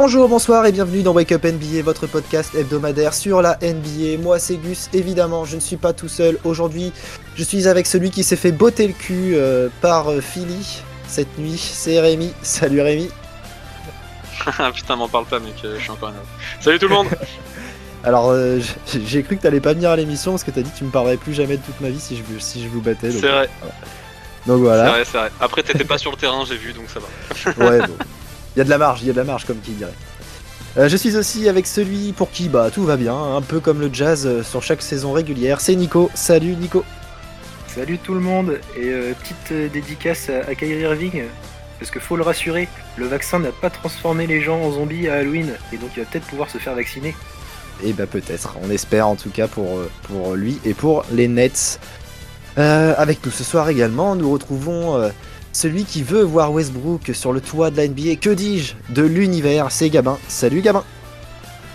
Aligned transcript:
Bonjour, 0.00 0.28
bonsoir 0.28 0.64
et 0.64 0.70
bienvenue 0.70 1.02
dans 1.02 1.12
Wake 1.12 1.32
Up 1.32 1.42
NBA, 1.44 1.82
votre 1.82 2.06
podcast 2.06 2.54
hebdomadaire 2.54 3.12
sur 3.12 3.42
la 3.42 3.58
NBA. 3.60 4.22
Moi 4.22 4.38
c'est 4.38 4.54
Gus, 4.54 4.88
évidemment, 4.92 5.44
je 5.44 5.56
ne 5.56 5.60
suis 5.60 5.76
pas 5.76 5.92
tout 5.92 6.06
seul. 6.06 6.38
Aujourd'hui, 6.44 6.92
je 7.34 7.42
suis 7.42 7.66
avec 7.66 7.84
celui 7.84 8.10
qui 8.12 8.22
s'est 8.22 8.36
fait 8.36 8.52
botter 8.52 8.86
le 8.86 8.92
cul 8.92 9.32
euh, 9.34 9.68
par 9.80 10.08
euh, 10.08 10.20
Philly 10.20 10.82
cette 11.08 11.36
nuit, 11.36 11.58
c'est 11.58 11.98
Rémi. 11.98 12.32
Salut 12.42 12.80
Rémi. 12.80 13.10
Putain, 14.72 14.94
m'en 14.94 15.08
parle 15.08 15.24
pas 15.24 15.40
mec, 15.40 15.54
je 15.64 15.80
suis 15.80 15.90
encore 15.90 16.10
énervé. 16.10 16.26
Salut 16.60 16.78
tout 16.78 16.86
le 16.86 16.94
monde 16.94 17.08
Alors, 18.04 18.30
euh, 18.30 18.60
j'ai 19.04 19.24
cru 19.24 19.36
que 19.36 19.42
t'allais 19.42 19.58
pas 19.60 19.72
venir 19.72 19.90
à 19.90 19.96
l'émission 19.96 20.30
parce 20.30 20.44
que 20.44 20.52
t'as 20.52 20.62
dit 20.62 20.70
que 20.70 20.78
tu 20.78 20.84
me 20.84 20.90
parlerais 20.90 21.16
plus 21.16 21.34
jamais 21.34 21.56
de 21.56 21.62
toute 21.62 21.80
ma 21.80 21.88
vie 21.90 21.98
si 21.98 22.16
je, 22.16 22.22
vous- 22.22 22.38
si 22.38 22.62
je 22.62 22.68
vous 22.68 22.80
battais. 22.80 23.10
C'est 23.10 23.26
vrai, 23.26 23.50
Donc 24.46 24.58
c'est 24.58 24.62
voilà. 24.62 24.90
vrai, 24.90 25.04
c'est 25.04 25.18
vrai. 25.18 25.32
Après 25.40 25.64
t'étais 25.64 25.82
pas 25.82 25.98
sur 25.98 26.12
le 26.12 26.16
terrain, 26.16 26.44
j'ai 26.48 26.56
vu, 26.56 26.72
donc 26.72 26.84
ça 26.88 27.00
va. 27.00 27.68
Ouais, 27.68 27.80
bon. 27.80 27.94
Il 28.58 28.62
y 28.62 28.62
a 28.62 28.64
de 28.64 28.70
la 28.70 28.78
marge, 28.78 29.02
il 29.02 29.06
y 29.06 29.10
a 29.10 29.12
de 29.12 29.18
la 29.18 29.24
marge 29.24 29.44
comme 29.44 29.60
qui 29.60 29.70
dirait. 29.70 29.92
Euh, 30.78 30.88
je 30.88 30.96
suis 30.96 31.16
aussi 31.16 31.48
avec 31.48 31.64
celui 31.64 32.12
pour 32.12 32.28
qui 32.32 32.48
bah 32.48 32.72
tout 32.74 32.82
va 32.82 32.96
bien, 32.96 33.14
un 33.14 33.40
peu 33.40 33.60
comme 33.60 33.78
le 33.78 33.88
jazz 33.92 34.26
euh, 34.26 34.42
sur 34.42 34.64
chaque 34.64 34.82
saison 34.82 35.12
régulière. 35.12 35.60
C'est 35.60 35.76
Nico. 35.76 36.10
Salut 36.14 36.56
Nico. 36.56 36.84
Salut 37.68 37.98
tout 37.98 38.14
le 38.14 38.20
monde 38.20 38.58
et 38.76 38.88
euh, 38.88 39.12
petite 39.12 39.72
dédicace 39.72 40.28
à, 40.28 40.50
à 40.50 40.56
Kyrie 40.56 40.80
Irving 40.80 41.22
parce 41.78 41.92
que 41.92 42.00
faut 42.00 42.16
le 42.16 42.24
rassurer, 42.24 42.68
le 42.96 43.06
vaccin 43.06 43.38
n'a 43.38 43.52
pas 43.52 43.70
transformé 43.70 44.26
les 44.26 44.40
gens 44.40 44.60
en 44.60 44.72
zombies 44.72 45.06
à 45.06 45.18
Halloween 45.18 45.52
et 45.72 45.76
donc 45.76 45.90
il 45.96 46.02
va 46.02 46.10
peut-être 46.10 46.26
pouvoir 46.26 46.50
se 46.50 46.58
faire 46.58 46.74
vacciner. 46.74 47.14
Et 47.84 47.92
bah 47.92 48.06
peut-être, 48.06 48.56
on 48.60 48.70
espère 48.72 49.06
en 49.06 49.14
tout 49.14 49.30
cas 49.30 49.46
pour, 49.46 49.82
pour 50.02 50.34
lui 50.34 50.58
et 50.64 50.74
pour 50.74 51.04
les 51.12 51.28
Nets. 51.28 51.78
Avec 52.56 53.24
nous 53.24 53.30
ce 53.30 53.44
soir 53.44 53.68
également, 53.68 54.16
nous 54.16 54.28
retrouvons 54.32 55.12
celui 55.58 55.84
qui 55.84 56.04
veut 56.04 56.22
voir 56.22 56.52
Westbrook 56.52 57.10
sur 57.14 57.32
le 57.32 57.40
toit 57.40 57.72
de 57.72 57.78
la 57.78 57.88
NBA. 57.88 58.14
Que 58.20 58.30
dis-je 58.30 58.74
De 58.90 59.02
l'univers, 59.02 59.72
c'est 59.72 59.90
Gabin. 59.90 60.16
Salut 60.28 60.60
Gabin. 60.60 60.84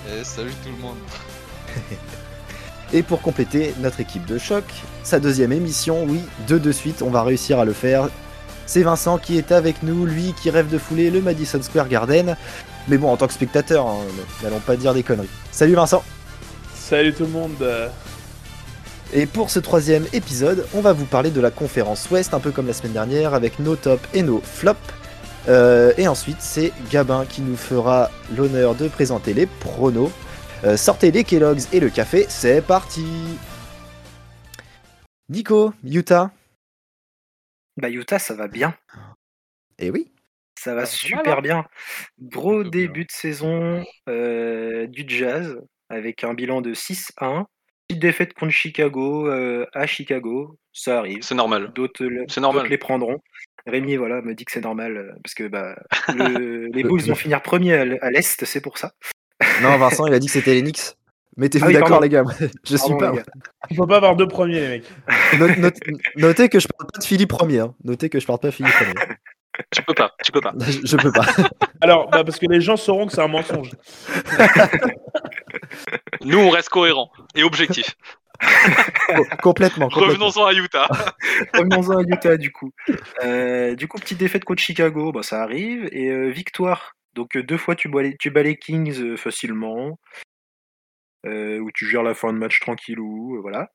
Eh, 0.07 0.23
salut 0.23 0.53
tout 0.63 0.69
le 0.73 0.81
monde. 0.81 0.95
Et 2.93 3.03
pour 3.03 3.21
compléter 3.21 3.73
notre 3.79 3.99
équipe 3.99 4.25
de 4.25 4.37
choc, 4.37 4.63
sa 5.03 5.19
deuxième 5.19 5.51
émission, 5.51 6.05
oui, 6.07 6.21
deux 6.47 6.61
de 6.61 6.71
suite, 6.71 7.01
on 7.01 7.09
va 7.09 7.23
réussir 7.23 7.59
à 7.59 7.65
le 7.65 7.73
faire. 7.73 8.07
C'est 8.67 8.83
Vincent 8.83 9.17
qui 9.17 9.37
est 9.37 9.51
avec 9.51 9.83
nous, 9.83 10.05
lui 10.05 10.33
qui 10.41 10.49
rêve 10.49 10.69
de 10.69 10.77
fouler 10.77 11.09
le 11.09 11.21
Madison 11.21 11.61
Square 11.61 11.89
Garden. 11.89 12.37
Mais 12.87 12.97
bon, 12.97 13.11
en 13.11 13.17
tant 13.17 13.27
que 13.27 13.33
spectateur, 13.33 13.85
hein, 13.85 13.97
n'allons 14.41 14.61
pas 14.61 14.77
dire 14.77 14.93
des 14.93 15.03
conneries. 15.03 15.27
Salut 15.51 15.73
Vincent 15.73 16.05
Salut 16.73 17.13
tout 17.13 17.25
le 17.25 17.31
monde. 17.31 17.89
Et 19.15 19.27
pour 19.27 19.51
ce 19.51 19.59
troisième 19.59 20.05
épisode, 20.13 20.65
on 20.73 20.81
va 20.81 20.91
vous 20.93 21.05
parler 21.05 21.29
de 21.29 21.39
la 21.39 21.51
conférence 21.51 22.09
Ouest, 22.09 22.33
un 22.33 22.39
peu 22.39 22.51
comme 22.51 22.65
la 22.65 22.73
semaine 22.73 22.93
dernière, 22.93 23.33
avec 23.35 23.59
nos 23.59 23.75
tops 23.75 24.03
et 24.13 24.23
nos 24.23 24.41
flops. 24.41 24.79
Euh, 25.47 25.93
et 25.97 26.07
ensuite, 26.07 26.41
c'est 26.41 26.71
Gabin 26.89 27.25
qui 27.25 27.41
nous 27.41 27.57
fera 27.57 28.09
l'honneur 28.35 28.73
de 28.75 28.87
présenter 28.87 29.33
les 29.33 29.45
pronos. 29.45 30.11
Euh, 30.63 30.77
sortez 30.77 31.11
les 31.11 31.23
Kellogg's 31.23 31.67
et 31.73 31.79
le 31.79 31.89
café, 31.89 32.25
c'est 32.29 32.61
parti 32.65 33.05
Nico, 35.29 35.73
Utah 35.83 36.31
Bah 37.77 37.89
Utah 37.89 38.19
ça 38.19 38.33
va 38.33 38.47
bien, 38.47 38.75
Eh 39.77 39.89
oui 39.91 40.09
ça 40.57 40.75
va 40.75 40.83
Ah, 40.83 40.85
super 40.85 41.39
hein. 41.39 41.41
bien. 41.41 41.65
Gros 42.21 42.63
début 42.63 43.03
de 43.05 43.11
saison 43.11 43.83
euh, 44.07 44.87
du 44.87 45.03
Jazz 45.07 45.57
avec 45.89 46.23
un 46.23 46.33
bilan 46.33 46.61
de 46.61 46.73
6-1. 46.73 47.45
Petite 47.87 48.01
défaite 48.01 48.33
contre 48.33 48.51
Chicago 48.51 49.27
euh, 49.27 49.65
à 49.73 49.85
Chicago, 49.87 50.57
ça 50.71 50.99
arrive. 50.99 51.19
C'est 51.21 51.35
normal. 51.35 51.71
D'autres 51.75 52.05
le- 52.05 52.25
les 52.69 52.77
prendront. 52.77 53.19
Rémi 53.65 53.95
voilà 53.95 54.21
me 54.21 54.33
dit 54.35 54.43
que 54.45 54.51
c'est 54.51 54.61
normal 54.61 54.97
euh, 54.97 55.11
parce 55.23 55.33
que 55.35 55.47
bah, 55.47 55.75
le- 56.15 56.67
les 56.67 56.83
Bulls 56.83 57.01
vont 57.01 57.15
finir 57.15 57.41
premiers 57.41 57.73
à 57.75 58.09
l'Est, 58.11 58.43
c'est 58.45 58.61
pour 58.61 58.77
ça. 58.77 58.91
Non, 59.61 59.77
Vincent, 59.77 60.05
il 60.07 60.13
a 60.13 60.19
dit 60.19 60.27
que 60.27 60.33
c'était 60.33 60.53
les 60.53 60.61
Knicks. 60.61 60.95
Mettez-vous 61.37 61.65
Ah 61.65 61.67
oui, 61.69 61.73
d'accord, 61.73 61.99
les 62.01 62.09
gars. 62.09 62.23
Je 62.65 62.77
suis 62.77 62.95
pas. 62.97 63.11
Il 63.71 63.75
faut 63.75 63.87
pas 63.87 63.97
avoir 63.97 64.15
deux 64.15 64.27
premiers, 64.27 64.59
les 64.59 64.67
mecs. 64.67 64.85
Note- 65.39 65.57
note- 65.57 65.79
notez 66.15 66.47
que 66.49 66.59
je 66.59 66.67
parle 66.67 66.89
pas 66.93 66.99
de 66.99 67.03
Philippe 67.05 67.29
premier. 67.29 67.59
hein. 67.59 67.73
Notez 67.83 68.09
que 68.09 68.19
je 68.19 68.25
parle 68.27 68.39
pas 68.39 68.49
de 68.49 68.53
Philippe 68.53 68.73
premier. 68.73 68.93
Tu 69.71 69.83
peux 69.83 69.93
pas, 69.93 70.13
tu 70.23 70.31
peux 70.31 70.41
pas. 70.41 70.53
je, 70.59 70.79
je 70.85 70.97
peux 70.97 71.11
pas. 71.11 71.25
Alors, 71.81 72.09
bah, 72.09 72.23
parce 72.23 72.39
que 72.39 72.45
les 72.47 72.61
gens 72.61 72.77
sauront 72.77 73.07
que 73.07 73.13
c'est 73.13 73.21
un 73.21 73.27
mensonge. 73.27 73.71
Nous 76.21 76.37
on 76.39 76.49
reste 76.49 76.69
cohérents 76.69 77.11
et 77.35 77.43
objectifs. 77.43 77.95
Co- 78.39 79.23
complètement. 79.41 79.89
complètement. 79.89 80.27
Revenons-en 80.27 80.45
à 80.45 80.53
Utah. 80.53 80.87
Revenons-en 81.53 81.97
à 81.99 82.01
Utah 82.01 82.37
du 82.37 82.51
coup. 82.51 82.71
Euh, 83.23 83.75
du 83.75 83.87
coup, 83.87 83.97
petite 83.99 84.17
défaite 84.17 84.43
contre 84.43 84.61
Chicago, 84.61 85.11
bah, 85.11 85.23
ça 85.23 85.41
arrive. 85.43 85.87
Et 85.91 86.09
euh, 86.09 86.29
victoire. 86.29 86.93
Donc 87.13 87.37
euh, 87.37 87.43
deux 87.43 87.57
fois 87.57 87.75
tu 87.75 87.89
bats 87.89 88.01
les, 88.01 88.17
tu 88.17 88.31
bats 88.31 88.43
les 88.43 88.57
Kings 88.57 88.99
euh, 89.01 89.17
facilement. 89.17 89.99
Euh, 91.25 91.59
où 91.59 91.71
tu 91.71 91.87
gères 91.87 92.03
la 92.03 92.15
fin 92.15 92.33
de 92.33 92.37
match 92.37 92.59
tranquillou, 92.59 93.39
voilà. 93.41 93.69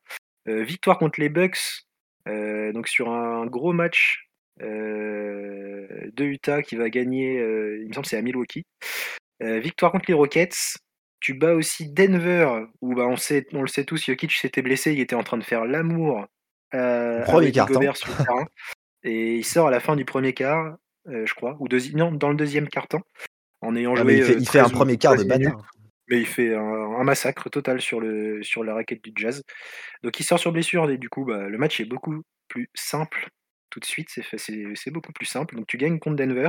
Euh, 0.48 0.62
victoire 0.64 0.98
contre 0.98 1.18
les 1.20 1.30
Bucks. 1.30 1.84
euh, 2.28 2.72
donc 2.72 2.88
sur 2.88 3.10
un 3.10 3.46
gros 3.46 3.72
match 3.72 4.27
de 4.60 6.24
Utah 6.24 6.62
qui 6.62 6.76
va 6.76 6.90
gagner, 6.90 7.38
euh, 7.38 7.78
il 7.82 7.88
me 7.88 7.92
semble 7.92 8.04
que 8.04 8.10
c'est 8.10 8.16
à 8.16 8.22
Milwaukee. 8.22 8.64
Euh, 9.42 9.58
victoire 9.60 9.92
contre 9.92 10.06
les 10.08 10.14
Rockets. 10.14 10.76
Tu 11.20 11.34
bats 11.34 11.54
aussi 11.54 11.88
Denver, 11.92 12.48
où 12.80 12.94
bah, 12.94 13.06
on, 13.08 13.16
sait, 13.16 13.46
on 13.52 13.62
le 13.62 13.66
sait 13.68 13.84
tous, 13.84 14.04
Jokic 14.06 14.32
s'était 14.32 14.62
blessé, 14.62 14.92
il 14.92 15.00
était 15.00 15.16
en 15.16 15.24
train 15.24 15.36
de 15.38 15.42
faire 15.44 15.64
l'amour 15.64 16.26
euh, 16.74 17.24
Premier 17.24 17.50
quart-temps. 17.50 17.74
Gobert 17.74 17.96
sur 17.96 18.08
le 18.16 18.24
terrain. 18.24 18.46
Et 19.02 19.34
il 19.36 19.44
sort 19.44 19.66
à 19.68 19.70
la 19.72 19.80
fin 19.80 19.96
du 19.96 20.04
premier 20.04 20.32
quart, 20.32 20.76
euh, 21.08 21.26
je 21.26 21.34
crois, 21.34 21.56
ou 21.60 21.68
deuxi- 21.68 21.96
non, 21.96 22.12
dans 22.12 22.28
le 22.30 22.36
deuxième 22.36 22.68
quart-temps, 22.68 23.02
en 23.62 23.74
ayant 23.74 23.94
Ah, 23.96 24.02
joué. 24.02 24.18
il 24.18 24.24
fait, 24.24 24.32
euh, 24.34 24.38
il 24.40 24.48
fait 24.48 24.58
un 24.60 24.64
13 24.64 24.72
ou 24.72 24.76
premier 24.76 24.96
quart 24.96 25.12
de 25.16 25.22
13 25.24 25.38
minutes. 25.38 25.54
bâtard. 25.54 25.70
Mais 26.10 26.18
il 26.20 26.26
fait 26.26 26.54
un, 26.54 26.60
un 26.62 27.04
massacre 27.04 27.50
total 27.50 27.80
sur, 27.80 28.00
le, 28.00 28.42
sur 28.42 28.62
la 28.64 28.74
raquette 28.74 29.02
du 29.02 29.12
Jazz. 29.16 29.42
Donc 30.02 30.18
il 30.20 30.24
sort 30.24 30.38
sur 30.38 30.52
blessure 30.52 30.88
et 30.90 30.98
du 30.98 31.08
coup 31.08 31.24
bah, 31.24 31.48
le 31.48 31.58
match 31.58 31.80
est 31.80 31.84
beaucoup 31.84 32.22
plus 32.48 32.70
simple 32.74 33.28
tout 33.70 33.80
de 33.80 33.84
suite. 33.84 34.08
C'est 34.36 34.90
beaucoup 34.90 35.12
plus 35.12 35.26
simple. 35.26 35.56
Donc 35.56 35.66
tu 35.66 35.76
gagnes 35.76 35.98
contre 35.98 36.16
Denver 36.16 36.48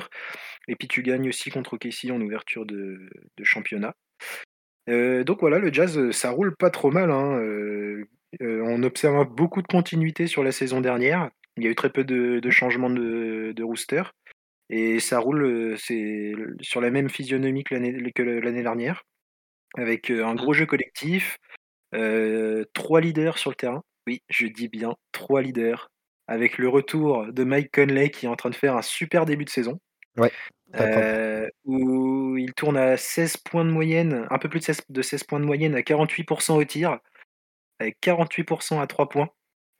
et 0.68 0.75
puis 0.75 0.88
tu 0.88 1.03
gagnes 1.03 1.30
aussi 1.30 1.50
contre 1.50 1.74
OKC 1.75 2.12
en 2.12 2.22
ouverture 2.22 2.66
de, 2.66 3.09
de 3.38 3.44
championnat. 3.44 3.96
Euh, 4.90 5.24
donc 5.24 5.41
voilà, 5.41 5.59
le 5.59 5.72
Jazz, 5.72 5.97
euh, 5.97 6.12
ça 6.12 6.31
roule 6.31 6.56
pas 6.56 6.69
trop 6.69 6.91
mal. 6.91 7.12
hein. 7.12 7.40
Euh, 7.40 8.06
on 8.41 8.84
observe 8.84 9.28
beaucoup 9.28 9.62
de 9.62 9.68
continuité 9.68 10.28
sur 10.28 10.44
la 10.44 10.52
saison 10.52 10.81
dernière. 10.81 11.30
Il 11.57 11.63
y 11.63 11.68
a 11.68 11.72
eu 11.72 11.75
très 11.75 11.91
peu 11.91 12.03
de, 12.03 12.40
de 12.40 12.50
changements 12.50 12.90
de, 12.90 13.53
de 13.56 13.63
rooster. 13.63 14.03
Et 14.69 15.00
ça 15.00 15.19
roule 15.19 15.75
c'est 15.80 16.34
sur 16.62 16.80
la 16.80 16.91
même 16.91 17.09
physionomie 17.09 17.63
que 17.63 17.74
l'année 17.75 18.62
dernière 18.62 19.03
avec 19.78 20.09
un 20.09 20.36
gros 20.36 20.53
jeu 20.53 20.66
collectif, 20.66 21.38
euh, 21.96 22.66
trois 22.74 23.01
leaders 23.01 23.38
sur 23.38 23.50
le 23.50 23.56
terrain. 23.56 23.84
Oui, 24.07 24.22
je 24.30 24.47
dis 24.47 24.68
bien 24.68 24.96
trois 25.12 25.41
leaders. 25.41 25.90
Avec 26.30 26.60
le 26.60 26.70
retour 26.70 27.26
de 27.34 27.44
Mike 27.44 27.72
Conley 27.74 28.12
qui 28.12 28.28
est 28.28 28.30
en 28.30 28.36
train 28.36 28.52
de 28.52 28.56
faire 28.56 28.78
un 28.78 28.84
super 28.84 29.26
début 29.26 29.46
de 29.46 29.50
saison. 29.50 29.80
Ouais. 30.16 30.32
Euh, 30.76 31.48
où 31.66 32.38
il 32.38 32.54
tourne 32.54 32.78
à 32.78 32.98
16 32.98 33.38
points 33.38 33.66
de 33.66 33.72
moyenne, 33.72 34.28
un 34.30 34.38
peu 34.38 34.48
plus 34.48 34.60
de 34.60 34.66
16, 34.66 34.82
de 34.90 35.02
16 35.02 35.24
points 35.24 35.40
de 35.40 35.46
moyenne 35.46 35.74
à 35.74 35.82
48% 35.82 36.54
au 36.56 36.64
tir, 36.64 37.00
avec 37.80 37.98
48% 38.02 38.80
à 38.80 38.86
3 38.86 39.10
points. 39.10 39.30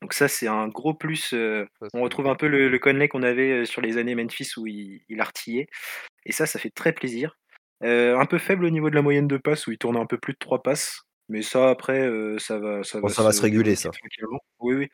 Donc 0.02 0.12
ça 0.14 0.26
c'est 0.28 0.48
un 0.48 0.66
gros 0.66 0.94
plus. 0.94 1.32
euh, 1.34 1.66
on 1.94 2.00
retrouve 2.02 2.26
un 2.26 2.34
peu 2.34 2.48
le, 2.48 2.68
le 2.68 2.78
Conley 2.80 3.06
qu'on 3.06 3.22
avait 3.22 3.60
euh, 3.60 3.64
sur 3.66 3.82
les 3.82 3.98
années 3.98 4.14
Memphis 4.16 4.52
où 4.56 4.66
il, 4.66 5.02
il 5.08 5.20
artillait. 5.20 5.68
Et 6.26 6.32
ça, 6.32 6.46
ça 6.46 6.58
fait 6.58 6.70
très 6.70 6.92
plaisir. 6.92 7.36
Euh, 7.84 8.18
un 8.18 8.26
peu 8.26 8.38
faible 8.38 8.64
au 8.64 8.70
niveau 8.70 8.90
de 8.90 8.94
la 8.96 9.02
moyenne 9.02 9.28
de 9.28 9.36
passes 9.36 9.66
où 9.68 9.72
il 9.72 9.78
tourne 9.78 9.96
un 9.96 10.06
peu 10.06 10.18
plus 10.18 10.32
de 10.32 10.38
3 10.38 10.62
passes. 10.62 11.02
Mais 11.28 11.42
ça, 11.42 11.70
après, 11.70 12.00
euh, 12.00 12.38
ça 12.38 12.58
va, 12.58 12.82
ça 12.82 13.00
Bon, 13.00 13.06
va, 13.06 13.14
ça 13.14 13.22
va 13.22 13.30
se 13.32 13.40
réguler, 13.42 13.76
ça. 13.76 13.90
Oui, 14.58 14.74
oui. 14.74 14.88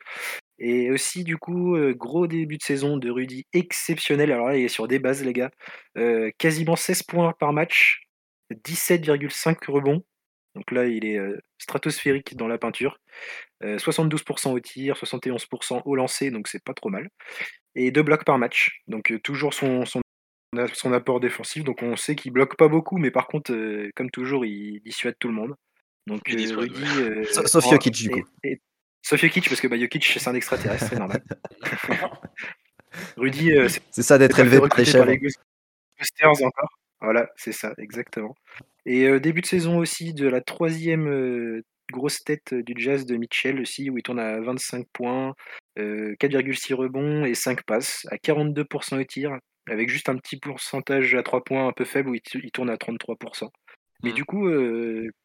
Et 0.59 0.89
aussi, 0.91 1.23
du 1.23 1.37
coup, 1.37 1.75
euh, 1.75 1.93
gros 1.93 2.25
début 2.27 2.57
de 2.57 2.63
saison 2.63 2.97
de 2.97 3.09
Rudy 3.11 3.45
exceptionnel. 3.53 4.31
Alors 4.31 4.47
là, 4.47 4.57
il 4.57 4.65
est 4.65 4.69
sur 4.69 4.87
des 4.87 4.99
bases, 4.99 5.23
les 5.23 5.33
gars. 5.33 5.51
Euh, 5.97 6.31
quasiment 6.37 6.75
16 6.75 7.03
points 7.03 7.33
par 7.39 7.53
match, 7.53 8.07
17,5 8.65 9.65
rebonds. 9.67 10.03
Donc 10.55 10.71
là, 10.71 10.85
il 10.87 11.05
est 11.05 11.17
euh, 11.19 11.37
stratosphérique 11.59 12.35
dans 12.35 12.47
la 12.47 12.57
peinture. 12.57 12.97
Euh, 13.63 13.77
72% 13.77 14.51
au 14.53 14.59
tir, 14.59 14.95
71% 14.97 15.81
au 15.85 15.95
lancer, 15.95 16.31
donc 16.31 16.47
c'est 16.47 16.63
pas 16.63 16.73
trop 16.73 16.89
mal. 16.89 17.09
Et 17.75 17.91
deux 17.91 18.01
blocs 18.03 18.25
par 18.25 18.39
match. 18.39 18.81
Donc 18.87 19.11
euh, 19.11 19.19
toujours 19.19 19.53
son, 19.53 19.85
son, 19.85 20.01
son 20.73 20.93
apport 20.93 21.19
défensif. 21.19 21.63
Donc 21.63 21.83
on 21.83 21.95
sait 21.95 22.15
qu'il 22.15 22.31
bloque 22.31 22.57
pas 22.57 22.67
beaucoup, 22.67 22.97
mais 22.97 23.11
par 23.11 23.27
contre, 23.27 23.53
euh, 23.53 23.91
comme 23.95 24.09
toujours, 24.09 24.45
il 24.45 24.81
dissuade 24.81 25.15
tout 25.19 25.27
le 25.27 25.35
monde. 25.35 25.53
Donc 26.07 26.21
euh, 26.29 26.55
Rudy. 26.55 26.81
euh, 27.01 27.23
Sa- 27.25 27.47
sauf 29.07 29.21
Jokic, 29.21 29.47
parce 29.47 29.61
que 29.61 29.67
bah, 29.67 29.79
Jokic, 29.79 30.03
c'est 30.03 30.27
un 30.27 30.35
extraterrestre, 30.35 30.87
c'est 30.89 30.99
normal. 30.99 31.23
Rudy, 33.17 33.51
euh, 33.53 33.67
c'est 33.91 34.03
ça 34.03 34.17
d'être 34.17 34.39
élevé 34.39 34.59
par 34.59 34.77
les 34.77 34.91
par 34.91 35.05
Ghostbusters 35.05 36.43
encore. 36.45 36.79
Voilà, 36.99 37.29
c'est 37.35 37.51
ça, 37.51 37.73
exactement. 37.77 38.35
Et 38.85 39.05
euh, 39.05 39.19
début 39.19 39.41
de 39.41 39.45
saison 39.45 39.77
aussi 39.77 40.13
de 40.13 40.27
la 40.27 40.41
troisième 40.41 41.07
euh, 41.07 41.63
grosse 41.91 42.23
tête 42.23 42.53
du 42.53 42.73
Jazz 42.75 43.05
de 43.05 43.15
Mitchell 43.15 43.61
aussi, 43.61 43.89
où 43.89 43.97
il 43.97 44.03
tourne 44.03 44.19
à 44.19 44.41
25 44.41 44.87
points, 44.91 45.33
euh, 45.79 46.15
4,6 46.19 46.73
rebonds 46.73 47.23
et 47.23 47.35
5 47.35 47.63
passes, 47.63 48.05
à 48.11 48.17
42% 48.17 48.99
au 48.99 49.03
tir, 49.03 49.37
avec 49.69 49.89
juste 49.89 50.09
un 50.09 50.17
petit 50.17 50.37
pourcentage 50.37 51.15
à 51.15 51.23
3 51.23 51.43
points 51.43 51.67
un 51.67 51.73
peu 51.73 51.85
faible 51.85 52.09
où 52.09 52.15
il, 52.15 52.51
tourne 52.51 52.69
à 52.69 52.77
33%. 52.77 53.49
Mais 54.03 54.09
Mhm. 54.09 54.15
du 54.15 54.25
coup, 54.25 54.49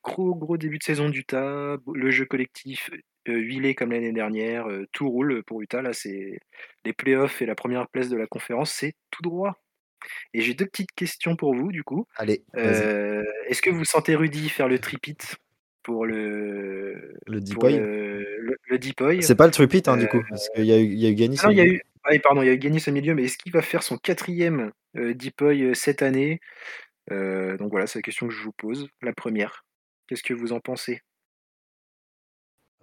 gros 0.03 0.35
gros 0.35 0.57
début 0.57 0.79
de 0.79 0.83
saison 0.83 1.09
d'Utah, 1.09 1.77
le 1.95 2.11
jeu 2.11 2.25
collectif 2.25 2.91
huilé 3.27 3.75
comme 3.75 3.93
l'année 3.93 4.13
dernière, 4.13 4.69
euh, 4.69 4.87
tout 4.93 5.09
roule 5.09 5.43
pour 5.45 5.61
Utah. 5.63 5.83
Là, 5.83 5.93
c'est 5.93 6.39
les 6.85 6.93
playoffs 6.93 7.41
et 7.43 7.47
la 7.47 7.55
première 7.55 7.89
place 7.89 8.09
de 8.09 8.17
la 8.17 8.27
conférence, 8.27 8.73
c'est 8.73 8.95
tout 9.11 9.23
droit. 9.23 9.59
Et 10.35 10.41
j'ai 10.41 10.55
deux 10.55 10.67
petites 10.67 10.93
questions 10.93 11.37
pour 11.37 11.55
vous, 11.55 11.71
du 11.71 11.85
coup. 11.85 12.07
Allez, 12.17 12.43
Euh, 12.57 13.23
Est-ce 13.47 13.63
que 13.63 13.71
vous 13.71 13.85
sentez 13.85 14.17
Rudy 14.17 14.49
faire 14.49 14.67
le 14.69 14.79
tripit 14.81 15.17
pour 15.85 16.07
le 16.07 17.15
le 17.27 17.41
deep 17.41 17.55
pour 17.55 17.65
boy. 17.65 17.77
le, 17.79 18.25
le, 18.41 18.57
le 18.69 18.79
deep 18.79 18.99
boy 18.99 19.23
C'est 19.23 19.37
pas 19.37 19.47
le 19.47 19.53
tripit, 19.53 19.83
hein, 19.87 19.97
du 19.97 20.05
Euh, 20.05 20.09
coup, 20.09 20.23
parce 20.29 20.49
qu'il 20.51 20.65
y 20.65 20.73
a 20.73 20.79
eu, 20.79 20.85
il 20.85 20.99
y 20.99 21.07
a 21.07 21.11
eu 21.11 21.15
Ganis. 21.15 21.39
Ah 21.43 21.47
non, 21.47 21.53
il 21.53 21.59
y 21.59 21.61
a 21.61 21.67
eu, 21.67 21.81
ah, 22.05 22.19
pardon, 22.21 22.43
il 22.43 22.47
y 22.47 22.49
a 22.49 22.53
eu 22.53 22.59
Ganis 22.59 22.83
au 22.89 22.93
milieu, 22.93 23.15
mais 23.15 23.25
est-ce 23.25 23.39
qu'il 23.39 23.53
va 23.53 23.63
faire 23.63 23.83
son 23.85 23.97
quatrième 23.97 24.73
euh, 24.97 25.15
deep 25.15 25.39
boy 25.39 25.63
euh, 25.63 25.75
cette 25.75 26.03
année? 26.03 26.41
Euh, 27.13 27.57
Donc 27.59 27.71
voilà, 27.71 27.87
c'est 27.87 27.99
la 27.99 28.03
question 28.03 28.27
que 28.27 28.35
je 28.35 28.43
vous 28.43 28.53
pose. 28.53 28.89
La 29.03 29.13
première. 29.13 29.65
Qu'est-ce 30.09 30.23
que 30.25 30.35
vous 30.35 30.53
en 30.53 30.59
pensez? 30.61 31.01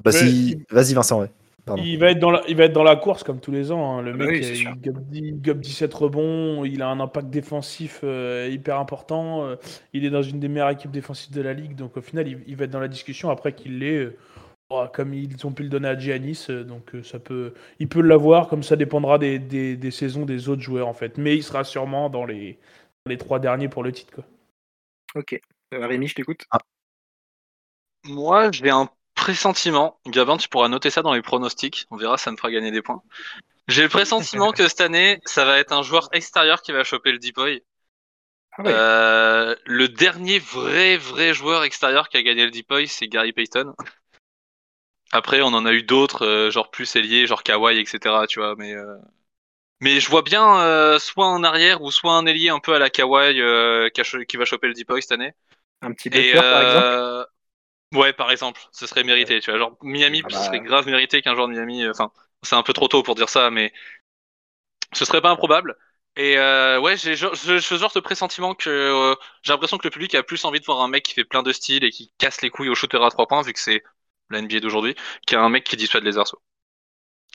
Bah, 0.03 0.11
si... 0.11 0.65
Vas-y, 0.69 0.93
Vincent, 0.93 1.21
ouais. 1.21 1.31
Pardon. 1.65 1.83
Il 1.83 1.99
va, 1.99 2.09
être 2.11 2.19
dans 2.19 2.31
la, 2.31 2.41
il 2.47 2.55
va 2.55 2.63
être 2.65 2.73
dans 2.73 2.83
la 2.83 2.95
course 2.95 3.23
comme 3.23 3.39
tous 3.39 3.51
les 3.51 3.71
ans. 3.71 3.99
hein. 3.99 4.01
Le 4.01 4.13
Ah 4.19 4.25
mec, 4.25 4.29
oui, 4.29 4.39
il, 4.41 4.81
gobe, 4.81 5.03
il 5.13 5.39
gobe 5.41 5.59
17 5.61 5.93
rebonds, 5.93 6.65
il 6.65 6.81
a 6.81 6.89
un 6.89 6.99
impact 6.99 7.29
défensif 7.29 7.99
euh, 8.03 8.49
hyper 8.51 8.79
important. 8.79 9.45
euh, 9.45 9.55
il 9.93 10.03
est 10.03 10.09
dans 10.09 10.23
une 10.23 10.39
des 10.39 10.47
meilleures 10.47 10.71
équipes 10.71 10.89
défensives 10.91 11.31
de 11.33 11.41
la 11.41 11.53
ligue. 11.53 11.75
Donc 11.75 11.95
au 11.97 12.01
final, 12.01 12.27
il, 12.27 12.43
il 12.47 12.55
va 12.55 12.65
être 12.65 12.71
dans 12.71 12.79
la 12.79 12.87
discussion 12.87 13.29
après 13.29 13.53
qu'il 13.53 13.79
l'est. 13.79 13.97
euh, 13.97 14.17
oh, 14.69 14.85
comme 14.93 15.13
ils 15.13 15.45
ont 15.47 15.51
pu 15.53 15.63
le 15.63 15.69
donner 15.69 15.89
à 15.89 15.97
Giannis, 15.99 16.47
euh, 16.49 16.63
donc 16.63 16.95
euh, 16.95 17.03
ça 17.03 17.19
peut, 17.19 17.53
il 17.79 17.89
peut 17.89 18.01
l'avoir. 18.01 18.47
Comme 18.49 18.63
ça 18.63 18.75
dépendra 18.75 19.19
des, 19.19 19.39
des- 19.39 19.77
des 19.77 19.91
saisons 19.91 20.25
des 20.25 20.49
autres 20.49 20.61
joueurs 20.63 20.87
en 20.87 20.93
fait. 20.93 21.17
Mais 21.19 21.35
il 21.37 21.43
sera 21.43 21.63
sûrement 21.65 22.09
dans 22.09 22.25
les, 22.25 22.59
dans 23.05 23.11
les 23.11 23.17
trois 23.17 23.39
derniers 23.39 23.69
pour 23.69 23.83
le 23.83 23.91
titre. 23.91 24.13
Quoi. 24.15 24.25
Ok. 25.15 25.39
Rémi, 25.71 26.07
je 26.07 26.15
t'écoute. 26.15 26.45
Moi, 28.03 28.51
j'ai 28.51 28.69
un 28.71 28.89
pressentiment. 29.19 29.99
Gabin, 30.07 30.37
tu 30.37 30.47
pourras 30.47 30.69
noter 30.69 30.89
ça 30.89 31.01
dans 31.01 31.13
les 31.13 31.21
pronostics. 31.21 31.85
On 31.91 31.97
verra, 31.97 32.17
ça 32.17 32.31
me 32.31 32.37
fera 32.37 32.49
gagner 32.51 32.71
des 32.71 32.81
points. 32.81 33.03
J'ai 33.67 33.83
le 33.83 33.89
pressentiment 33.89 34.51
que 34.51 34.67
cette 34.67 34.81
année, 34.81 35.19
ça 35.25 35.43
va 35.45 35.59
être 35.59 35.73
un 35.73 35.83
joueur 35.83 36.09
extérieur 36.13 36.61
qui 36.61 36.71
va 36.71 36.83
choper 36.83 37.11
le 37.11 37.19
deep 37.19 37.35
boy. 37.35 37.61
Ah 38.53 38.63
ouais. 38.63 38.71
Euh, 38.73 39.55
le 39.65 39.89
dernier 39.89 40.39
vrai, 40.39 40.97
vrai 40.97 41.33
joueur 41.33 41.63
extérieur 41.63 42.07
qui 42.07 42.17
a 42.17 42.23
gagné 42.23 42.45
le 42.45 42.51
deep 42.51 42.69
boy, 42.69 42.87
c'est 42.87 43.07
Gary 43.07 43.33
Payton. 43.33 43.75
Après, 45.11 45.41
on 45.41 45.47
en 45.47 45.65
a 45.65 45.73
eu 45.73 45.83
d'autres, 45.83 46.25
euh, 46.25 46.51
genre 46.51 46.71
plus 46.71 46.95
ailier, 46.95 47.27
genre 47.27 47.43
Kawhi, 47.43 47.77
etc. 47.77 48.25
Tu 48.27 48.39
vois, 48.39 48.55
mais 48.57 48.73
euh, 48.73 48.95
mais 49.81 49.99
je 49.99 50.09
vois 50.09 50.21
bien 50.21 50.61
euh, 50.61 50.97
soit 50.97 51.27
un 51.27 51.43
arrière 51.43 51.81
ou 51.81 51.91
soit 51.91 52.13
un 52.13 52.25
ailier 52.25 52.49
un 52.49 52.59
peu 52.59 52.73
à 52.73 52.79
la 52.79 52.89
Kawhi 52.89 53.33
qui, 53.91 54.37
va 54.37 54.45
choper 54.45 54.67
le 54.67 54.73
deep 54.73 54.87
boy 54.87 55.01
cette 55.01 55.11
année. 55.11 55.33
Un 55.81 55.93
petit 55.93 56.07
Et 56.09 56.33
Butler, 56.33 56.39
par 56.39 56.61
exemple. 56.61 57.29
Ouais, 57.93 58.13
par 58.13 58.31
exemple, 58.31 58.59
ce 58.71 58.87
serait 58.87 59.03
mérité. 59.03 59.39
Tu 59.41 59.49
vois, 59.51 59.59
genre 59.59 59.77
Miami, 59.81 60.23
Ah 60.23 60.29
ce 60.29 60.43
bah. 60.43 60.43
serait 60.43 60.61
grave 60.61 60.85
mérité 60.87 61.21
qu'un 61.21 61.35
joueur 61.35 61.47
de 61.47 61.53
Miami. 61.53 61.83
euh, 61.83 61.91
Enfin, 61.91 62.11
c'est 62.43 62.55
un 62.55 62.63
peu 62.63 62.73
trop 62.73 62.87
tôt 62.87 63.03
pour 63.03 63.15
dire 63.15 63.29
ça, 63.29 63.49
mais 63.51 63.73
ce 64.93 65.05
serait 65.05 65.21
pas 65.21 65.29
improbable. 65.31 65.75
Et 66.15 66.37
euh, 66.37 66.79
ouais, 66.79 66.97
j'ai 66.97 67.15
ce 67.15 67.59
ce 67.59 67.77
genre 67.77 67.91
de 67.93 67.99
pressentiment 67.99 68.55
que 68.55 68.69
euh, 68.69 69.15
j'ai 69.43 69.53
l'impression 69.53 69.77
que 69.77 69.87
le 69.87 69.91
public 69.91 70.15
a 70.15 70.23
plus 70.23 70.43
envie 70.45 70.59
de 70.59 70.65
voir 70.65 70.81
un 70.81 70.87
mec 70.87 71.03
qui 71.05 71.13
fait 71.13 71.23
plein 71.23 71.43
de 71.43 71.51
styles 71.51 71.83
et 71.83 71.91
qui 71.91 72.11
casse 72.17 72.41
les 72.41 72.49
couilles 72.49 72.69
au 72.69 72.75
shooter 72.75 72.97
à 73.03 73.09
trois 73.09 73.27
points, 73.27 73.41
vu 73.41 73.53
que 73.53 73.59
c'est 73.59 73.83
la 74.29 74.39
NBA 74.39 74.59
d'aujourd'hui, 74.59 74.95
qu'un 75.27 75.47
mec 75.49 75.63
qui 75.63 75.77
dissuade 75.77 76.03
les 76.03 76.17
arceaux. 76.17 76.41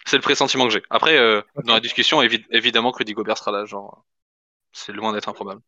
C'est 0.07 0.17
le 0.17 0.23
pressentiment 0.23 0.65
que 0.67 0.73
j'ai. 0.73 0.83
Après, 0.91 1.17
euh, 1.19 1.43
dans 1.65 1.75
la 1.75 1.81
discussion, 1.81 2.23
évi- 2.23 2.47
évidemment 2.51 2.93
que 2.93 2.99
Rudy 2.99 3.15
Gobert 3.15 3.39
sera 3.39 3.53
là, 3.53 3.65
genre, 3.67 4.05
c'est 4.73 4.93
loin 4.93 5.13
d'être 5.15 5.29
improbable. 5.31 5.63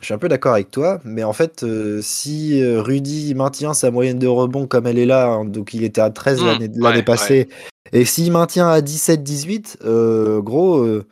Je 0.00 0.06
suis 0.06 0.14
un 0.14 0.18
peu 0.18 0.28
d'accord 0.28 0.52
avec 0.54 0.70
toi, 0.70 1.00
mais 1.04 1.24
en 1.24 1.32
fait, 1.32 1.62
euh, 1.62 2.02
si 2.02 2.62
euh, 2.62 2.82
Rudy 2.82 3.34
maintient 3.34 3.72
sa 3.72 3.90
moyenne 3.90 4.18
de 4.18 4.26
rebond 4.26 4.66
comme 4.66 4.86
elle 4.86 4.98
est 4.98 5.06
là, 5.06 5.28
hein, 5.28 5.44
donc 5.46 5.72
il 5.72 5.82
était 5.84 6.00
à 6.02 6.10
13 6.10 6.42
Mmh, 6.42 6.44
l'année 6.46 6.68
ouais, 6.78 7.02
passée, 7.02 7.48
et 7.92 8.04
s'il 8.04 8.30
maintient 8.32 8.68
à 8.68 8.80
17-18, 8.82 9.78
euh, 9.84 10.40
gros. 10.42 10.78
euh, 10.78 11.06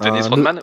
Dennis 0.00 0.20
un- 0.26 0.28
Rodman 0.28 0.62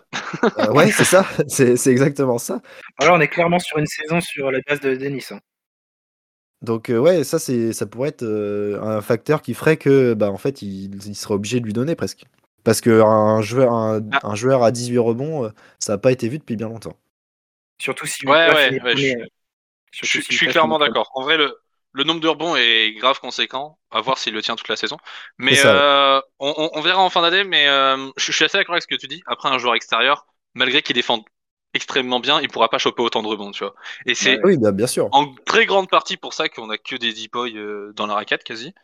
euh, 0.58 0.72
ouais, 0.72 0.90
c'est 0.90 1.04
ça, 1.04 1.26
c'est 1.48 1.86
exactement 1.88 2.38
ça. 2.38 2.62
Alors, 2.98 3.16
on 3.16 3.20
est 3.20 3.28
clairement 3.28 3.58
sur 3.58 3.76
une 3.78 3.86
saison 3.86 4.20
sur 4.22 4.50
la 4.50 4.60
base 4.66 4.80
de 4.80 4.94
Dennis. 4.96 5.26
hein. 5.32 5.40
Donc 6.62 6.88
euh, 6.88 6.98
ouais, 6.98 7.22
ça 7.24 7.38
c'est 7.38 7.72
ça 7.74 7.84
pourrait 7.86 8.08
être 8.08 8.22
euh, 8.22 8.80
un 8.80 9.02
facteur 9.02 9.42
qui 9.42 9.52
ferait 9.52 9.76
que 9.76 10.14
bah 10.14 10.30
en 10.30 10.38
fait 10.38 10.62
il, 10.62 10.94
il 11.06 11.14
serait 11.14 11.34
obligé 11.34 11.60
de 11.60 11.66
lui 11.66 11.74
donner 11.74 11.94
presque. 11.94 12.24
Parce 12.64 12.80
que 12.80 13.02
un 13.02 13.42
joueur 13.42 13.72
un, 13.74 14.00
Ah. 14.12 14.20
un 14.22 14.34
joueur 14.34 14.62
à 14.64 14.70
18 14.72 14.98
rebonds, 14.98 15.44
euh, 15.44 15.48
ça 15.78 15.92
n'a 15.92 15.98
pas 15.98 16.12
été 16.12 16.28
vu 16.28 16.38
depuis 16.38 16.56
bien 16.56 16.68
longtemps. 16.68 16.96
Surtout 17.78 18.06
si 18.06 18.26
Ouais, 18.26 18.50
ouais, 18.52 18.78
ouais, 18.82 18.96
je- 18.96 19.14
si 19.92 20.32
je 20.32 20.36
suis 20.36 20.48
clairement 20.48 20.78
d'accord. 20.78 21.10
En 21.14 21.22
vrai, 21.22 21.36
le, 21.36 21.56
le 21.92 22.04
nombre 22.04 22.20
de 22.20 22.28
rebonds 22.28 22.56
est 22.56 22.92
grave 22.94 23.20
conséquent. 23.20 23.78
À 23.90 24.00
voir 24.00 24.18
s'il 24.18 24.34
le 24.34 24.42
tient 24.42 24.56
toute 24.56 24.68
la 24.68 24.76
saison. 24.76 24.98
Mais 25.38 25.60
euh, 25.60 26.20
on, 26.38 26.54
on- 26.56 26.70
on 26.74 26.80
verra 26.80 27.02
en 27.02 27.10
fin 27.10 27.22
d'année. 27.22 27.44
Mais 27.44 27.68
euh, 27.68 27.96
je, 28.16 28.26
je 28.26 28.32
suis 28.32 28.44
assez 28.44 28.58
d'accord 28.58 28.74
avec 28.74 28.82
ce 28.82 28.88
que 28.88 28.96
tu 29.00 29.06
dis. 29.08 29.22
Après, 29.26 29.48
un 29.48 29.58
joueur 29.58 29.74
extérieur, 29.74 30.26
malgré 30.54 30.82
qu'il 30.82 30.94
défende 30.94 31.22
extrêmement 31.74 32.20
bien, 32.20 32.40
il 32.40 32.48
pourra 32.48 32.68
pas 32.68 32.78
choper 32.78 33.02
autant 33.02 33.22
de 33.22 33.28
rebonds, 33.28 33.50
tu 33.52 33.64
vois. 33.64 33.74
Et 34.06 34.14
c'est 34.14 34.36
Ouais. 34.36 34.42
Oui, 34.44 34.56
bah, 34.58 34.72
bien 34.72 34.86
sûr. 34.86 35.10
en 35.12 35.34
très 35.46 35.66
grande 35.66 35.88
partie 35.90 36.16
pour 36.16 36.34
ça 36.34 36.48
qu'on 36.48 36.70
a 36.70 36.78
que 36.78 36.96
des 36.96 37.12
deep 37.12 37.32
boys 37.32 37.50
euh, 37.54 37.92
dans 37.94 38.06
la 38.06 38.14
raquette 38.14 38.44
quasi. 38.44 38.74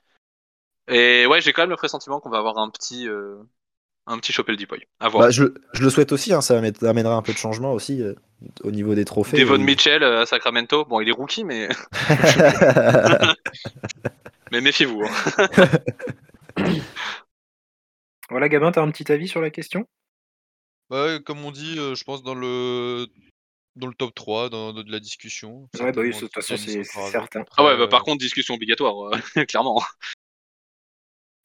Et 0.88 1.26
ouais, 1.26 1.40
j'ai 1.40 1.52
quand 1.52 1.62
même 1.62 1.70
le 1.70 1.76
pressentiment 1.76 2.20
qu'on 2.20 2.30
va 2.30 2.38
avoir 2.38 2.58
un 2.58 2.70
petit, 2.70 3.08
euh, 3.08 3.36
un 4.06 4.18
petit 4.18 4.32
choper 4.32 4.52
le 4.52 4.58
deep 4.58 4.68
boy. 4.68 4.80
À 5.00 5.08
voir. 5.08 5.24
Bah, 5.24 5.30
je, 5.30 5.44
je 5.74 5.82
le 5.82 5.90
souhaite 5.90 6.12
aussi, 6.12 6.32
hein, 6.32 6.40
ça 6.40 6.58
amène- 6.58 6.74
amènera 6.84 7.14
un 7.14 7.22
peu 7.22 7.32
de 7.32 7.38
changement 7.38 7.72
aussi 7.72 8.02
euh, 8.02 8.14
au 8.64 8.70
niveau 8.70 8.94
des 8.94 9.04
trophées. 9.04 9.38
Devon 9.38 9.56
Et- 9.56 9.64
Mitchell 9.64 10.02
euh, 10.02 10.22
à 10.22 10.26
Sacramento. 10.26 10.84
Bon, 10.84 11.00
il 11.00 11.08
est 11.08 11.12
rookie, 11.12 11.44
mais, 11.44 11.68
mais 14.50 14.60
méfiez-vous. 14.60 15.04
hein. 15.04 15.68
Voilà, 18.30 18.48
Gabin, 18.48 18.72
t'as 18.72 18.82
un 18.82 18.90
petit 18.90 19.10
avis 19.12 19.28
sur 19.28 19.40
la 19.42 19.50
question? 19.50 19.86
Bah 20.88 21.04
ouais, 21.06 21.20
comme 21.22 21.44
on 21.44 21.50
dit, 21.50 21.78
euh, 21.78 21.94
je 21.94 22.04
pense 22.04 22.22
dans 22.22 22.34
le 22.34 23.06
dans 23.76 23.86
le 23.86 23.94
top 23.94 24.14
3 24.14 24.48
dans, 24.50 24.72
dans 24.72 24.82
de 24.82 24.90
la 24.92 25.00
discussion. 25.00 25.68
Ouais, 25.80 25.92
bah 25.92 26.02
oui, 26.02 26.12
de 26.14 26.18
toute 26.18 26.32
façon, 26.34 26.56
c'est 26.56 26.84
certain. 26.84 27.44
Ah 27.56 27.64
ouais, 27.64 27.76
bah, 27.76 27.84
Euh, 27.84 27.88
par 27.88 28.02
contre, 28.04 28.18
discussion 28.18 28.54
obligatoire, 28.54 28.94
euh, 29.36 29.44
clairement. 29.44 29.82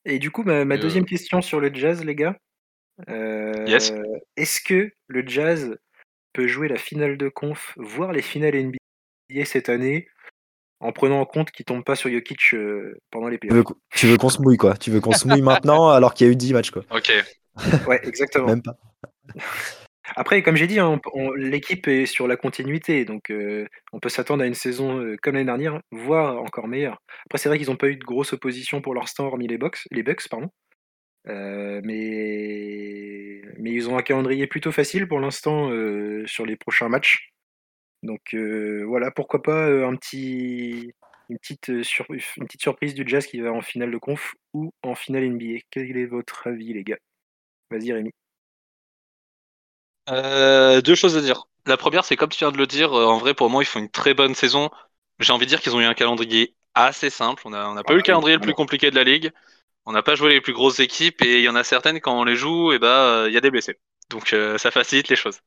Et 0.06 0.20
du 0.20 0.32
coup, 0.32 0.44
ma, 0.44 0.54
euh, 0.62 0.78
deuxième 0.78 1.06
question 1.06 1.42
sur 1.42 1.60
le 1.60 1.74
jazz, 1.74 2.04
les 2.04 2.16
gars. 2.16 2.38
Euh, 3.10 3.66
Yes. 3.68 3.94
Est-ce 4.38 4.62
que 4.62 4.92
le 5.08 5.27
jazz 5.27 5.77
peut 6.34 6.48
jouer 6.48 6.68
la 6.68 6.77
finale 6.77 7.18
de 7.18 7.30
conf, 7.30 7.74
voire 7.77 8.12
les 8.12 8.22
finales 8.22 8.56
NBA 8.56 9.46
cette 9.46 9.70
année, 9.70 10.08
en 10.80 10.92
prenant 10.92 11.20
en 11.20 11.25
compte 11.25 11.51
qu'il 11.51 11.66
tombe 11.66 11.84
pas 11.84 11.96
sur 11.96 12.10
Jokic 12.10 12.54
euh, 12.54 12.96
pendant 13.12 13.27
les 13.30 13.38
playoffs? 13.38 13.66
tu 13.92 14.08
veux 14.08 14.18
qu'on 14.18 14.30
se 14.30 14.42
mouille 14.42 14.58
quoi 14.58 14.75
Tu 14.77 14.92
veux 14.92 15.01
qu'on 15.01 15.12
se 15.13 15.27
mouille 15.27 15.42
maintenant 15.42 15.89
alors 15.89 16.13
qu'il 16.13 16.27
y 16.27 16.30
a 16.30 16.34
eu 16.34 16.36
10 16.36 16.54
matchs 16.54 16.72
quoi 16.72 16.84
Ok. 16.92 17.12
Ouais, 17.88 18.00
exactement. 18.04 18.46
Même 18.48 18.62
pas. 18.62 18.77
Après, 20.16 20.42
comme 20.42 20.56
j'ai 20.56 20.68
dit, 20.68 20.80
hein, 20.80 21.01
on- 21.13 21.22
on- 21.22 21.32
l'équipe 21.34 21.88
est 21.88 22.06
sur 22.06 22.27
la 22.27 22.38
continuité, 22.38 23.04
donc 23.04 23.30
euh, 23.30 23.66
on 23.92 24.00
peut 24.00 24.08
s'attendre 24.10 24.42
à 24.44 24.46
une 24.48 24.54
saison 24.54 25.00
euh, 25.01 25.18
comme 25.22 25.34
l'année 25.34 25.46
dernière, 25.48 25.82
voire 25.92 26.38
encore 26.42 26.68
meilleure. 26.70 27.01
Après, 27.25 27.38
c'est 27.39 27.50
vrai 27.50 27.58
qu'ils 27.58 27.68
n'ont 27.70 27.75
pas 27.75 27.89
eu 27.89 27.98
de 27.98 28.06
grosse 28.06 28.32
opposition 28.32 28.80
pour 28.82 28.96
l'instant, 28.96 29.25
hormis 29.27 29.48
les 29.48 29.58
Bucks, 29.58 29.80
les 29.92 30.04
Bucks 30.04 30.30
pardon. 30.30 30.50
Euh, 31.28 31.82
mais... 31.84 33.42
mais 33.60 33.72
ils 33.72 33.90
ont 33.90 33.98
un 33.98 34.02
calendrier 34.02 34.48
plutôt 34.48 34.72
facile 34.72 35.08
pour 35.08 35.20
l'instant 35.20 35.70
euh, 35.72 36.26
sur 36.28 36.46
les 36.46 36.56
prochains 36.56 36.90
matchs. 36.90 37.32
Donc 38.04 38.36
euh, 38.36 38.84
voilà, 38.88 39.12
pourquoi 39.12 39.44
pas 39.44 39.68
un 39.88 39.96
petit... 39.98 40.94
une, 41.30 41.40
petite, 41.40 41.84
sur- 41.84 42.08
une 42.12 42.46
petite 42.48 42.62
surprise 42.62 42.96
du 42.96 43.04
Jazz 43.08 43.28
qui 43.28 43.42
va 43.42 43.54
en 43.54 43.62
finale 43.62 43.92
de 43.92 43.98
conf 44.00 44.36
ou 44.54 44.72
en 44.84 44.96
finale 44.96 45.26
NBA. 45.26 45.60
Quel 45.72 45.98
est 45.98 46.06
votre 46.08 46.48
avis, 46.48 46.74
les 46.74 46.84
gars? 46.84 47.00
Vas-y, 47.72 47.94
Rémi. 47.94 48.12
Deux 50.84 50.96
choses 50.96 51.18
à 51.18 51.22
dire. 51.22 51.48
La 51.66 51.78
première, 51.78 52.06
c'est 52.06 52.16
comme 52.16 52.30
tu 52.30 52.40
viens 52.40 52.52
de 52.52 52.58
le 52.58 52.68
dire, 52.68 52.94
en 52.94 53.18
vrai, 53.18 53.34
pour 53.34 53.50
moi, 53.50 53.64
ils 53.64 53.66
font 53.66 53.80
une 53.80 53.90
très 53.90 54.14
bonne 54.14 54.36
saison. 54.36 54.70
J'ai 55.20 55.34
envie 55.34 55.46
de 55.46 55.50
dire 55.50 55.62
qu'ils 55.62 55.76
ont 55.76 55.82
eu 55.82 55.86
un 55.86 55.94
calendrier 55.94 56.56
assez 56.76 57.10
simple. 57.10 57.42
On 57.46 57.50
n'a 57.50 57.70
on 57.70 57.84
pas 57.84 57.84
Ah 57.90 57.94
eu 57.94 57.98
le 57.98 58.02
oui, 58.02 58.04
calendrier 58.04 58.36
le 58.36 58.42
plus 58.42 58.54
compliqué 58.54 58.90
de 58.92 58.96
la 58.96 59.04
ligue. 59.04 59.32
On 59.88 59.94
n'a 59.94 60.03
pas 60.03 60.15
joué 60.15 60.29
les 60.29 60.41
plus 60.41 60.53
grosses 60.53 60.79
équipes 60.79 61.22
et 61.24 61.38
il 61.38 61.44
y 61.44 61.50
en 61.50 61.56
a 61.56 61.63
certaines, 61.63 62.01
quand 62.01 62.20
on 62.20 62.25
les 62.25 62.36
joue, 62.36 62.74
et 62.74 62.77
bah, 62.77 63.24
il 63.27 63.34
y 63.34 63.38
a 63.38 63.41
des 63.41 63.50
blessés. 63.50 63.79
Donc, 64.10 64.34
euh, 64.34 64.58
ça 64.58 64.72
facilite 64.72 65.10
les 65.10 65.15
choses. 65.15 65.39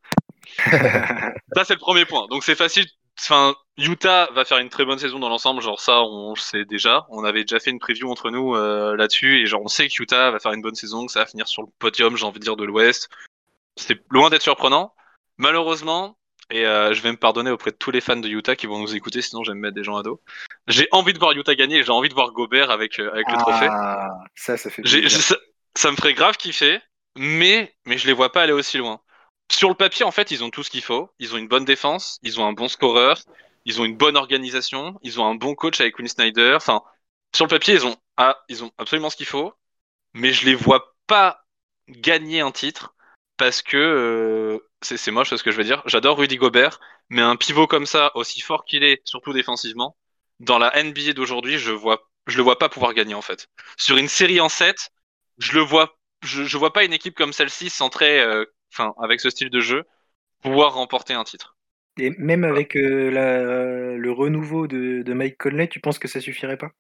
Ça, 0.57 1.65
c'est 1.65 1.75
le 1.75 1.79
premier 1.79 2.05
point. 2.05 2.27
Donc, 2.29 2.45
c'est 2.45 2.55
facile. 2.55 2.87
Enfin, 3.19 3.55
Utah 3.77 4.31
va 4.33 4.45
faire 4.45 4.59
une 4.59 4.69
très 4.71 4.85
bonne 4.85 4.99
saison 4.99 5.19
dans 5.19 5.29
l'ensemble. 5.29 5.61
Genre, 5.61 5.81
ça, 5.81 6.03
on 6.03 6.31
le 6.31 6.41
sait 6.41 6.65
déjà. 6.65 7.07
On 7.11 7.25
avait 7.25 7.43
déjà 7.43 7.61
fait 7.61 7.71
une 7.71 7.79
preview 7.79 8.11
entre 8.11 8.31
nous 8.31 8.55
euh, 8.55 8.97
là-dessus. 8.97 9.41
Et 9.41 9.47
genre, 9.47 9.63
on 9.63 9.69
sait 9.69 9.89
que 9.89 10.03
Utah 10.03 10.31
va 10.31 10.39
faire 10.39 10.53
une 10.53 10.63
bonne 10.63 10.75
saison, 10.75 11.07
que 11.07 11.13
ça 11.13 11.21
va 11.21 11.27
finir 11.27 11.47
sur 11.47 11.63
le 11.63 11.69
podium, 11.79 12.17
j'ai 12.17 12.25
envie 12.25 12.39
de 12.39 12.45
dire, 12.45 12.57
de 12.57 12.65
l'Ouest. 12.65 13.09
C'est 13.77 14.01
loin 14.11 14.31
d'être 14.31 14.43
surprenant. 14.43 14.95
Malheureusement, 15.37 16.17
et 16.51 16.67
euh, 16.67 16.93
je 16.93 17.03
vais 17.03 17.13
me 17.13 17.17
pardonner 17.17 17.51
auprès 17.51 17.71
de 17.71 17.77
tous 17.77 17.91
les 17.91 18.01
fans 18.01 18.17
de 18.17 18.29
Utah 18.29 18.57
qui 18.57 18.67
vont 18.67 18.79
nous 18.79 18.95
écouter, 18.95 19.23
sinon 19.23 19.45
je 19.45 19.53
vais 19.53 19.57
me 19.57 19.61
mettre 19.61 19.75
des 19.75 19.85
gens 19.85 19.97
à 19.97 20.03
dos. 20.03 20.21
J'ai 20.67 20.89
envie 20.93 21.13
de 21.13 21.19
voir 21.19 21.33
Utah 21.33 21.55
gagner 21.55 21.79
et 21.79 21.83
j'ai 21.85 21.93
envie 21.93 22.09
de 22.09 22.15
voir 22.15 22.33
Gobert 22.33 22.71
avec, 22.71 22.99
euh, 22.99 23.11
avec 23.13 23.29
le 23.31 23.37
trophée. 23.39 23.69
Ah, 23.71 24.09
ça, 24.35 24.57
ça 24.57 24.71
fait 24.71 24.83
ça 25.77 25.91
me 25.91 25.97
ferait 25.97 26.15
grave 26.15 26.37
kiffer, 26.37 26.81
mais, 27.17 27.75
mais 27.87 27.97
je 27.97 28.07
les 28.07 28.13
vois 28.13 28.33
pas 28.33 28.43
aller 28.43 28.53
aussi 28.53 28.79
loin. 28.79 29.01
sur 29.51 29.69
le 29.69 29.75
papier, 29.75 30.05
en 30.05 30.11
fait, 30.11 30.31
ils 30.31 30.43
ont 30.43 30.51
tout 30.51 30.63
ce 30.63 30.71
qu'il 30.71 30.83
faut. 30.83 31.11
Ils 31.19 31.35
ont 31.35 31.39
une 31.39 31.49
bonne 31.49 31.65
défense, 31.65 32.19
ils 32.23 32.41
ont 32.41 32.47
un 32.47 32.53
bon 32.53 32.69
scoreur, 32.69 33.19
ils 33.65 33.81
ont 33.81 33.85
une 33.85 33.97
bonne 33.97 34.17
organisation, 34.17 34.99
ils 35.03 35.21
ont 35.21 35.27
un 35.27 35.35
bon 35.37 35.55
coach 35.55 35.81
avec 35.81 35.95
Quinn 35.95 36.09
Snyder. 36.09 36.55
Enfin, 36.57 36.83
sur 37.35 37.45
le 37.45 37.51
papier, 37.51 37.75
ils 37.75 37.87
ont, 37.87 37.97
ah, 38.17 38.37
ils 38.49 38.65
ont 38.65 38.71
absolument 38.79 39.11
ce 39.11 39.17
qu'il 39.17 39.27
faut, 39.27 39.53
mais 40.15 40.33
je 40.33 40.45
les 40.47 40.55
vois 40.55 40.95
pas 41.07 41.45
gagner 41.89 42.41
un 42.41 42.53
titre 42.53 42.95
parce 43.37 43.63
que 43.63 43.77
euh, 43.77 44.70
c'est 44.83 45.11
moche 45.11 45.31
ce 45.35 45.43
que 45.43 45.51
je 45.51 45.57
veux 45.57 45.65
dire. 45.65 45.83
J'adore 45.87 46.19
Rudy 46.19 46.37
Gobert, 46.37 46.81
mais 47.09 47.23
un 47.23 47.37
pivot 47.37 47.67
comme 47.67 47.87
ça, 47.87 48.11
aussi 48.17 48.41
fort 48.41 48.65
qu'il 48.65 48.85
est, 48.85 49.01
surtout 49.07 49.33
défensivement, 49.33 49.97
dans 50.41 50.59
la 50.59 50.77
NBA 50.77 51.13
d'aujourd'hui, 51.13 51.59
je 51.59 51.73
vois, 51.73 52.09
je 52.27 52.37
le 52.37 52.43
vois 52.43 52.59
pas 52.59 52.69
pouvoir 52.69 52.95
gagner 52.95 53.15
en 53.15 53.23
fait. 53.23 53.49
Sur 53.77 53.97
une 53.99 54.09
série 54.09 54.41
en 54.41 54.49
7, 54.49 54.91
je 55.39 55.53
le 55.53 55.61
vois, 55.61 55.97
je, 56.23 56.45
je 56.45 56.57
vois 56.59 56.73
pas 56.73 56.85
une 56.85 56.93
équipe 56.93 57.15
comme 57.17 57.33
celle-ci 57.33 57.71
centrée, 57.71 58.21
euh, 58.21 58.45
enfin 58.73 58.95
avec 59.03 59.21
ce 59.21 59.31
style 59.31 59.51
de 59.51 59.61
jeu, 59.61 59.85
pouvoir 60.43 60.75
remporter 60.75 61.15
un 61.15 61.25
titre. 61.25 61.57
Et 61.99 62.11
même 62.19 62.43
avec 62.43 62.75
euh, 62.77 63.11
la- 63.13 63.97
le 63.97 64.11
renouveau 64.13 64.67
de, 64.67 65.03
de 65.03 65.13
Mike 65.15 65.39
Conley, 65.39 65.69
tu 65.69 65.79
penses 65.79 66.01
que 66.01 66.09
ça 66.09 66.21
suffirait 66.21 66.57
pas? 66.57 66.73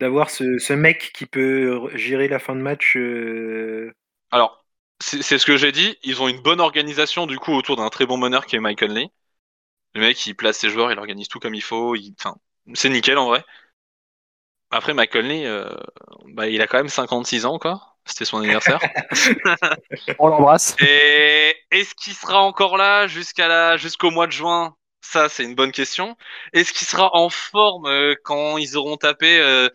D'avoir 0.00 0.28
ce, 0.30 0.58
ce 0.58 0.72
mec 0.74 1.12
qui 1.14 1.24
peut 1.26 1.88
gérer 1.96 2.28
la 2.28 2.38
fin 2.38 2.54
de 2.56 2.60
match 2.60 2.94
euh, 2.96 3.92
Alors, 4.32 4.61
c'est 5.22 5.38
ce 5.38 5.46
que 5.46 5.56
j'ai 5.56 5.72
dit. 5.72 5.96
Ils 6.02 6.22
ont 6.22 6.28
une 6.28 6.40
bonne 6.42 6.60
organisation 6.60 7.26
du 7.26 7.38
coup 7.38 7.52
autour 7.52 7.76
d'un 7.76 7.90
très 7.90 8.06
bon 8.06 8.16
meneur 8.18 8.46
qui 8.46 8.56
est 8.56 8.60
Mike 8.60 8.80
Conley. 8.80 9.10
Le 9.94 10.02
mec, 10.02 10.26
il 10.26 10.34
place 10.36 10.58
ses 10.58 10.70
joueurs, 10.70 10.92
il 10.92 10.98
organise 10.98 11.28
tout 11.28 11.40
comme 11.40 11.54
il 11.54 11.62
faut. 11.62 11.96
il- 11.96 12.14
Enfin, 12.20 12.36
c'est 12.74 12.90
nickel 12.90 13.18
en 13.18 13.26
vrai. 13.26 13.44
Après, 14.70 14.94
Mike 14.94 15.12
Conley, 15.12 15.46
euh, 15.46 15.68
bah, 16.28 16.48
il 16.48 16.60
a 16.62 16.66
quand 16.66 16.78
même 16.78 16.88
56 16.88 17.44
ans, 17.46 17.58
quoi. 17.58 17.96
C'était 18.06 18.24
son 18.24 18.38
anniversaire. 18.38 18.80
On 20.18 20.28
l'embrasse. 20.28 20.76
Et 20.78 21.54
est-ce 21.70 21.94
qu'il 21.94 22.14
sera 22.14 22.42
encore 22.42 22.76
là 22.76 23.06
jusqu'à 23.06 23.48
la 23.48 23.76
jusqu'au 23.76 24.10
mois 24.10 24.26
de 24.26 24.32
juin? 24.32 24.76
Ça, 25.00 25.28
c'est 25.28 25.44
une 25.44 25.54
bonne 25.54 25.72
question. 25.72 26.16
Est-ce 26.52 26.72
qu'il 26.72 26.86
sera 26.86 27.14
en 27.16 27.28
forme 27.28 27.86
euh, 27.86 28.14
quand 28.24 28.56
ils 28.58 28.76
auront 28.76 28.96
tapé 28.96 29.38
euh, 29.40 29.68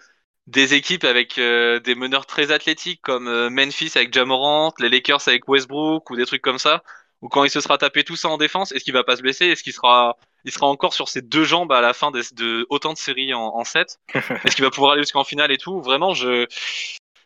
des 0.48 0.74
équipes 0.74 1.04
avec 1.04 1.38
euh, 1.38 1.80
des 1.80 1.96
meneurs 1.96 2.26
très 2.26 2.52
athlétiques 2.52 3.02
comme 3.02 3.28
euh, 3.28 3.50
Memphis 3.50 3.92
avec 3.96 4.14
Jamorant, 4.14 4.74
les 4.80 4.90
Lakers 4.90 5.28
avec 5.28 5.48
Westbrook 5.48 6.10
ou 6.10 6.16
des 6.16 6.26
trucs 6.26 6.42
comme 6.42 6.60
ça 6.60 6.84
Ou 7.22 7.30
quand 7.30 7.44
il 7.44 7.50
se 7.52 7.62
sera 7.62 7.78
tapé 7.78 8.04
tout 8.04 8.16
ça 8.16 8.30
en 8.30 8.38
défense, 8.38 8.72
est-ce 8.72 8.84
qu'il 8.84 8.94
va 8.94 9.04
pas 9.04 9.18
se 9.18 9.22
blesser? 9.22 9.46
Est-ce 9.48 9.64
qu'il 9.64 9.74
sera 9.74 10.18
il 10.46 10.52
sera 10.52 10.68
encore 10.68 10.94
sur 10.94 11.10
ses 11.10 11.22
deux 11.22 11.44
jambes 11.44 11.72
à 11.74 11.82
la 11.82 11.94
fin 11.94 12.12
des- 12.12 12.22
de 12.34 12.66
autant 12.70 12.94
de 12.94 12.98
séries 12.98 13.34
en, 13.34 13.42
en 13.56 13.64
7 13.66 14.00
Est-ce 14.46 14.56
qu'il 14.56 14.64
va 14.64 14.72
pouvoir 14.72 14.94
aller 14.94 15.02
jusqu'en 15.04 15.26
finale 15.26 15.52
et 15.52 15.58
tout? 15.58 15.82
Vraiment, 15.82 16.14
je 16.14 16.48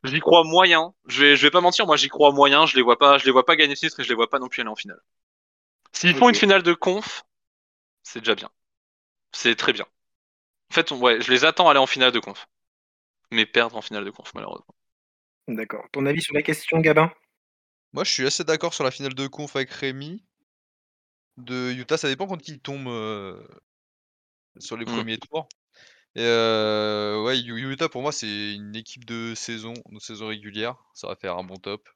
J'y 0.04 0.20
crois 0.20 0.44
moyen. 0.44 0.94
Je 1.08 1.22
vais, 1.24 1.36
je 1.36 1.42
vais 1.44 1.52
pas 1.52 1.62
mentir, 1.62 1.86
moi 1.88 1.98
j'y 1.98 2.10
crois 2.10 2.32
moyen. 2.32 2.66
Je 2.68 2.76
les 2.76 2.82
vois 2.84 2.98
pas, 3.00 3.18
je 3.18 3.26
les 3.26 3.32
vois 3.32 3.46
pas 3.46 3.56
gagner 3.56 3.74
le 3.74 3.78
titre 3.80 4.00
et 4.00 4.04
je 4.04 4.10
les 4.10 4.16
vois 4.16 4.30
pas 4.30 4.40
non 4.40 4.48
plus 4.48 4.62
aller 4.62 4.70
en 4.70 4.76
finale. 4.76 5.00
S'ils 5.94 6.16
font 6.16 6.30
une 6.30 6.36
finale 6.36 6.64
de 6.64 6.74
conf, 6.74 7.24
c'est 8.04 8.20
déjà 8.20 8.36
bien. 8.36 8.50
C'est 9.34 9.56
très 9.56 9.74
bien. 9.74 9.86
En 10.72 10.76
fait, 10.76 10.92
on- 10.92 11.00
ouais, 11.00 11.22
je 11.22 11.32
les 11.32 11.46
attends 11.46 11.70
aller 11.70 11.80
en 11.80 11.88
finale 11.88 12.12
de 12.14 12.20
conf. 12.20 12.48
Mais 13.32 13.46
perdre 13.46 13.78
en 13.78 13.82
finale 13.82 14.06
de 14.06 14.12
conf, 14.12 14.34
malheureusement. 14.34 14.76
D'accord. 15.48 15.88
Ton 15.92 16.06
avis 16.06 16.22
sur 16.22 16.34
la 16.34 16.42
question, 16.42 16.80
Gabin? 16.80 17.12
Moi, 17.94 18.04
je 18.04 18.12
suis 18.12 18.26
assez 18.26 18.44
d'accord 18.44 18.74
sur 18.74 18.84
la 18.84 18.92
finale 18.92 19.14
de 19.14 19.28
conf 19.28 19.56
avec 19.56 19.72
Rémi. 19.72 20.24
De 21.38 21.72
Utah, 21.72 21.98
ça 21.98 22.08
dépend 22.10 22.28
quand 22.28 22.48
il 22.48 22.60
tombe 22.60 22.88
euh, 22.88 23.42
sur 24.60 24.78
les 24.78 24.86
Mm. 24.86 24.90
premiers 24.90 25.18
tours. 25.18 25.48
Et 26.16 26.24
euh, 26.24 27.24
ouais, 27.24 27.40
Utah, 27.40 27.88
pour 27.88 28.02
moi, 28.02 28.12
c'est 28.12 28.54
une 28.54 28.76
équipe 28.76 29.06
de 29.06 29.34
saison, 29.34 29.74
de 29.90 30.00
saison 30.00 30.28
régulière. 30.28 30.76
Ça 30.94 31.08
va 31.08 31.16
faire 31.16 31.38
un 31.38 31.44
bon 31.44 31.56
top. 31.56 31.88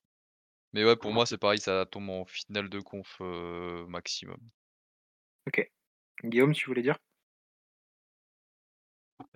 Mais 0.73 0.83
ouais, 0.85 0.95
pour 0.95 1.11
moi, 1.11 1.25
c'est 1.25 1.37
pareil, 1.37 1.59
ça 1.59 1.85
tombe 1.85 2.09
en 2.09 2.25
finale 2.25 2.69
de 2.69 2.79
conf 2.79 3.17
euh, 3.21 3.85
maximum. 3.87 4.39
Guillaume, 6.23 6.53
tu 6.53 6.65
voulais 6.67 6.81
dire? 6.81 6.97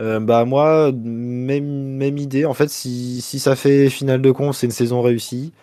Euh, 0.02 0.20
bah 0.20 0.46
moi, 0.46 0.92
même, 0.94 1.96
même 1.98 2.18
idée. 2.18 2.46
En 2.46 2.54
fait, 2.54 2.70
si, 2.70 3.22
si 3.22 3.40
ça 3.40 3.56
fait 3.56 3.90
finale 3.90 4.22
de 4.22 4.32
conf, 4.32 4.56
c'est 4.56 4.66
une 4.68 4.72
saison 4.72 5.02
réussie. 5.02 5.54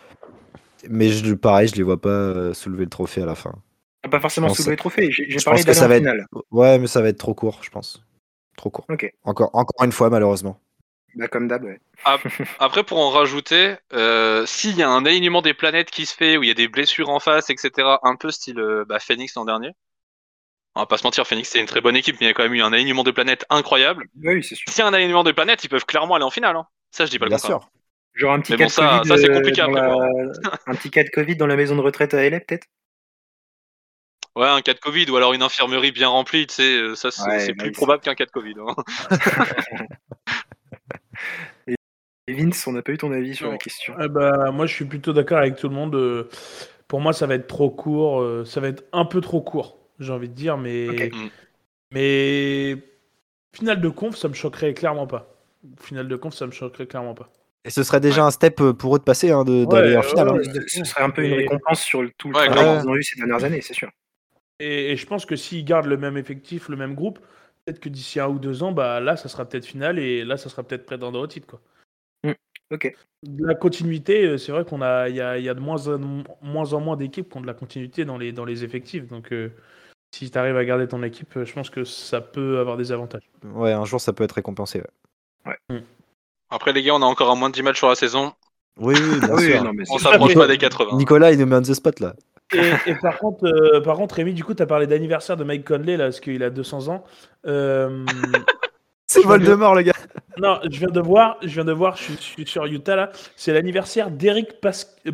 Mais 0.88 1.08
je, 1.08 1.34
pareil, 1.34 1.68
je 1.68 1.74
les 1.74 1.82
vois 1.82 2.00
pas 2.00 2.08
euh, 2.10 2.54
soulever 2.54 2.84
le 2.84 2.90
trophée 2.90 3.22
à 3.22 3.26
la 3.26 3.34
fin. 3.34 3.52
Ah, 4.04 4.08
Pas 4.08 4.20
forcément 4.20 4.48
soulever 4.50 4.72
le 4.72 4.76
trophée. 4.76 5.08
J'ai 5.10 5.24
parlé 5.24 5.42
pense 5.44 5.60
que 5.62 5.66
d'aller 5.66 5.74
ça 5.78 5.84
en 5.86 5.88
va 5.88 5.96
être- 5.96 6.02
finale. 6.02 6.26
Ouais, 6.50 6.78
mais 6.78 6.86
ça 6.86 7.00
va 7.02 7.08
être 7.08 7.18
trop 7.18 7.34
court, 7.34 7.60
je 7.62 7.70
pense. 7.70 8.02
Trop 8.56 8.70
court. 8.70 8.86
Ok. 8.88 9.10
Encore, 9.24 9.50
encore 9.54 9.84
une 9.84 9.92
fois, 9.92 10.10
malheureusement. 10.10 10.60
Bah, 11.16 11.28
comme 11.28 11.48
d'hab, 11.48 11.64
ouais. 11.64 11.80
Après, 12.58 12.84
pour 12.84 12.98
en 12.98 13.10
rajouter, 13.10 13.74
euh, 13.94 14.44
s'il 14.46 14.76
y 14.76 14.82
a 14.82 14.88
un 14.90 15.04
alignement 15.06 15.40
des 15.42 15.54
planètes 15.54 15.90
qui 15.90 16.04
se 16.06 16.14
fait, 16.14 16.36
où 16.36 16.42
il 16.42 16.48
y 16.48 16.50
a 16.52 16.54
des 16.54 16.68
blessures 16.68 17.08
en 17.08 17.20
face, 17.20 17.48
etc., 17.50 17.70
un 18.02 18.16
peu 18.16 18.30
style 18.30 18.62
bah, 18.86 18.98
Phoenix 19.00 19.34
l'an 19.34 19.46
dernier. 19.46 19.70
On 20.76 20.80
va 20.80 20.86
pas 20.86 20.98
se 20.98 21.04
mentir, 21.04 21.26
Phoenix 21.26 21.48
c'est 21.48 21.58
une 21.58 21.66
très 21.66 21.80
bonne 21.80 21.96
équipe, 21.96 22.16
mais 22.20 22.26
il 22.26 22.28
y 22.28 22.30
a 22.30 22.34
quand 22.34 22.42
même 22.42 22.54
eu 22.54 22.60
un 22.62 22.72
alignement 22.72 23.02
de 23.02 23.10
planètes 23.10 23.46
incroyable. 23.48 24.04
Oui, 24.22 24.44
c'est 24.44 24.54
sûr. 24.54 24.70
S'il 24.70 24.80
y 24.80 24.82
a 24.82 24.86
un 24.86 24.92
alignement 24.92 25.24
de 25.24 25.32
planètes, 25.32 25.64
ils 25.64 25.68
peuvent 25.68 25.86
clairement 25.86 26.14
aller 26.16 26.24
en 26.24 26.30
finale. 26.30 26.54
Hein. 26.54 26.66
Ça, 26.90 27.06
je 27.06 27.10
dis 27.10 27.18
pas 27.18 27.24
le 27.24 27.30
Bien 27.30 27.38
contraire. 27.38 27.60
sûr. 27.62 27.70
Genre 28.14 28.32
un 28.32 28.40
petit 28.40 28.52
Mais 28.52 28.58
cas 28.58 28.64
bon, 28.64 28.68
de 28.68 28.72
ça- 28.72 28.98
Covid. 28.98 29.08
ça, 29.08 29.16
c'est 29.18 29.30
euh, 29.30 29.34
compliqué 29.34 29.62
dans 29.62 29.74
après, 29.74 29.88
la- 29.88 30.52
Un 30.66 30.74
petit 30.74 30.90
cas 30.90 31.02
de 31.02 31.08
Covid 31.08 31.36
dans 31.36 31.46
la 31.46 31.56
maison 31.56 31.76
de 31.76 31.80
retraite 31.80 32.12
à 32.14 32.22
LA, 32.22 32.40
peut-être? 32.40 32.66
Ouais, 34.36 34.48
un 34.48 34.60
cas 34.60 34.74
de 34.74 34.78
Covid 34.78 35.10
ou 35.10 35.16
alors 35.16 35.32
une 35.32 35.42
infirmerie 35.42 35.92
bien 35.92 36.08
remplie, 36.08 36.46
tu 36.46 36.54
sais, 36.56 36.76
euh, 36.76 36.94
ça 36.94 37.10
c'est 37.10 37.22
Ouais, 37.26 37.38
c'est 37.40 37.54
bah 37.54 37.64
plus 37.64 37.72
probable 37.72 38.02
qu'un 38.02 38.14
cas 38.14 38.26
de 38.26 38.30
Covid. 38.30 38.54
hein. 38.58 38.74
Et 42.28 42.34
Vince, 42.34 42.66
on 42.66 42.72
n'a 42.72 42.82
pas 42.82 42.92
eu 42.92 42.98
ton 42.98 43.12
avis 43.12 43.36
sur 43.36 43.46
Non. 43.46 43.52
la 43.52 43.58
question. 43.58 43.94
Eh 44.00 44.08
ben, 44.08 44.50
moi, 44.50 44.66
je 44.66 44.74
suis 44.74 44.84
plutôt 44.84 45.12
d'accord 45.12 45.38
avec 45.38 45.56
tout 45.56 45.68
le 45.68 45.74
monde. 45.74 45.94
euh, 45.94 46.28
Pour 46.88 47.00
moi, 47.00 47.12
ça 47.12 47.26
va 47.26 47.34
être 47.34 47.46
trop 47.46 47.70
court. 47.70 48.24
Ça 48.46 48.60
va 48.60 48.68
être 48.68 48.84
un 48.92 49.04
peu 49.04 49.20
trop 49.20 49.40
court, 49.40 49.78
j'ai 49.98 50.12
envie 50.12 50.28
de 50.28 50.34
dire. 50.34 50.56
Mais, 50.58 50.88
Ok. 50.88 51.12
Mm. 51.14 51.28
mais 51.92 52.76
finale 53.54 53.80
de 53.80 53.88
conf, 53.88 54.16
ça 54.16 54.28
me 54.28 54.34
choquerait 54.34 54.74
clairement 54.74 55.06
pas. 55.06 55.34
Finale 55.80 56.08
de 56.08 56.16
conf, 56.16 56.34
ça 56.34 56.46
me 56.46 56.52
choquerait 56.52 56.86
clairement 56.86 57.14
pas. 57.14 57.30
Et 57.64 57.70
ce 57.70 57.82
serait 57.82 58.00
déjà 58.00 58.24
un 58.24 58.30
step 58.30 58.60
euh, 58.60 58.72
pour 58.72 58.94
eux 58.94 58.98
de 59.00 59.04
passer, 59.04 59.32
hein, 59.32 59.42
de- 59.44 59.64
Ouais, 59.64 59.66
d'aller 59.66 59.96
en 59.96 60.02
finale. 60.02 60.28
hein. 60.28 60.34
ouais. 60.36 60.44
Ce 60.44 60.78
ce 60.78 60.84
serait 60.84 61.02
un 61.02 61.10
peu 61.10 61.24
une 61.24 61.32
récompense 61.34 61.80
sur 61.82 62.02
le, 62.02 62.10
tout 62.16 62.28
le 62.28 62.34
travail 62.34 62.80
qu'ils 62.80 62.88
ont 62.88 62.94
eu 62.94 63.02
ces 63.02 63.16
dernières 63.16 63.42
années, 63.42 63.60
c'est 63.60 63.74
sûr. 63.74 63.90
Et, 64.60 64.92
et 64.92 64.96
je 64.96 65.06
pense 65.06 65.26
que 65.26 65.34
s'ils 65.36 65.64
gardent 65.64 65.86
le 65.86 65.96
même 65.96 66.16
effectif, 66.16 66.68
le 66.68 66.76
même 66.76 66.94
groupe, 66.94 67.18
peut-être 67.64 67.80
que 67.80 67.88
d'ici 67.88 68.20
un 68.20 68.28
ou 68.28 68.38
deux 68.38 68.62
ans, 68.62 68.70
bah 68.72 69.00
là, 69.00 69.16
ça 69.16 69.28
sera 69.28 69.44
peut-être 69.48 69.66
finale 69.66 69.98
et 69.98 70.24
là, 70.24 70.36
ça 70.36 70.48
sera 70.48 70.62
peut-être 70.62 70.86
prétendant 70.86 71.20
au 71.20 71.26
titre. 71.26 71.46
Quoi. 71.48 71.60
Ok. 72.70 72.94
De 73.22 73.46
La 73.46 73.54
continuité, 73.54 74.24
euh, 74.24 74.38
c'est 74.38 74.50
vrai 74.52 74.64
qu'on 74.64 74.82
a, 74.82 75.08
il 75.08 75.14
y 75.16 75.20
a, 75.20 75.38
il 75.38 75.44
y 75.44 75.48
a 75.48 75.54
de 75.54 75.60
moins 75.60 75.86
en 75.88 75.98
moins, 76.42 76.72
en 76.72 76.80
moins 76.80 76.96
d'équipes 76.96 77.28
qui 77.30 77.36
ont 77.36 77.40
de 77.40 77.46
la 77.46 77.54
continuité 77.54 78.04
dans 78.04 78.18
les, 78.18 78.32
dans 78.32 78.44
les 78.44 78.64
effectifs. 78.64 79.06
Donc, 79.06 79.32
euh, 79.32 79.50
si 80.18 80.30
tu 80.30 80.38
arrives 80.38 80.56
à 80.56 80.64
garder 80.64 80.88
ton 80.88 81.02
équipe, 81.02 81.36
euh, 81.36 81.44
je 81.44 81.52
pense 81.52 81.70
que 81.70 81.84
ça 81.84 82.20
peut 82.20 82.58
avoir 82.58 82.76
des 82.76 82.92
avantages. 82.92 83.28
Ouais, 83.44 83.72
un 83.72 83.84
jour, 83.84 84.00
ça 84.00 84.12
peut 84.12 84.24
être 84.24 84.32
récompensé. 84.32 84.82
ouais. 85.46 85.82
Après, 86.48 86.72
les 86.72 86.82
gars, 86.82 86.94
on 86.94 87.02
a 87.02 87.06
encore 87.06 87.30
un 87.30 87.34
moins 87.34 87.50
de 87.50 87.54
10 87.54 87.62
matchs 87.62 87.78
sur 87.78 87.88
la 87.88 87.96
saison. 87.96 88.32
Oui, 88.78 88.94
oui, 88.96 89.20
bien 89.20 89.28
oui, 89.34 89.50
sûr. 89.50 89.64
non, 89.64 89.72
mais 89.74 89.84
On 89.90 89.98
s'approche 89.98 90.34
pas 90.34 90.46
des 90.46 90.58
80. 90.58 90.96
Nicolas, 90.96 91.32
il 91.32 91.38
nous 91.38 91.46
met 91.46 91.56
on 91.56 91.62
the 91.62 91.74
spot 91.74 92.00
là. 92.00 92.14
Et, 92.54 92.72
et 92.86 92.94
par 92.94 93.18
contre, 93.18 93.44
euh, 93.44 93.80
par 93.80 93.96
contre, 93.96 94.14
Rémi, 94.14 94.32
du 94.32 94.44
coup, 94.44 94.54
tu 94.54 94.62
as 94.62 94.66
parlé 94.66 94.86
d'anniversaire 94.86 95.36
de 95.36 95.42
Mike 95.44 95.64
Conley, 95.66 95.96
là, 95.96 96.04
parce 96.04 96.20
qu'il 96.20 96.42
a 96.44 96.50
200 96.50 96.88
ans. 96.88 97.04
Euh, 97.46 98.04
C'est 99.08 99.22
Je 99.22 99.26
vois 99.26 99.38
Voldemort, 99.38 99.74
le 99.74 99.82
gars. 99.82 99.92
non, 100.38 100.58
je 100.64 100.78
viens 100.78 100.88
de 100.88 101.00
voir, 101.00 101.38
je 101.42 101.48
viens 101.48 101.64
de 101.64 101.72
voir, 101.72 101.96
je 101.96 102.02
suis, 102.02 102.14
je 102.16 102.20
suis 102.22 102.46
sur 102.46 102.64
Utah 102.66 102.96
là. 102.96 103.12
C'est 103.36 103.52
l'anniversaire 103.52 104.10
d'Eric 104.10 104.60
Pas- 104.60 104.72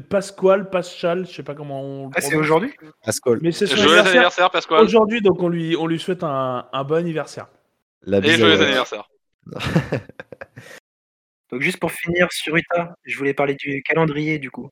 Pasquale, 0.09 0.71
Paschal, 0.71 1.27
je 1.27 1.33
sais 1.33 1.43
pas 1.43 1.55
comment 1.55 1.83
on. 1.83 2.07
le 2.07 2.13
Ah, 2.17 2.21
c'est 2.23 2.35
aujourd'hui? 2.37 2.73
Pascal. 3.05 3.39
Mais 3.43 3.53
c'est 3.53 3.67
son 3.67 3.77
Joyeux 3.77 3.91
anniversaire 3.91 4.13
anniversaire, 4.15 4.51
Pasquale. 4.51 4.83
aujourd'hui, 4.83 5.21
donc 5.21 5.43
on 5.43 5.49
lui, 5.49 5.77
on 5.77 5.87
lui 5.87 5.99
souhaite 5.99 6.25
un, 6.25 6.67
un 6.73 6.85
bon 6.85 6.95
anniversaire. 6.97 7.49
La 8.03 8.19
Et 8.19 8.31
joyeux 8.37 8.61
anniversaire. 8.63 9.09
Donc 11.51 11.61
juste 11.61 11.79
pour 11.79 11.93
finir 11.93 12.29
sur 12.33 12.57
Utah, 12.57 12.95
je 13.05 13.19
voulais 13.19 13.35
parler 13.35 13.55
du 13.55 13.83
calendrier 13.83 14.39
du 14.39 14.51
coup. 14.51 14.71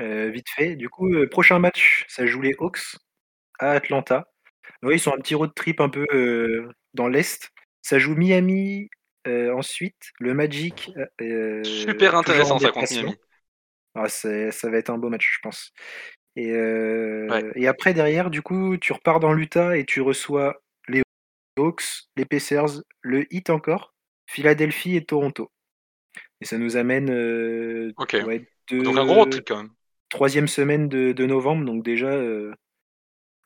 Euh, 0.00 0.28
vite 0.30 0.48
fait. 0.54 0.76
Du 0.76 0.88
coup, 0.90 1.12
euh, 1.14 1.26
prochain 1.28 1.58
match, 1.58 2.04
ça 2.08 2.26
joue 2.26 2.40
les 2.42 2.54
Hawks 2.58 2.96
à 3.58 3.70
Atlanta. 3.72 4.28
Oui, 4.82 4.96
ils 4.96 5.00
sont 5.00 5.12
un 5.14 5.18
petit 5.18 5.34
road 5.34 5.50
trip 5.56 5.80
un 5.80 5.88
peu 5.88 6.04
euh, 6.12 6.70
dans 6.94 7.08
l'Est. 7.08 7.50
Ça 7.82 7.98
joue 7.98 8.14
Miami 8.14 8.90
euh, 9.26 9.52
ensuite, 9.54 10.12
le 10.20 10.34
Magic. 10.34 10.90
euh, 11.20 11.62
Super 11.64 12.12
toujours 12.12 12.16
en 12.16 12.18
intéressant, 12.20 12.58
ça, 12.58 12.70
contre. 12.70 12.92
Miami. 12.94 13.16
Ah, 13.94 14.08
ça 14.08 14.70
va 14.70 14.76
être 14.78 14.90
un 14.90 14.98
beau 14.98 15.08
match, 15.08 15.28
je 15.34 15.38
pense. 15.42 15.72
Et, 16.36 16.52
euh, 16.52 17.28
Ouais. 17.30 17.52
et 17.56 17.66
après, 17.66 17.94
derrière, 17.94 18.30
du 18.30 18.42
coup, 18.42 18.76
tu 18.76 18.92
repars 18.92 19.20
dans 19.20 19.32
l'Utah 19.32 19.76
et 19.76 19.84
tu 19.84 20.00
reçois 20.00 20.60
les 20.88 21.02
Hawks, 21.58 21.84
les 22.16 22.24
Pacers, 22.24 22.82
le 23.02 23.26
Heat 23.34 23.50
encore, 23.50 23.94
Philadelphie 24.26 24.96
et 24.96 25.04
Toronto. 25.04 25.50
Et 26.40 26.44
ça 26.44 26.58
nous 26.58 26.76
amène 26.76 27.10
euh, 27.10 27.92
Ok. 27.96 28.16
ouais, 28.24 28.44
deux- 28.70 28.82
Donc 28.84 28.96
un 28.98 29.04
gros 29.04 29.24
trip 29.26 29.44
quand 29.48 29.56
même. 29.58 29.70
troisième 30.08 30.48
semaine 30.48 30.88
de, 30.88 31.12
de 31.12 31.26
novembre, 31.26 31.64
donc 31.64 31.82
déjà 31.84 32.08
euh, 32.08 32.54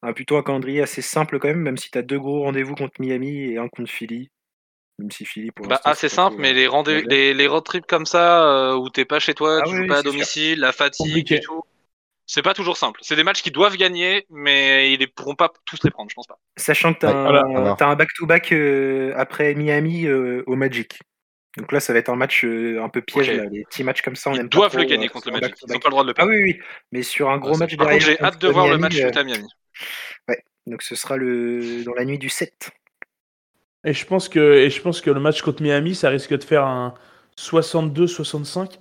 un, 0.02 0.12
plutôt 0.12 0.36
un 0.36 0.42
calendrier 0.42 0.82
assez 0.82 1.02
simple 1.02 1.38
quand 1.38 1.48
même, 1.48 1.60
même 1.60 1.76
si 1.76 1.90
tu 1.90 1.98
as 1.98 2.02
deux 2.02 2.18
gros 2.18 2.42
rendez-vous 2.42 2.74
contre 2.74 3.00
Miami 3.00 3.52
et 3.52 3.58
un 3.58 3.68
contre 3.68 3.90
Philly. 3.90 4.30
Même 4.98 5.10
si 5.10 5.24
Philly 5.24 5.50
pour 5.52 5.66
Bah, 5.66 5.80
assez 5.84 6.08
simple, 6.08 6.36
mais 6.38 6.52
euh, 6.52 6.52
les, 6.52 6.66
rendez 6.66 7.02
les, 7.02 7.34
les 7.34 7.46
road 7.46 7.64
trips 7.64 7.86
comme 7.86 8.06
ça, 8.06 8.44
euh, 8.72 8.76
où 8.76 8.90
t'es 8.90 9.04
pas 9.04 9.18
chez 9.20 9.34
toi, 9.34 9.60
Ah 9.60 9.66
tu 9.66 9.70
oui, 9.70 9.76
joues 9.76 9.84
oui, 9.84 9.86
pas 9.86 9.98
à 9.98 10.02
sûr. 10.02 10.04
domicile, 10.04 10.60
la 10.60 10.72
fatigue 10.72 11.06
Compliqué. 11.14 11.34
et 11.34 11.40
tout. 11.40 11.62
C'est 12.26 12.42
pas 12.42 12.54
toujours 12.54 12.76
simple. 12.78 13.00
C'est 13.02 13.16
des 13.16 13.24
matchs 13.24 13.42
qui 13.42 13.50
doivent 13.52 13.76
gagner, 13.76 14.26
mais 14.30 14.92
ils 14.92 15.00
ne 15.00 15.06
pourront 15.06 15.36
pas 15.36 15.52
tous 15.66 15.84
les 15.84 15.90
prendre, 15.90 16.10
je 16.10 16.14
pense 16.16 16.26
pas. 16.26 16.40
Sachant 16.56 16.94
que 16.94 17.00
tu 17.00 17.06
as, 17.06 17.12
Ouais, 17.12 17.22
voilà, 17.22 17.42
un, 17.54 17.54
alors. 17.54 17.76
t'as 17.76 17.88
un 17.88 17.96
back-to-back 17.96 18.52
euh, 18.52 19.12
après 19.16 19.54
Miami 19.54 20.06
euh, 20.06 20.42
au 20.46 20.56
Magic. 20.56 20.98
Donc 21.58 21.70
là, 21.72 21.80
ça 21.80 21.92
va 21.92 21.98
être 21.98 22.08
un 22.08 22.16
match 22.16 22.44
euh, 22.44 22.82
un 22.82 22.88
peu 22.88 23.02
piège. 23.02 23.30
Là. 23.30 23.44
Les 23.44 23.64
petits 23.64 23.84
matchs 23.84 24.00
comme 24.02 24.16
ça, 24.16 24.30
on 24.30 24.34
Ils 24.34 24.40
aime 24.40 24.48
pas 24.48 24.56
doivent 24.58 24.70
trop, 24.72 24.80
le 24.80 24.86
gagner 24.86 25.06
euh, 25.06 25.10
contre 25.10 25.30
le 25.30 25.38
Magic. 25.38 25.54
Ils 25.66 25.72
n'ont 25.72 25.78
pas 25.78 25.88
le 25.88 25.90
droit 25.90 26.02
de 26.02 26.08
le 26.08 26.14
Ah 26.16 26.24
perdre. 26.24 26.32
oui, 26.32 26.42
oui, 26.44 26.60
mais 26.92 27.02
sur 27.02 27.28
un 27.30 27.36
gros 27.38 27.52
Ouais, 27.52 27.58
match 27.58 27.76
derrière. 27.76 28.00
j'ai 28.00 28.20
hâte 28.22 28.40
de 28.40 28.48
voir 28.48 28.68
le 28.68 28.78
match 28.78 28.98
euh, 28.98 29.08
Utah 29.08 29.22
Miami. 29.22 29.48
donc 30.66 30.82
ce 30.82 30.94
sera 30.94 31.16
le 31.18 31.84
dans 31.84 31.92
la 31.94 32.04
nuit 32.06 32.18
du 32.18 32.28
7. 32.30 32.70
Et 33.84 33.92
je 33.92 34.06
pense 34.06 34.28
que, 34.28 34.38
et 34.38 34.70
je 34.70 34.80
pense 34.80 35.00
que 35.00 35.10
le 35.10 35.20
match 35.20 35.42
contre 35.42 35.62
Miami, 35.62 35.94
ça 35.94 36.08
risque 36.08 36.32
de 36.36 36.42
faire 36.44 36.64
un 36.64 36.94
62-65. 37.38 38.78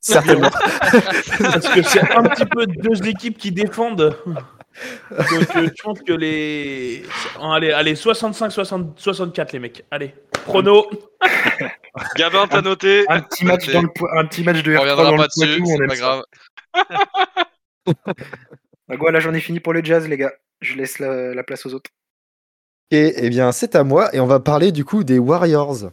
Certainement. 0.00 0.50
Parce 1.40 1.68
que 1.68 1.82
c'est 1.82 2.08
un 2.12 2.22
petit 2.24 2.44
peu 2.44 2.66
deux 2.66 3.04
équipes 3.08 3.38
qui 3.38 3.50
défendent. 3.50 4.16
Donc 5.10 5.56
euh, 5.56 5.68
je 5.74 5.82
pense 5.82 6.00
que 6.02 6.12
les. 6.12 7.02
Allez, 7.40 7.72
allez 7.72 7.94
65-64 7.94 9.52
les 9.54 9.58
mecs. 9.58 9.84
Allez, 9.90 10.14
prono. 10.44 10.86
Gabin, 12.16 12.46
t'as 12.46 12.62
noté. 12.62 13.04
Un 13.08 13.20
petit 13.20 13.44
match 13.44 13.70
dans 13.72 13.82
le 13.82 13.88
un 14.18 14.26
petit 14.26 14.42
match 14.42 14.62
de 14.62 14.72
On 14.72 14.74
R3 14.74 14.80
reviendra 14.80 15.04
dans 15.04 15.10
le 15.12 15.16
pas 15.16 15.26
dessus, 15.28 15.62
c'est 15.66 15.86
pas 15.86 15.96
ça. 15.96 16.00
grave. 16.00 16.24
Bah, 18.88 18.94
voilà, 19.00 19.18
j'en 19.18 19.34
ai 19.34 19.40
fini 19.40 19.58
pour 19.58 19.72
le 19.72 19.82
jazz, 19.82 20.08
les 20.08 20.16
gars. 20.16 20.32
Je 20.60 20.76
laisse 20.76 21.00
la, 21.00 21.34
la 21.34 21.42
place 21.42 21.66
aux 21.66 21.74
autres. 21.74 21.90
Et 22.92 23.14
eh 23.16 23.30
bien, 23.30 23.50
c'est 23.50 23.74
à 23.74 23.82
moi 23.82 24.14
et 24.14 24.20
on 24.20 24.26
va 24.26 24.38
parler 24.38 24.70
du 24.70 24.84
coup 24.84 25.02
des 25.02 25.18
Warriors. 25.18 25.90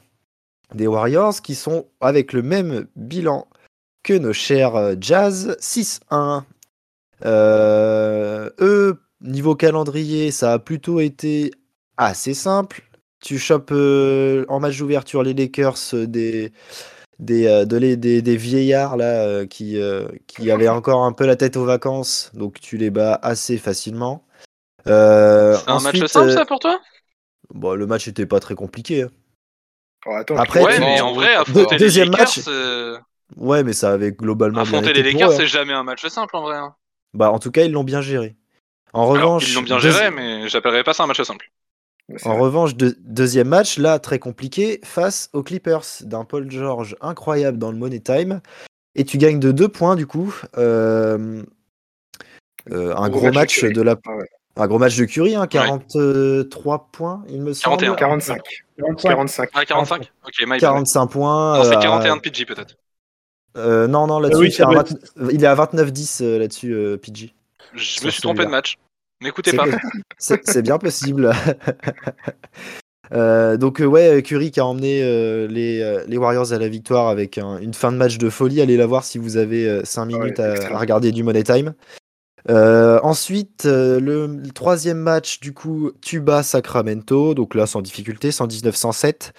Des 0.75 0.85
Warriors 0.85 1.41
qui 1.41 1.55
sont 1.55 1.87
avec 2.01 2.33
le 2.33 2.43
même 2.43 2.85
bilan 2.95 3.47
que 4.03 4.13
nos 4.13 4.33
chers 4.33 4.75
euh, 4.75 4.95
Jazz 4.99 5.57
6-1. 5.59 6.43
Euh, 7.25 8.49
eux, 8.59 9.01
niveau 9.21 9.55
calendrier, 9.55 10.31
ça 10.31 10.53
a 10.53 10.59
plutôt 10.59 10.99
été 10.99 11.51
assez 11.97 12.33
simple. 12.33 12.83
Tu 13.23 13.39
chopes 13.39 13.71
euh, 13.71 14.45
en 14.49 14.59
match 14.59 14.77
d'ouverture 14.77 15.23
les 15.23 15.33
Lakers 15.33 15.77
euh, 15.93 16.05
des, 16.05 16.51
des, 17.19 17.47
euh, 17.47 17.65
de 17.65 17.77
les- 17.77 17.97
des, 17.97 18.21
des 18.21 18.37
vieillards 18.37 18.97
là, 18.97 19.25
euh, 19.25 19.45
qui, 19.47 19.77
euh, 19.79 20.07
qui 20.27 20.51
avaient 20.51 20.69
encore 20.69 21.03
un 21.05 21.13
peu 21.13 21.25
la 21.25 21.37
tête 21.37 21.57
aux 21.57 21.65
vacances, 21.65 22.31
donc 22.33 22.59
tu 22.59 22.77
les 22.77 22.89
bats 22.89 23.19
assez 23.21 23.57
facilement. 23.57 24.25
Euh, 24.87 25.57
C'est 25.57 25.69
un 25.71 25.79
match 25.79 26.05
simple, 26.05 26.29
euh, 26.29 26.35
ça, 26.35 26.45
pour 26.45 26.59
toi? 26.59 26.81
Bon, 27.53 27.75
le 27.75 27.87
match 27.87 28.07
était 28.07 28.25
pas 28.25 28.39
très 28.41 28.55
compliqué. 28.55 29.03
hein. 29.03 29.09
Oh, 30.05 30.11
attends, 30.11 30.35
Après, 30.37 30.59
tu- 30.59 30.65
Ouais, 30.65 30.75
tu- 30.75 30.81
mais 30.81 30.99
en 31.01 31.13
vrai, 31.13 31.33
deux- 31.33 31.41
affronter 31.41 31.75
les 31.75 31.85
deuxième 31.85 32.09
Lakers, 32.09 32.27
match, 32.27 32.43
euh, 32.47 32.99
Ouais, 33.37 33.63
mais 33.63 33.73
ça 33.73 33.91
avait 33.93 34.11
globalement 34.11 34.61
affronter 34.61 34.93
les 34.93 35.03
Lakers, 35.03 35.29
eux, 35.29 35.33
hein. 35.33 35.37
c'est 35.37 35.47
jamais 35.47 35.73
un 35.73 35.83
match 35.83 36.05
simple 36.07 36.35
en 36.35 36.41
vrai. 36.41 36.57
hein. 36.57 36.75
Bah, 37.13 37.31
en 37.31 37.39
tout 37.39 37.51
cas, 37.51 37.63
ils 37.63 37.71
l'ont 37.71 37.83
bien 37.83 38.01
géré. 38.01 38.35
En 38.93 39.03
Alors, 39.13 39.27
revanche, 39.27 39.47
ils 39.47 39.53
l'ont 39.55 39.61
bien 39.61 39.79
géré, 39.79 40.11
mais 40.11 40.47
j'appellerais 40.49 40.83
pas 40.83 40.93
ça 40.93 41.03
un 41.03 41.07
match 41.07 41.21
simple. 41.21 41.51
En 42.25 42.37
revanche, 42.37 42.75
deux- 42.75 42.95
deuxième 42.99 43.47
match, 43.47 43.77
là, 43.77 43.97
très 43.99 44.19
compliqué, 44.19 44.79
face 44.83 45.29
aux 45.33 45.41
Clippers, 45.41 45.83
d'un 46.01 46.25
Paul 46.25 46.51
George 46.51 46.95
incroyable 47.01 47.57
dans 47.57 47.71
le 47.71 47.77
Money 47.77 47.99
Time. 48.01 48.41
Et 48.95 49.05
tu 49.05 49.17
gagnes 49.17 49.39
de 49.39 49.51
deux 49.51 49.69
points, 49.69 49.95
du 49.95 50.05
coup. 50.05 50.35
Euh, 50.57 51.41
euh, 52.71 52.93
un 52.95 53.09
Gros 53.09 53.19
gros 53.21 53.25
match 53.27 53.33
de 53.33 53.39
match 53.39 53.59
Curry. 53.61 53.73
de 53.73 53.81
la. 53.81 53.95
Ah. 54.05 54.11
Un 54.63 54.67
gros 54.67 54.77
match 54.77 54.95
de 54.97 55.05
Curry, 55.05 55.33
hein, 55.35 55.47
43 55.47 56.89
points, 56.91 57.23
il 57.27 57.41
me 57.41 57.53
semble. 57.53 57.77
41. 57.77 57.95
45. 57.95 58.41
45. 58.77 59.09
45. 59.09 59.49
Ah, 59.55 59.65
45 59.65 60.11
Ok, 60.25 60.33
my 60.41 60.45
bad. 60.49 60.59
45 60.59 61.07
points. 61.07 61.57
Non, 61.57 61.63
c'est 61.63 61.75
euh, 61.77 61.79
41 61.79 62.17
de 62.17 62.21
PG 62.21 62.45
peut-être. 62.45 62.75
euh, 63.57 63.87
non, 63.87 64.05
non, 64.05 64.19
là-dessus, 64.19 64.41
oui, 64.41 64.51
c'est 64.51 64.61
ça 64.63 64.67
un 64.69 64.73
doit 64.73 64.83
20 65.15 65.31
il 65.31 65.43
est 65.43 65.47
à 65.47 65.55
29-10 65.55 66.21
euh, 66.21 66.37
là-dessus, 66.37 66.71
euh, 66.73 66.97
PG. 66.97 67.33
Je 67.73 68.05
me 68.05 68.11
suis 68.11 68.21
trompé 68.21 68.45
de 68.45 68.49
match. 68.51 68.77
N'écoutez 69.23 69.51
C'est 69.51 69.57
pas. 69.57 69.65
C'est 70.17 70.61
bien 70.61 70.77
possible. 70.77 71.31
Euh, 73.11 73.57
donc 73.57 73.79
euh, 73.81 73.85
ouais, 73.85 74.23
Curry 74.23 74.49
qui 74.49 74.59
a 74.59 74.65
emmené 74.65 75.03
euh, 75.03 75.45
les, 75.47 76.03
les 76.07 76.17
Warriors 76.17 76.51
à 76.51 76.57
la 76.57 76.67
victoire 76.67 77.09
avec 77.09 77.37
un- 77.37 77.59
une 77.59 77.73
fin 77.73 77.91
de 77.91 77.97
match 77.97 78.17
de 78.17 78.29
folie. 78.29 78.59
Allez 78.61 78.77
la 78.77 78.87
voir 78.87 79.03
si 79.03 79.19
vous 79.19 79.37
avez 79.37 79.81
5 79.85 80.07
Ouais, 80.09 80.17
minutes 80.17 80.39
à, 80.39 80.79
regarder 80.79 81.11
du 81.11 81.21
Money 81.21 81.43
Time. 81.43 81.73
Euh, 82.49 82.99
ensuite, 83.03 83.65
euh, 83.65 83.99
le, 83.99 84.27
le 84.27 84.49
troisième 84.51 84.97
match, 84.97 85.39
du 85.41 85.53
coup, 85.53 85.91
Tuba 86.01 86.43
Sacramento. 86.43 87.33
Donc 87.35 87.55
là, 87.55 87.67
sans 87.67 87.81
difficulté, 87.81 88.31
119-107. 88.31 89.31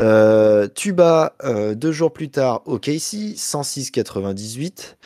Euh, 0.00 0.68
Tuba, 0.74 1.34
euh, 1.44 1.74
deux 1.74 1.92
jours 1.92 2.12
plus 2.12 2.30
tard, 2.30 2.62
OKC, 2.66 3.36
106-98. 3.36 4.96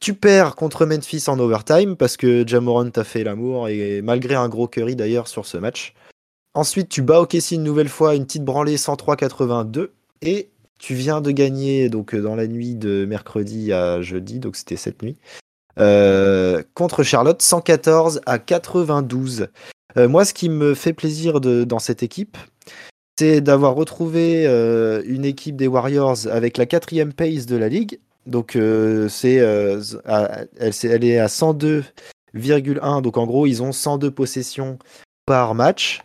Tu 0.00 0.14
perds 0.14 0.56
contre 0.56 0.86
Memphis 0.86 1.24
en 1.28 1.38
overtime 1.38 1.96
parce 1.96 2.16
que 2.16 2.46
Jamoran 2.46 2.90
t'a 2.90 3.04
fait 3.04 3.24
l'amour 3.24 3.68
et 3.68 4.02
malgré 4.02 4.34
un 4.34 4.48
gros 4.48 4.68
curry 4.68 4.94
d'ailleurs 4.94 5.28
sur 5.28 5.46
ce 5.46 5.56
match. 5.56 5.94
Ensuite, 6.54 6.88
tu 6.88 7.02
bats 7.02 7.20
OKC 7.20 7.52
une 7.52 7.62
nouvelle 7.62 7.88
fois, 7.88 8.14
une 8.14 8.24
petite 8.24 8.44
branlée 8.44 8.76
103-82 8.76 9.90
et 10.22 10.50
tu 10.78 10.94
viens 10.94 11.20
de 11.20 11.30
gagner 11.30 11.88
donc 11.88 12.14
euh, 12.14 12.20
dans 12.20 12.34
la 12.34 12.46
nuit 12.46 12.74
de 12.74 13.06
mercredi 13.06 13.72
à 13.72 14.02
jeudi, 14.02 14.38
donc 14.38 14.56
c'était 14.56 14.76
cette 14.76 15.02
nuit, 15.02 15.16
euh, 15.78 16.62
contre 16.74 17.02
Charlotte 17.02 17.40
114 17.40 18.20
à 18.26 18.38
92. 18.38 19.48
Euh, 19.96 20.08
moi, 20.08 20.24
ce 20.24 20.34
qui 20.34 20.48
me 20.48 20.74
fait 20.74 20.92
plaisir 20.92 21.40
dans 21.40 21.78
cette 21.78 22.02
équipe, 22.02 22.36
c'est 23.18 23.40
d'avoir 23.40 23.74
retrouvé 23.74 24.44
une 25.06 25.24
équipe 25.24 25.56
des 25.56 25.66
Warriors 25.66 26.26
avec 26.30 26.58
la 26.58 26.66
quatrième 26.66 27.14
pace 27.14 27.46
de 27.46 27.56
la 27.56 27.70
ligue. 27.70 27.98
Donc, 28.26 28.56
euh, 28.56 29.08
c'est, 29.08 29.38
euh, 29.38 29.80
elle, 30.58 31.04
est 31.04 31.18
à 31.18 31.28
102,1. 31.28 33.00
Donc, 33.02 33.16
en 33.16 33.26
gros, 33.26 33.46
ils 33.46 33.62
ont 33.62 33.72
102 33.72 34.10
possessions 34.10 34.78
par 35.24 35.54
match. 35.54 36.02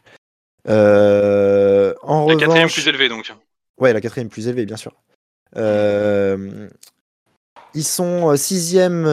Euh, 0.67 1.95
en 2.03 2.27
La 2.27 2.35
quatrième 2.35 2.69
plus 2.69 2.87
élevée 2.87 3.09
donc. 3.09 3.33
Ouais, 3.79 3.93
la 3.93 4.01
quatrième 4.01 4.29
plus 4.29 4.47
élevée, 4.47 4.65
bien 4.65 4.77
sûr. 4.77 4.93
Ils 7.73 7.83
sont 7.85 8.35
sixième, 8.37 9.07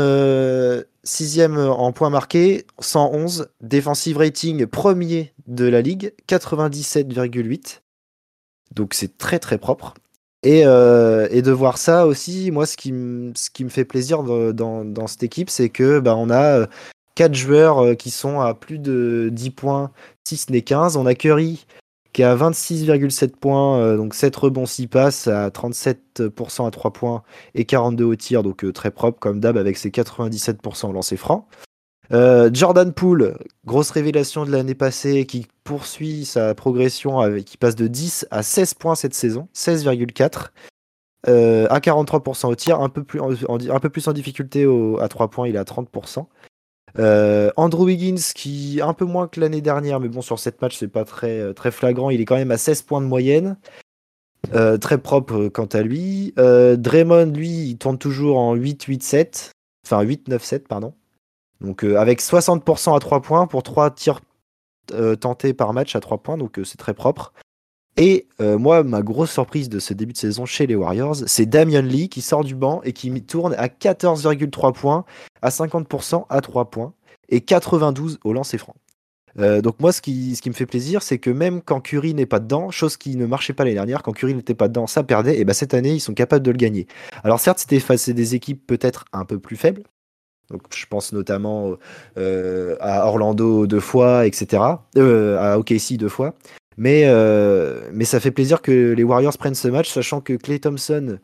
sixième 1.05 1.59
en 1.59 1.93
points 1.93 2.11
marqués, 2.11 2.67
111. 2.81 3.49
Defensive 3.63 4.19
rating 4.19 4.67
premier 4.67 5.33
de 5.47 5.65
la 5.65 5.81
ligue, 5.81 6.13
97,8. 6.29 7.81
Donc 8.75 8.93
c'est 8.93 9.17
très 9.17 9.39
très 9.39 9.57
propre. 9.57 9.95
Et, 10.43 10.63
euh, 10.65 11.27
et 11.31 11.43
de 11.43 11.51
voir 11.51 11.79
ça 11.79 12.07
aussi, 12.07 12.51
moi, 12.51 12.65
ce 12.67 12.77
qui, 12.77 12.93
me- 12.93 13.33
fait 13.69 13.85
plaisir 13.85 14.23
dans, 14.23 15.07
cette 15.07 15.23
équipe, 15.23 15.51
c'est 15.51 15.69
que 15.69 15.99
bah, 15.99 16.15
on 16.17 16.31
a 16.31 16.61
euh, 16.61 16.67
quatre 17.15 17.35
joueurs 17.35 17.85
euh, 17.85 17.95
qui 17.95 18.11
sont 18.11 18.41
à 18.41 18.55
plus 18.55 18.79
de 18.79 19.31
10 19.33 19.51
points, 19.51 19.91
si 20.25 20.37
ce 20.37 20.53
n'est 20.53 20.63
15. 20.63 20.97
On 20.97 21.07
a 21.07 21.15
Curry 21.15 21.67
qui 22.13 22.23
est 22.23 22.25
à 22.25 22.35
26,7 22.35 23.37
points, 23.37 23.97
donc 23.97 24.15
7 24.15 24.35
rebonds, 24.35 24.67
6 24.67 24.87
passes, 24.87 25.29
à 25.29 25.51
37% 25.51 26.67
à 26.67 26.71
3 26.71 26.93
points 26.93 27.23
et 27.55 27.65
42 27.65 28.05
au 28.05 28.17
tir, 28.17 28.43
donc 28.43 28.65
très 28.73 28.91
propre 28.91 29.21
comme 29.21 29.41
d'hab 29.41 29.57
avec 29.57 29.77
ses 29.77 29.91
97% 29.91 30.89
au 30.89 30.93
lancer 30.93 31.17
franc. 31.17 31.47
Euh, 32.13 32.51
Jordan 32.53 32.93
Poole, 32.93 33.37
grosse 33.67 33.91
révélation 33.91 34.47
de 34.47 34.51
l'année 34.51 34.75
passée, 34.75 35.27
qui 35.27 35.47
poursuit 35.65 36.25
sa 36.25 36.55
progression, 36.55 37.21
avec, 37.21 37.45
qui 37.45 37.57
passe 37.57 37.77
de 37.77 37.87
10 37.87 38.27
à 38.31 38.43
16 38.43 38.75
points 38.75 38.95
cette 38.95 39.15
saison, 39.15 39.49
16,4. 39.55 40.51
Euh, 41.27 41.67
à 41.69 41.81
43% 41.81 42.47
au 42.47 42.55
tir, 42.55 42.81
un 42.81 42.89
peu 42.89 43.03
plus 43.03 43.21
en, 43.21 44.13
difficulté 44.13 44.67
à 45.01 45.09
3 45.09 45.29
points, 45.31 45.49
il 45.49 45.57
est 45.57 45.59
à 45.59 45.65
30%. 45.65 46.27
Euh, 46.99 47.51
Andrew 47.57 47.85
Wiggins 47.85 48.21
qui 48.35 48.81
un 48.83 48.95
peu 48.95 49.05
moins 49.05 49.29
que 49.29 49.41
l'année 49.41 49.61
dernière, 49.61 50.01
mais 50.01 50.09
bon 50.09 50.23
sur 50.23 50.39
cette 50.39 50.63
match 50.63 50.77
c'est 50.79 50.89
pas 50.89 51.05
très, 51.05 51.39
euh, 51.39 51.53
très 51.53 51.71
flagrant, 51.71 52.09
il 52.11 52.21
est 52.21 52.25
quand 52.25 52.37
même 52.37 52.51
à 52.51 52.57
16 52.57 52.83
points 52.83 53.01
de 53.01 53.07
moyenne. 53.07 53.57
Très 54.81 54.99
propre 54.99 55.49
quant 55.49 55.67
à 55.67 55.83
lui. 55.83 56.33
Draymond 56.37 57.33
lui 57.33 57.71
il 57.71 57.77
tourne 57.77 57.99
toujours 57.99 58.39
en 58.39 58.57
8-8-7, 58.57 59.51
enfin 59.85 60.03
8-9-7 60.05 60.61
pardon. 60.61 60.95
Donc 61.61 61.85
euh, 61.85 61.97
avec 61.97 62.21
60% 62.21 62.97
à 62.97 63.01
3 63.01 63.23
points 63.23 63.47
pour 63.47 63.63
3 63.63 63.91
tirs 63.91 64.21
euh, 64.93 65.17
tentés 65.17 65.53
par 65.53 65.73
match 65.73 65.97
à 65.97 66.01
3 66.01 66.19
points, 66.19 66.39
donc 66.39 66.59
euh, 66.59 66.65
c'est 66.65 66.79
très 66.79 66.95
propre. 66.95 67.33
Et 68.01 68.29
moi, 68.39 68.85
ma 68.85 69.03
grosse 69.03 69.33
surprise 69.33 69.69
de 69.69 69.81
ce 69.81 69.93
début 69.93 70.13
de 70.13 70.19
saison 70.19 70.47
chez 70.47 70.69
les 70.69 70.77
Warriors, 70.77 71.17
c'est 71.27 71.47
Damian 71.47 71.83
Lee 71.83 72.09
qui 72.09 72.21
sort 72.21 72.45
du 72.45 72.55
banc 72.55 72.81
et 72.85 72.93
qui 72.93 73.11
tourne 73.23 73.55
à 73.55 73.67
14,3 73.67 74.73
points, 74.73 75.05
à 75.43 75.49
50% 75.49 76.25
à 76.29 76.41
3 76.41 76.71
points 76.71 76.93
et 77.29 77.41
92 77.41 78.21
au 78.23 78.33
lancer 78.33 78.57
franc. 78.57 78.77
Donc 79.35 79.81
moi, 79.81 79.91
ce 79.91 80.01
qui, 80.01 80.37
ce 80.37 80.43
qui 80.43 80.49
me 80.49 80.55
fait 80.55 80.65
plaisir, 80.65 81.03
c'est 81.03 81.19
que 81.19 81.31
même 81.31 81.61
quand 81.61 81.81
Curry 81.81 82.15
n'est 82.15 82.25
pas 82.25 82.39
dedans, 82.39 82.71
chose 82.71 82.97
qui 82.97 83.17
ne 83.17 83.27
marchait 83.27 83.53
pas 83.53 83.65
l'année 83.65 83.75
dernière, 83.75 84.05
quand 84.05 84.13
Curry 84.13 84.35
n'était 84.35 84.55
pas 84.55 84.69
dedans, 84.69 84.87
ça 84.87 85.03
perdait, 85.03 85.41
et 85.41 85.45
ben 85.45 85.53
cette 85.53 85.75
année, 85.75 85.95
ils 85.95 86.01
sont 86.01 86.15
capables 86.15 86.45
de 86.45 86.53
le 86.53 86.57
gagner. 86.57 86.87
Alors 87.25 87.41
certes, 87.41 87.59
c'était 87.59 87.81
face 87.81 88.09
à 88.09 88.13
des 88.13 88.37
équipes 88.37 88.65
peut-être 88.65 89.07
un 89.13 89.25
peu 89.25 89.41
plus 89.41 89.57
faibles, 89.57 89.83
donc 90.51 90.63
je 90.75 90.87
pense 90.87 91.13
notamment 91.13 91.77
euh, 92.17 92.77
à 92.81 93.07
Orlando 93.07 93.67
deux 93.67 93.81
fois, 93.81 94.27
etc., 94.27 94.63
euh, 94.97 95.39
à 95.39 95.59
OKC 95.59 95.97
deux 95.97 96.09
fois, 96.09 96.35
mais, 96.79 97.03
euh, 97.07 97.83
mais 97.93 98.05
ça 98.05 98.21
fait 98.21 98.31
plaisir 98.31 98.63
que 98.63 98.93
les 98.93 99.03
Warriors 99.03 99.37
prennent 99.37 99.57
ce 99.57 99.69
match, 99.69 99.91
sachant 99.91 100.21
que 100.21 100.35
Clay 100.35 100.61
Thompson 100.61 101.19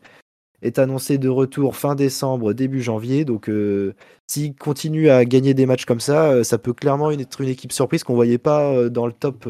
est 0.61 0.79
annoncé 0.79 1.17
de 1.17 1.29
retour 1.29 1.77
fin 1.77 1.95
décembre, 1.95 2.53
début 2.53 2.81
janvier. 2.81 3.23
Donc, 3.23 3.47
euh, 3.49 3.93
s'il 4.27 4.55
continue 4.55 5.09
à 5.09 5.23
gagner 5.23 5.53
des 5.53 5.65
matchs 5.65 5.85
comme 5.85 6.01
ça, 6.01 6.31
euh, 6.31 6.43
ça 6.43 6.57
peut 6.57 6.73
clairement 6.73 7.09
être 7.11 7.41
une 7.41 7.49
équipe 7.49 7.71
surprise 7.71 8.03
qu'on 8.03 8.15
voyait 8.15 8.37
pas 8.37 8.69
euh, 8.71 8.89
dans 8.89 9.07
le 9.07 9.13
top, 9.13 9.47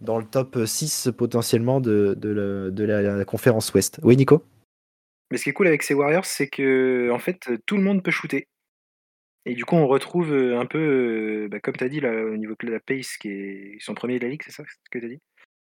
dans 0.00 0.18
le 0.18 0.24
top 0.24 0.58
6 0.64 1.10
potentiellement 1.16 1.80
de, 1.80 2.16
de 2.18 2.84
la 2.84 3.24
conférence 3.26 3.72
Ouest. 3.74 4.00
Oui, 4.02 4.16
Nico? 4.16 4.42
Mais 5.30 5.38
ce 5.38 5.44
qui 5.44 5.50
est 5.50 5.54
cool 5.54 5.66
avec 5.66 5.82
ces 5.82 5.94
Warriors, 5.94 6.26
c'est 6.26 6.48
que 6.48 7.10
en 7.10 7.18
fait, 7.18 7.50
tout 7.66 7.76
le 7.76 7.82
monde 7.82 8.02
peut 8.02 8.10
shooter. 8.10 8.46
Et 9.44 9.54
du 9.54 9.64
coup, 9.64 9.76
on 9.76 9.88
retrouve 9.88 10.32
un 10.32 10.66
peu, 10.66 11.48
bah, 11.50 11.60
comme 11.60 11.76
tu 11.76 11.84
as 11.84 11.88
dit, 11.88 12.00
là, 12.00 12.12
au 12.12 12.36
niveau 12.36 12.54
de 12.60 12.70
la 12.70 12.80
pace, 12.80 13.16
qui 13.16 13.28
est... 13.28 13.72
ils 13.74 13.82
sont 13.82 13.94
premiers 13.94 14.18
de 14.18 14.24
la 14.24 14.30
ligue, 14.30 14.42
c'est 14.44 14.52
ça 14.52 14.62
ce 14.64 14.90
que 14.90 14.98
tu 14.98 15.06
as 15.06 15.08
dit? 15.08 15.20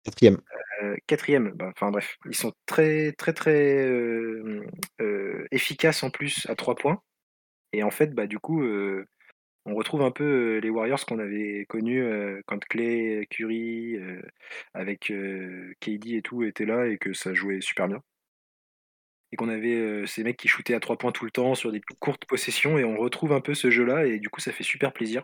Quatrième. 0.05 0.39
Euh, 0.83 0.97
quatrième, 1.07 1.53
bah, 1.55 1.71
enfin 1.75 1.91
bref, 1.91 2.17
ils 2.27 2.35
sont 2.35 2.53
très 2.67 3.13
très 3.13 3.33
très 3.33 3.85
euh, 3.87 4.65
euh, 5.01 5.47
efficaces 5.51 6.03
en 6.03 6.11
plus 6.11 6.47
à 6.49 6.55
trois 6.55 6.77
points. 6.77 7.03
Et 7.73 7.83
en 7.83 7.91
fait, 7.91 8.15
bah, 8.15 8.27
du 8.27 8.39
coup, 8.39 8.63
on 9.67 9.75
retrouve 9.75 10.03
un 10.03 10.11
peu 10.11 10.59
les 10.59 10.71
Warriors 10.71 11.05
qu'on 11.05 11.19
avait 11.19 11.67
connus 11.69 12.03
quand 12.47 12.65
Clay, 12.67 13.27
Curry, 13.31 13.99
avec 14.75 15.13
KD 15.81 16.15
et 16.15 16.23
tout 16.23 16.45
étaient 16.45 16.65
là 16.65 16.87
et 16.87 16.97
que 16.99 17.13
ça 17.13 17.35
jouait 17.35 17.61
super 17.61 17.89
bien. 17.89 18.03
Et 19.33 19.37
qu'on 19.37 19.49
avait 19.49 20.07
ces 20.07 20.25
mecs 20.25 20.39
qui 20.39 20.49
shootaient 20.49 20.75
à 20.75 20.81
trois 20.81 20.97
points 20.97 21.13
tout 21.13 21.25
le 21.25 21.31
temps 21.31 21.55
sur 21.55 21.71
des 21.71 21.83
courtes 22.01 22.25
possessions 22.27 22.79
et 22.79 22.85
on 22.85 22.97
retrouve 22.97 23.33
un 23.33 23.41
peu 23.41 23.53
ce 23.53 23.71
jeu-là 23.71 24.07
et 24.07 24.19
du 24.19 24.31
coup 24.31 24.41
ça 24.41 24.53
fait 24.53 24.65
super 24.65 24.93
plaisir. 24.93 25.23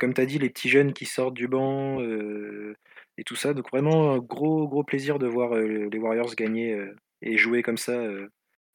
comme 0.00 0.12
tu 0.12 0.20
as 0.20 0.26
dit, 0.26 0.40
les 0.40 0.50
petits 0.50 0.68
jeunes 0.68 0.92
qui 0.92 1.06
sortent 1.06 1.34
du 1.34 1.46
banc, 1.46 2.00
et 3.18 3.24
tout 3.24 3.36
ça. 3.36 3.54
Donc 3.54 3.70
vraiment 3.70 4.12
un 4.12 4.18
gros 4.18 4.68
gros 4.68 4.84
plaisir 4.84 5.18
de 5.18 5.26
voir 5.26 5.54
euh, 5.54 5.88
les 5.90 5.98
Warriors 5.98 6.34
gagner 6.34 6.72
euh, 6.72 6.94
et 7.20 7.36
jouer 7.36 7.62
comme 7.62 7.76
ça 7.76 7.92
euh, 7.92 8.28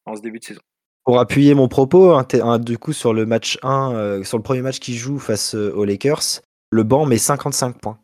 en 0.06 0.16
ce 0.16 0.22
début 0.22 0.40
de 0.40 0.46
saison. 0.46 0.62
Pour 1.04 1.20
appuyer 1.20 1.54
mon 1.54 1.68
propos, 1.68 2.12
hein, 2.12 2.60
du 2.60 2.78
coup 2.78 2.92
sur 2.92 3.14
le 3.14 3.26
match 3.26 3.58
1, 3.64 4.24
sur 4.26 4.38
le 4.38 4.44
premier 4.44 4.62
match 4.62 4.80
qu'ils 4.80 4.98
jouent 4.98 5.20
face 5.20 5.54
aux 5.54 5.86
Lakers, 5.86 6.42
le 6.70 6.84
banc 6.84 7.06
met 7.06 7.18
55 7.18 7.80
points. 7.80 7.98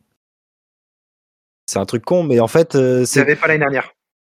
C'est 1.65 1.79
un 1.79 1.85
truc 1.85 2.05
con, 2.05 2.23
mais 2.23 2.39
en 2.39 2.47
fait, 2.47 2.77
c'est 3.03 3.35
pas 3.35 3.47
l'année 3.47 3.59
dernière. 3.59 3.91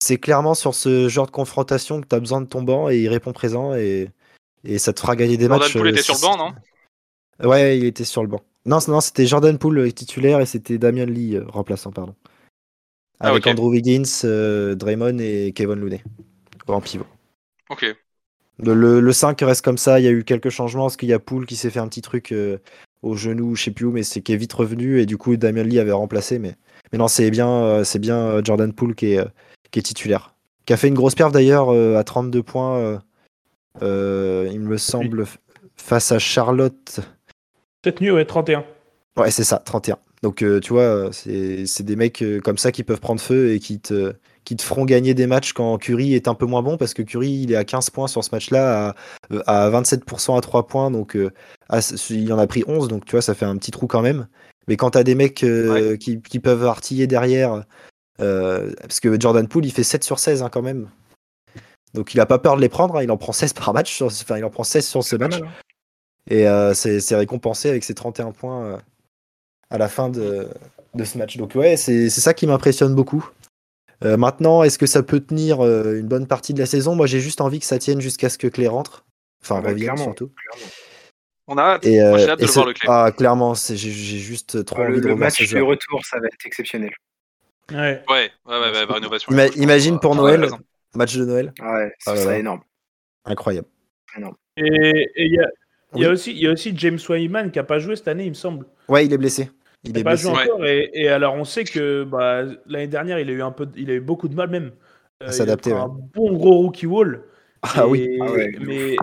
C'est 0.07 0.19
clairement 0.19 0.55
sur 0.55 0.73
ce 0.73 1.09
genre 1.09 1.27
de 1.27 1.33
confrontation 1.33 2.01
que 2.01 2.07
tu 2.07 2.15
as 2.15 2.21
besoin 2.21 2.41
de 2.41 2.47
ton 2.47 2.63
banc 2.63 2.89
et 2.89 2.99
il 2.99 3.09
répond 3.09 3.33
présent 3.33 3.75
et, 3.75 4.09
et 4.63 4.79
ça 4.79 4.93
te 4.93 5.01
fera 5.01 5.17
gagner 5.17 5.37
des 5.37 5.49
matchs. 5.49 5.73
Jordan 5.73 5.81
Poole 5.81 5.89
était 5.89 6.03
sur 6.03 6.15
le 6.15 6.21
banc, 6.21 6.37
non 6.37 7.49
Ouais, 7.49 7.77
il 7.77 7.85
était 7.85 8.05
sur 8.05 8.23
le 8.23 8.29
banc. 8.29 8.41
Non, 8.67 8.79
non 8.87 9.01
c'était 9.01 9.27
Jordan 9.27 9.59
Poole 9.59 9.79
euh, 9.79 9.91
titulaire 9.91 10.39
et 10.39 10.47
c'était 10.47 10.79
Damian 10.79 11.07
Lee 11.07 11.35
euh, 11.35 11.45
remplaçant, 11.49 11.91
pardon. 11.91 12.15
Ah, 13.19 13.31
Avec 13.31 13.49
Andrew 13.49 13.69
Wiggins, 13.69 14.05
euh, 14.23 14.77
Draymond 14.77 15.19
et 15.19 15.53
Kevin 15.57 15.81
Looney 15.81 16.05
en 16.69 16.81
pivot. 16.81 17.07
Ok. 17.69 17.85
Le, 18.61 19.13
5 19.13 19.41
reste 19.41 19.65
comme 19.65 19.79
ça. 19.79 19.99
Il 19.99 20.05
y 20.05 20.09
a 20.09 20.13
eu 20.13 20.23
quelques 20.23 20.51
changements 20.51 20.85
parce 20.85 20.97
qu'il 20.97 21.09
y 21.09 21.15
a 21.15 21.19
Poole 21.19 21.47
qui 21.47 21.57
s'est 21.57 21.71
fait 21.71 21.81
un 21.81 21.89
petit 21.89 22.03
truc 22.03 22.33
au 23.03 23.17
genou, 23.17 23.57
je 23.57 23.65
sais 23.65 23.71
plus 23.73 23.87
où, 23.87 23.91
mais 23.91 24.05
c'est 24.05 24.21
qui 24.21 24.33
est 24.33 24.37
vite 24.37 24.53
revenu 24.53 25.01
et 25.01 25.07
du 25.07 25.17
coup 25.17 25.37
Damian 25.37 25.65
Lee 25.65 25.81
avait 25.81 25.91
remplacé. 25.91 26.39
Mais, 26.39 26.55
mais 26.93 26.99
non, 26.99 27.09
c'est 27.09 27.29
bien, 27.33 27.83
c'est 27.83 27.99
bien 27.99 28.41
Jordan 28.45 28.73
Poole 28.73 28.95
qui 28.95 29.15
est, 29.15 29.25
qui 29.71 29.79
est 29.79 29.83
titulaire. 29.83 30.35
Qui 30.65 30.73
a 30.73 30.77
fait 30.77 30.89
une 30.89 30.95
grosse 30.95 31.15
perf 31.15 31.33
d'ailleurs 31.33 31.71
à 31.71 32.03
32 32.03 32.43
points, 32.43 33.01
il 33.81 34.61
me 34.61 34.77
semble, 34.77 35.27
face 35.77 36.13
à 36.13 36.19
Charlotte. 36.19 37.01
Cette 37.85 38.01
nuit, 38.01 38.11
ouais, 38.11 38.25
31. 38.25 38.65
Ouais, 39.17 39.31
c'est 39.31 39.45
ça, 39.45 39.59
31. 39.59 39.99
Donc, 40.23 40.43
euh, 40.43 40.61
tu 40.61 40.73
vois, 40.73 41.11
c'est 41.13 41.83
des 41.83 41.97
mecs 41.97 42.23
euh, 42.23 42.41
comme 42.41 42.59
ça 42.59 42.73
qui 42.73 42.83
peuvent 42.83 43.01
prendre 43.01 43.21
feu 43.21 43.53
et 43.53 43.61
qui 43.61 43.79
te, 43.81 44.15
qui 44.45 44.57
te 44.57 44.63
feront 44.63 44.85
gagner 44.85 45.15
des 45.15 45.27
matchs 45.27 45.53
quand 45.53 45.79
Curry 45.79 46.15
est 46.15 46.27
un 46.27 46.35
peu 46.35 46.47
moins 46.47 46.63
bon, 46.63 46.77
parce 46.77 46.95
que 46.95 47.03
Curry, 47.03 47.31
il 47.31 47.53
est 47.53 47.57
à 47.57 47.65
15 47.65 47.91
points 47.91 48.09
sur 48.09 48.25
ce 48.25 48.31
match-là, 48.33 48.95
à, 49.47 49.71
27% 49.71 50.33
euh, 50.35 50.39
à 50.39 50.41
3 50.41 50.67
points, 50.67 50.91
donc 50.91 51.17
il 52.11 52.33
en 52.33 52.39
a 52.39 52.47
pris 52.47 52.65
11, 52.67 52.89
donc 52.89 53.05
tu 53.05 53.13
vois, 53.13 53.23
ça 53.23 53.35
fait 53.35 53.45
un 53.45 53.57
petit 53.57 53.71
trou 53.71 53.87
quand 53.87 54.03
même. 54.03 54.27
Mais 54.69 54.77
quand 54.77 54.91
t'as 54.91 55.05
des 55.05 55.15
mecs 55.15 55.45
qui, 56.01 56.21
qui, 56.21 56.41
peuvent 56.41 56.65
artiller 56.65 57.07
derrière, 57.07 57.65
parce 58.19 59.01
que 59.01 59.21
Jordan 59.21 59.47
Poole, 59.49 59.67
il 59.67 59.73
fait 59.73 59.85
7 59.85 60.05
sur 60.05 60.19
16 60.19 60.43
hein, 60.43 60.49
quand 60.51 60.63
même. 60.63 60.89
Donc 61.95 62.15
il 62.15 62.21
a 62.21 62.27
pas 62.27 62.39
peur 62.39 62.57
de 62.57 62.61
les 62.61 62.69
prendre, 62.69 62.97
hein, 62.97 63.03
il 63.03 63.11
en 63.11 63.17
prend 63.17 63.33
16 63.33 63.55
par 63.55 63.73
match, 63.73 64.03
enfin 64.03 64.37
il 64.37 64.45
en 64.45 64.51
prend 64.51 64.65
16 64.65 64.87
sur 64.87 65.03
ce 65.03 65.17
match. 65.17 65.37
Hein. 65.37 65.49
Et 66.29 66.49
euh, 66.49 66.75
c'est 66.75 67.17
récompensé 67.17 67.69
avec 67.69 67.85
ses 67.85 67.95
31 67.95 68.33
points 68.33 68.65
euh, 68.65 68.77
à 69.71 69.79
la 69.79 69.89
fin 69.89 70.09
de, 70.09 70.49
ce 71.03 71.19
match. 71.19 71.37
Donc 71.37 71.55
ouais, 71.55 71.77
c'est 71.77 72.11
ça 72.11 72.35
qui 72.35 72.47
m'impressionne 72.47 72.95
beaucoup. 72.95 73.29
Euh, 74.05 74.17
maintenant, 74.17 74.63
est-ce 74.63 74.79
que 74.79 74.87
ça 74.87 75.03
peut 75.03 75.21
tenir 75.21 75.63
une 75.63 76.07
bonne 76.07 76.27
partie 76.27 76.53
de 76.53 76.59
la 76.59 76.67
saison? 76.67 76.95
Moi, 76.95 77.07
j'ai 77.07 77.21
juste 77.21 77.41
envie 77.41 77.61
que 77.61 77.65
ça 77.65 77.79
tienne 77.79 78.01
jusqu'à 78.01 78.29
ce 78.29 78.39
que 78.39 78.47
Clé 78.47 78.69
rentre. 78.69 79.07
Enfin, 79.43 79.61
revienne 79.61 79.97
surtout. 79.97 80.31
On 81.47 81.57
a 81.57 81.63
hâte. 81.63 81.85
j'ai 81.85 82.01
hâte 82.01 82.41
de 82.41 82.47
voir 82.47 82.67
le 82.67 82.73
Clé. 82.75 82.89
Ah, 82.91 83.13
clairement, 83.17 83.55
j'ai 83.55 83.77
juste 83.77 84.65
trop 84.65 84.83
envie 84.83 85.01
de 85.01 85.07
Le 85.07 85.17
match 85.17 85.41
du 85.41 85.63
retour, 85.63 86.05
ça 86.05 86.19
va 86.19 86.27
être 86.27 86.45
exceptionnel. 86.45 86.93
Ouais, 87.73 88.03
ouais, 88.09 88.31
ouais, 88.47 88.59
ouais, 88.59 88.85
rénovation. 88.89 89.33
imagine 89.57 89.99
pour 89.99 90.15
Noël, 90.15 90.49
match 90.95 91.17
de 91.17 91.25
Noël. 91.25 91.53
Ouais, 91.61 91.93
ça 91.99 92.13
ah 92.13 92.17
serait 92.17 92.41
énorme. 92.41 92.61
Incroyable. 93.25 93.67
Et 94.57 95.11
il 95.17 95.35
y 95.35 95.39
a, 95.39 95.49
il, 95.95 96.03
y 96.03 96.07
a 96.07 96.11
aussi, 96.11 96.33
il 96.33 96.39
y 96.39 96.47
a 96.47 96.53
aussi 96.53 96.73
James 96.77 96.99
Wyman 97.09 97.51
qui 97.51 97.59
n'a 97.59 97.65
pas 97.65 97.79
joué 97.79 97.97
cette 97.97 98.09
année, 98.09 98.25
il 98.25 98.31
me 98.31 98.35
semble. 98.35 98.67
Ouais, 98.89 99.05
il 99.05 99.13
est 99.13 99.19
blessé. 99.19 99.51
Il 99.85 99.93
n'a 99.93 100.03
pas 100.03 100.17
joué 100.17 100.33
encore. 100.33 100.65
Et, 100.65 101.09
alors, 101.09 101.35
on 101.35 101.45
sait 101.45 101.65
que 101.65 102.05
bah, 102.05 102.45
l'année 102.67 102.87
dernière, 102.87 103.19
il 103.19 103.29
a, 103.29 103.33
eu 103.33 103.43
un 103.43 103.53
peu, 103.53 103.69
il 103.77 103.91
a 103.91 103.95
eu 103.95 104.01
beaucoup 104.01 104.29
de 104.29 104.35
mal 104.35 104.49
même. 104.49 104.73
Euh, 105.23 105.31
s'adapter. 105.31 105.73
Un 105.73 105.89
bon 105.89 106.33
gros 106.33 106.59
rookie 106.59 106.87
wall. 106.87 107.23
Ah 107.63 107.87
oui. 107.87 108.19
Ah 108.21 108.27
mais, 108.61 108.97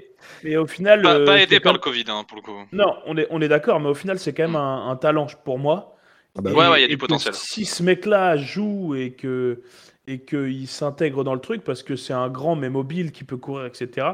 mais 0.44 0.58
au 0.58 0.68
final. 0.68 1.02
Pas, 1.02 1.16
euh, 1.16 1.36
aidé 1.38 1.60
par 1.60 1.74
le 1.74 1.80
Covid, 1.80 2.06
hein, 2.08 2.24
pour 2.28 2.38
le 2.38 2.44
coup. 2.44 2.52
Non, 2.72 2.96
on 3.06 3.18
est, 3.18 3.28
on 3.30 3.42
est 3.42 3.48
d'accord, 3.48 3.80
mais 3.80 3.90
au 3.90 3.96
final, 3.96 4.20
c'est 4.20 4.34
quand 4.34 4.44
même 4.44 4.56
un, 4.56 4.96
talent 4.96 5.28
pour 5.44 5.60
moi. 5.60 5.93
Ah 6.38 6.42
bah 6.42 6.52
ouais, 6.52 6.68
ouais, 6.68 6.80
il 6.80 6.82
y 6.82 6.86
a 6.86 6.88
du 6.88 6.98
potentiel. 6.98 7.34
Si 7.34 7.66
ce 7.66 7.84
mec-là 7.84 8.38
joue 8.38 8.96
et 8.96 9.14
que 9.14 9.62
et 10.08 10.20
qu'il 10.20 10.68
s'intègre 10.68 11.24
dans 11.24 11.34
le 11.34 11.40
truc 11.40 11.64
parce 11.64 11.84
que 11.84 11.96
c'est 11.96 12.14
un 12.14 12.30
grand 12.30 12.56
mais 12.56 12.70
mobile 12.70 13.12
qui 13.12 13.24
peut 13.24 13.38
courir, 13.38 13.66
etc. 13.66 14.08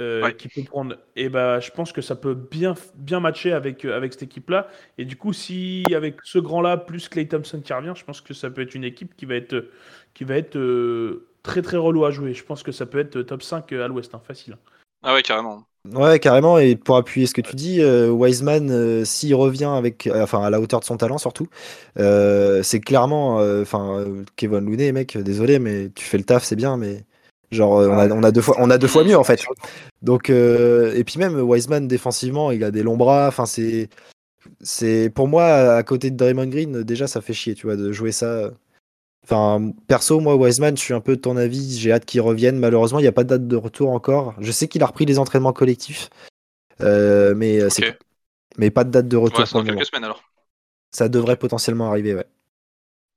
Euh, 0.00 0.32
qui 0.32 0.48
peut 0.48 0.64
prendre. 0.64 0.96
Et 1.14 1.28
bah, 1.28 1.60
je 1.60 1.70
pense 1.70 1.92
que 1.92 2.02
ça 2.02 2.16
peut 2.16 2.34
bien, 2.34 2.74
bien 2.96 3.20
matcher 3.20 3.52
avec, 3.52 3.84
euh, 3.84 3.96
avec 3.96 4.12
cette 4.12 4.24
équipe-là. 4.24 4.66
Et 4.98 5.04
du 5.04 5.16
coup, 5.16 5.32
si 5.32 5.84
avec 5.94 6.16
ce 6.24 6.40
grand-là, 6.40 6.76
plus 6.78 7.08
Clay 7.08 7.28
Thompson 7.28 7.60
qui 7.60 7.72
revient, 7.72 7.92
je 7.94 8.04
pense 8.04 8.20
que 8.20 8.34
ça 8.34 8.50
peut 8.50 8.62
être 8.62 8.74
une 8.74 8.82
équipe 8.82 9.14
qui 9.14 9.24
va 9.24 9.36
être, 9.36 9.70
qui 10.12 10.24
va 10.24 10.36
être 10.36 10.56
euh, 10.56 11.28
très 11.44 11.62
très 11.62 11.76
relou 11.76 12.04
à 12.04 12.10
jouer. 12.10 12.34
Je 12.34 12.44
pense 12.44 12.64
que 12.64 12.72
ça 12.72 12.86
peut 12.86 12.98
être 12.98 13.22
top 13.22 13.42
5 13.44 13.70
à 13.72 13.86
l'ouest, 13.86 14.12
hein, 14.14 14.22
facile. 14.26 14.58
Ah 15.04 15.14
ouais, 15.14 15.22
carrément. 15.22 15.64
Ouais, 15.92 16.18
carrément. 16.18 16.58
Et 16.58 16.76
pour 16.76 16.96
appuyer 16.96 17.26
ce 17.26 17.34
que 17.34 17.42
tu 17.42 17.56
dis, 17.56 17.84
Wiseman, 17.84 19.04
s'il 19.04 19.34
revient 19.34 19.70
avec, 19.76 20.08
enfin, 20.14 20.42
à 20.42 20.50
la 20.50 20.60
hauteur 20.60 20.80
de 20.80 20.84
son 20.84 20.96
talent 20.96 21.18
surtout, 21.18 21.46
c'est 21.96 22.80
clairement, 22.80 23.36
enfin, 23.60 24.04
Kevin 24.36 24.60
Looney, 24.60 24.92
mec, 24.92 25.18
désolé, 25.18 25.58
mais 25.58 25.90
tu 25.94 26.04
fais 26.04 26.18
le 26.18 26.24
taf, 26.24 26.42
c'est 26.42 26.56
bien, 26.56 26.76
mais 26.76 27.04
Genre, 27.54 27.72
on 27.72 27.98
a, 27.98 28.08
on 28.10 28.22
a, 28.22 28.30
deux 28.32 28.40
fois, 28.40 28.56
on 28.58 28.70
a 28.70 28.78
deux 28.78 28.88
fois 28.88 29.04
mieux 29.04 29.16
en 29.16 29.24
fait. 29.24 29.44
Donc, 30.02 30.28
euh, 30.28 30.92
et 30.94 31.04
puis 31.04 31.18
même 31.18 31.40
Wiseman 31.40 31.86
défensivement, 31.86 32.50
il 32.50 32.64
a 32.64 32.70
des 32.70 32.82
longs 32.82 32.96
bras. 32.96 33.28
Enfin, 33.28 33.46
c'est, 33.46 33.88
c'est 34.60 35.10
pour 35.10 35.28
moi 35.28 35.44
à 35.76 35.82
côté 35.82 36.10
de 36.10 36.16
Draymond 36.16 36.46
Green, 36.48 36.82
déjà 36.82 37.06
ça 37.06 37.20
fait 37.20 37.32
chier, 37.32 37.54
tu 37.54 37.66
vois, 37.66 37.76
de 37.76 37.92
jouer 37.92 38.12
ça. 38.12 38.50
Enfin, 39.24 39.72
perso, 39.86 40.20
moi 40.20 40.36
Wiseman, 40.36 40.76
je 40.76 40.82
suis 40.82 40.92
un 40.92 41.00
peu 41.00 41.16
de 41.16 41.20
ton 41.20 41.36
avis. 41.38 41.78
J'ai 41.78 41.92
hâte 41.92 42.04
qu'il 42.04 42.20
revienne. 42.20 42.58
Malheureusement, 42.58 42.98
il 42.98 43.02
n'y 43.02 43.08
a 43.08 43.12
pas 43.12 43.24
de 43.24 43.30
date 43.30 43.48
de 43.48 43.56
retour 43.56 43.90
encore. 43.90 44.34
Je 44.38 44.52
sais 44.52 44.68
qu'il 44.68 44.82
a 44.82 44.86
repris 44.86 45.06
les 45.06 45.18
entraînements 45.18 45.54
collectifs, 45.54 46.10
euh, 46.82 47.34
mais 47.34 47.58
euh, 47.60 47.70
c'est, 47.70 47.98
mais 48.58 48.70
pas 48.70 48.84
de 48.84 48.90
date 48.90 49.08
de 49.08 49.16
retour. 49.16 49.40
Ouais, 49.40 49.46
dans 49.50 49.64
quelques 49.64 49.86
semaines 49.86 50.04
alors. 50.04 50.22
Ça 50.90 51.08
devrait 51.08 51.36
potentiellement 51.36 51.88
arriver, 51.88 52.14
ouais. 52.14 52.26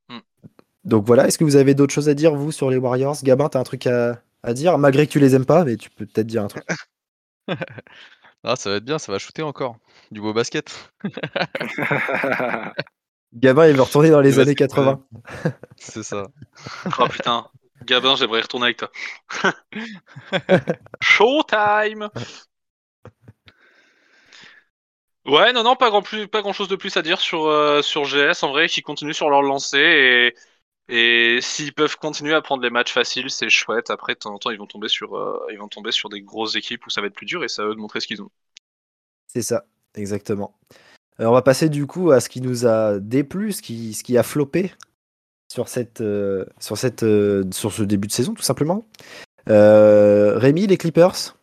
Hmm. 0.10 0.20
Donc 0.86 1.06
voilà, 1.06 1.28
est-ce 1.28 1.38
que 1.38 1.44
vous 1.44 1.58
avez 1.58 1.76
d'autres 1.76 1.94
choses 1.94 2.10
à 2.10 2.14
dire, 2.14 2.34
vous, 2.34 2.54
sur 2.54 2.70
les 2.70 2.78
Warriors? 2.78 3.18
Gabin, 3.24 3.50
t'as 3.50 3.60
un 3.60 3.64
truc 3.64 3.86
à, 3.86 4.22
à 4.44 4.54
dire, 4.54 4.78
malgré 4.78 5.06
que 5.08 5.12
tu 5.12 5.20
les 5.20 5.36
aimes 5.36 5.46
pas, 5.46 5.66
mais 5.66 5.76
tu 5.76 5.90
peux 5.90 6.06
peut-être 6.06 6.28
dire 6.28 6.44
un 6.44 6.48
truc. 6.48 6.64
ah, 8.44 8.56
ça 8.56 8.70
va 8.70 8.78
être 8.78 8.86
bien, 8.86 8.98
ça 8.98 9.12
va 9.12 9.20
shooter 9.20 9.44
encore. 9.44 9.78
Du 10.10 10.22
beau 10.22 10.34
basket. 10.34 10.90
Gabin, 13.38 13.68
il 13.68 13.76
veut 13.76 13.82
retourner 13.84 14.10
dans 14.10 14.22
les 14.22 14.40
années 14.40 14.56
80. 14.56 15.04
C'est 15.78 16.04
ça. 16.04 16.28
oh 17.00 17.08
putain. 17.08 17.48
Gabin, 17.84 18.16
j'aimerais 18.16 18.42
retourner 18.42 18.66
avec 18.66 18.78
toi. 18.78 18.92
Showtime 21.02 22.10
Ouais, 25.26 25.52
non, 25.52 25.64
non, 25.64 25.76
pas 25.76 25.90
grand, 25.90 26.02
plus, 26.02 26.28
pas 26.28 26.42
grand 26.42 26.54
chose 26.54 26.70
de 26.70 26.78
plus 26.78 26.96
à 26.98 27.02
dire 27.02 27.20
sur, 27.20 27.48
euh, 27.48 27.82
sur 27.82 28.06
GS 28.06 28.44
en 28.44 28.50
vrai, 28.50 28.68
qui 28.70 28.82
continue 28.82 29.14
sur 29.14 29.30
leur 29.30 29.42
lancée 29.42 29.78
et 29.78 30.36
et 30.90 31.40
s'ils 31.42 31.74
peuvent 31.74 31.98
continuer 31.98 32.34
à 32.34 32.42
prendre 32.42 32.64
les 32.64 32.70
matchs 32.70 32.94
faciles, 32.94 33.30
c'est 33.30 33.50
chouette. 33.50 33.90
Après, 33.90 34.14
de 34.14 34.20
temps 34.20 34.34
en 34.34 34.40
temps, 34.40 34.52
ils 34.52 34.58
vont 34.58 34.68
tomber 34.68 34.88
sur, 34.88 35.16
euh, 35.16 35.38
ils 35.52 35.60
vont 35.60 35.68
tomber 35.68 35.92
sur 35.92 36.08
des 36.08 36.22
grosses 36.22 36.56
équipes 36.56 36.86
où 36.86 36.90
ça 36.90 37.02
va 37.02 37.08
être 37.08 37.14
plus 37.14 37.26
dur 37.26 37.44
et 37.44 37.50
ça 37.50 37.64
à 37.64 37.66
eux 37.66 37.76
de 37.76 37.80
montrer 37.80 38.00
ce 38.00 38.08
qu'ils 38.08 38.22
ont. 38.22 38.30
C'est 39.28 39.42
ça, 39.42 39.66
exactement. 39.96 40.58
Euh, 41.20 41.26
on 41.26 41.32
va 41.32 41.42
passer 41.42 41.70
du 41.70 41.88
coup 41.88 42.12
à 42.12 42.20
ce 42.20 42.30
qui 42.30 42.42
nous 42.42 42.66
a 42.66 43.00
déplu, 43.00 43.52
ce 43.52 43.62
qui, 43.62 44.18
a 44.18 44.24
floppé 44.24 44.74
sur, 45.52 45.68
cette, 45.68 46.02
euh, 46.02 46.46
sur, 46.60 46.78
ce 46.78 47.84
début 47.84 48.08
de 48.08 48.14
saison, 48.14 48.34
tout 48.34 48.44
simplement. 48.44 48.86
Euh, 49.50 50.38
Rémi, 50.38 50.68
les 50.68 50.78
Clippers, 50.78 51.36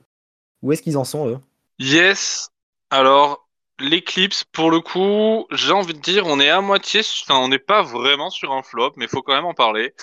où 0.62 0.72
est-ce 0.72 0.82
qu'ils 0.82 0.98
en 0.98 1.04
sont 1.04 1.28
eux? 1.28 1.38
Yes. 1.78 2.50
Alors, 2.90 3.48
l'Eclipse, 3.80 4.44
pour 4.44 4.70
le 4.70 4.80
coup, 4.80 5.46
j'ai 5.50 5.72
envie 5.72 5.94
de 5.94 6.00
dire, 6.00 6.26
on 6.26 6.38
est 6.38 6.50
à 6.50 6.60
moitié, 6.60 7.00
enfin, 7.00 7.40
on 7.40 7.48
n'est 7.48 7.58
pas 7.58 7.82
vraiment 7.82 8.30
sur 8.30 8.52
un 8.52 8.62
flop, 8.62 8.92
mais 8.96 9.06
il 9.06 9.10
faut 9.10 9.22
quand 9.22 9.34
même 9.34 9.46
en 9.46 9.54
parler. 9.54 9.94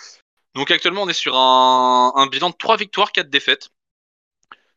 Donc 0.54 0.70
actuellement, 0.70 1.04
on 1.04 1.08
est 1.08 1.14
sur 1.14 1.38
un, 1.38 2.12
un 2.16 2.28
bilan 2.28 2.50
de 2.50 2.56
3 2.56 2.76
victoires, 2.76 3.14
4 3.14 3.30
défaites. 3.30 3.70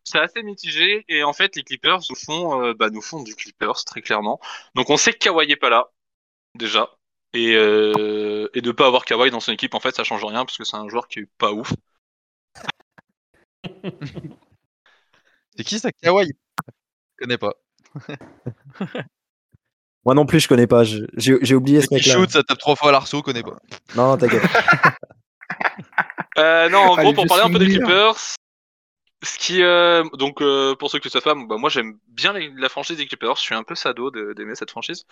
C'est 0.04 0.18
assez 0.18 0.42
mitigé, 0.42 1.04
et 1.08 1.24
en 1.24 1.32
fait, 1.32 1.56
les 1.56 1.62
Clippers 1.62 2.00
nous 2.10 2.16
font, 2.16 2.62
euh, 2.62 2.74
bah, 2.74 2.90
nous 2.90 3.00
font 3.00 3.22
du 3.22 3.34
Clippers, 3.34 3.84
très 3.84 4.02
clairement. 4.02 4.38
Donc 4.74 4.90
on 4.90 4.98
sait 4.98 5.12
que 5.12 5.18
Kawhi 5.18 5.50
est 5.50 5.56
pas 5.56 5.70
là, 5.70 5.90
déjà. 6.54 6.90
Et, 7.32 7.54
euh, 7.56 8.48
et 8.54 8.60
de 8.60 8.70
pas 8.70 8.86
avoir 8.86 9.04
Kawhi 9.04 9.30
dans 9.30 9.40
son 9.40 9.52
équipe, 9.52 9.74
en 9.74 9.80
fait, 9.80 9.96
ça 9.96 10.04
change 10.04 10.24
rien, 10.24 10.44
parce 10.44 10.58
que 10.58 10.64
c'est 10.64 10.76
un 10.76 10.88
joueur 10.88 11.08
qui 11.08 11.20
est 11.20 11.28
pas 11.38 11.52
ouf. 11.52 11.72
C'est 15.56 15.62
qui 15.62 15.78
ça 15.78 15.90
Kawhi? 15.92 16.26
Je 16.26 17.24
connais 17.24 17.38
pas. 17.38 17.54
Moi 20.04 20.14
non 20.14 20.26
plus, 20.26 20.40
je 20.40 20.48
connais 20.48 20.66
pas. 20.66 20.82
J'ai 20.84 21.54
oublié 21.54 21.80
ce 21.80 21.94
mec-là. 21.94 22.12
shoot, 22.12 22.30
ça 22.30 22.42
tape 22.42 22.58
trois 22.58 22.76
fois 22.76 22.90
à 22.90 22.92
l'arceau, 22.92 23.22
connais 23.22 23.42
pas. 23.42 23.56
Non, 23.96 24.08
non, 24.08 24.16
t'inquiète. 24.18 24.42
Euh, 26.36 26.68
non, 26.68 26.78
en 26.78 26.96
gros, 26.96 27.12
pour 27.12 27.26
parler 27.26 27.44
un 27.44 27.50
peu 27.52 27.60
des. 27.60 27.68
Clippers, 27.68 28.34
ce 29.24 29.38
qui, 29.38 29.62
euh, 29.62 30.04
donc, 30.14 30.40
euh, 30.40 30.74
pour 30.74 30.90
ceux 30.90 30.98
qui 30.98 31.08
ne 31.08 31.10
savent 31.10 31.24
bah, 31.24 31.56
moi 31.56 31.70
j'aime 31.70 31.98
bien 32.08 32.32
la 32.32 32.68
franchise 32.68 32.96
des 32.96 33.06
Clippers. 33.06 33.37
Je 33.37 33.42
suis 33.42 33.54
un 33.54 33.62
peu 33.62 33.74
sado 33.74 34.10
d'aimer 34.10 34.54
cette 34.54 34.70
franchise. 34.70 35.06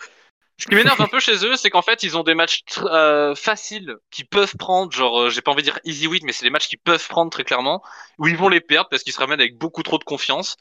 Ce 0.59 0.67
qui 0.67 0.75
m'énerve 0.75 1.01
un 1.01 1.09
peu 1.09 1.19
chez 1.19 1.45
eux, 1.47 1.57
c'est 1.57 1.71
qu'en 1.71 1.83
fait, 1.83 2.03
ils 2.03 2.17
ont 2.17 2.23
des 2.23 2.35
matchs 2.35 2.63
euh, 2.83 3.35
faciles 3.35 3.97
qui 4.11 4.25
peuvent 4.25 4.57
prendre, 4.57 4.93
genre, 4.93 5.31
j'ai 5.31 5.41
pas 5.41 5.51
envie 5.51 5.63
de 5.63 5.71
dire 5.71 5.81
easy 5.85 6.07
win, 6.07 6.21
mais 6.25 6.33
c'est 6.33 6.45
des 6.45 6.51
matchs 6.51 6.69
qui 6.69 6.77
peuvent 6.77 7.09
prendre 7.09 7.31
très 7.31 7.43
clairement, 7.43 7.83
où 8.19 8.29
ils 8.29 8.37
vont 8.37 8.49
les 8.49 8.61
perdre 8.61 8.89
parce 8.91 9.03
qu'ils 9.03 9.15
se 9.15 9.19
ramènent 9.19 9.41
avec 9.41 9.57
beaucoup 9.57 9.83
trop 9.83 9.99
de 9.99 10.05
confiance. 10.05 10.57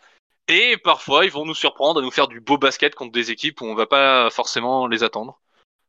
Et 0.47 0.77
parfois, 0.77 1.25
ils 1.25 1.31
vont 1.31 1.45
nous 1.45 1.53
surprendre 1.53 1.99
à 1.99 2.03
nous 2.03 2.09
faire 2.09 2.27
du 2.27 2.39
beau 2.39 2.57
basket 2.57 2.95
contre 2.95 3.11
des 3.11 3.31
équipes 3.31 3.61
où 3.61 3.65
on 3.65 3.75
va 3.75 3.85
pas 3.85 4.29
forcément 4.29 4.87
les 4.87 5.03
attendre. 5.03 5.39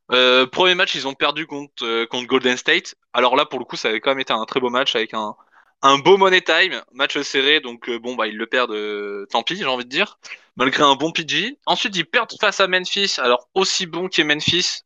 Premier 0.08 0.74
match, 0.74 0.94
ils 0.94 1.08
ont 1.08 1.14
perdu 1.14 1.46
contre 1.46 2.24
Golden 2.26 2.56
State. 2.56 2.96
Alors 3.14 3.34
là, 3.34 3.46
pour 3.46 3.60
le 3.60 3.64
coup, 3.64 3.76
ça 3.76 3.88
avait 3.88 4.00
quand 4.00 4.10
même 4.10 4.20
été 4.20 4.32
un 4.32 4.44
très 4.44 4.60
beau 4.60 4.68
match 4.68 4.94
avec 4.94 5.14
un, 5.14 5.36
un 5.82 5.98
beau 5.98 6.16
money 6.16 6.40
time, 6.40 6.82
match 6.92 7.20
serré. 7.22 7.60
Donc 7.60 7.88
euh, 7.88 7.98
bon, 7.98 8.14
bah 8.14 8.26
ils 8.26 8.36
le 8.36 8.46
perdent, 8.46 8.72
euh, 8.72 9.26
tant 9.30 9.42
pis, 9.42 9.56
j'ai 9.56 9.64
envie 9.64 9.84
de 9.84 9.90
dire, 9.90 10.18
malgré 10.56 10.82
un 10.82 10.94
bon 10.94 11.12
PG. 11.12 11.58
Ensuite, 11.66 11.96
ils 11.96 12.06
perdent 12.06 12.32
face 12.40 12.60
à 12.60 12.68
Memphis. 12.68 13.16
Alors 13.18 13.48
aussi 13.54 13.86
bon 13.86 14.08
qu'est 14.08 14.24
Memphis, 14.24 14.82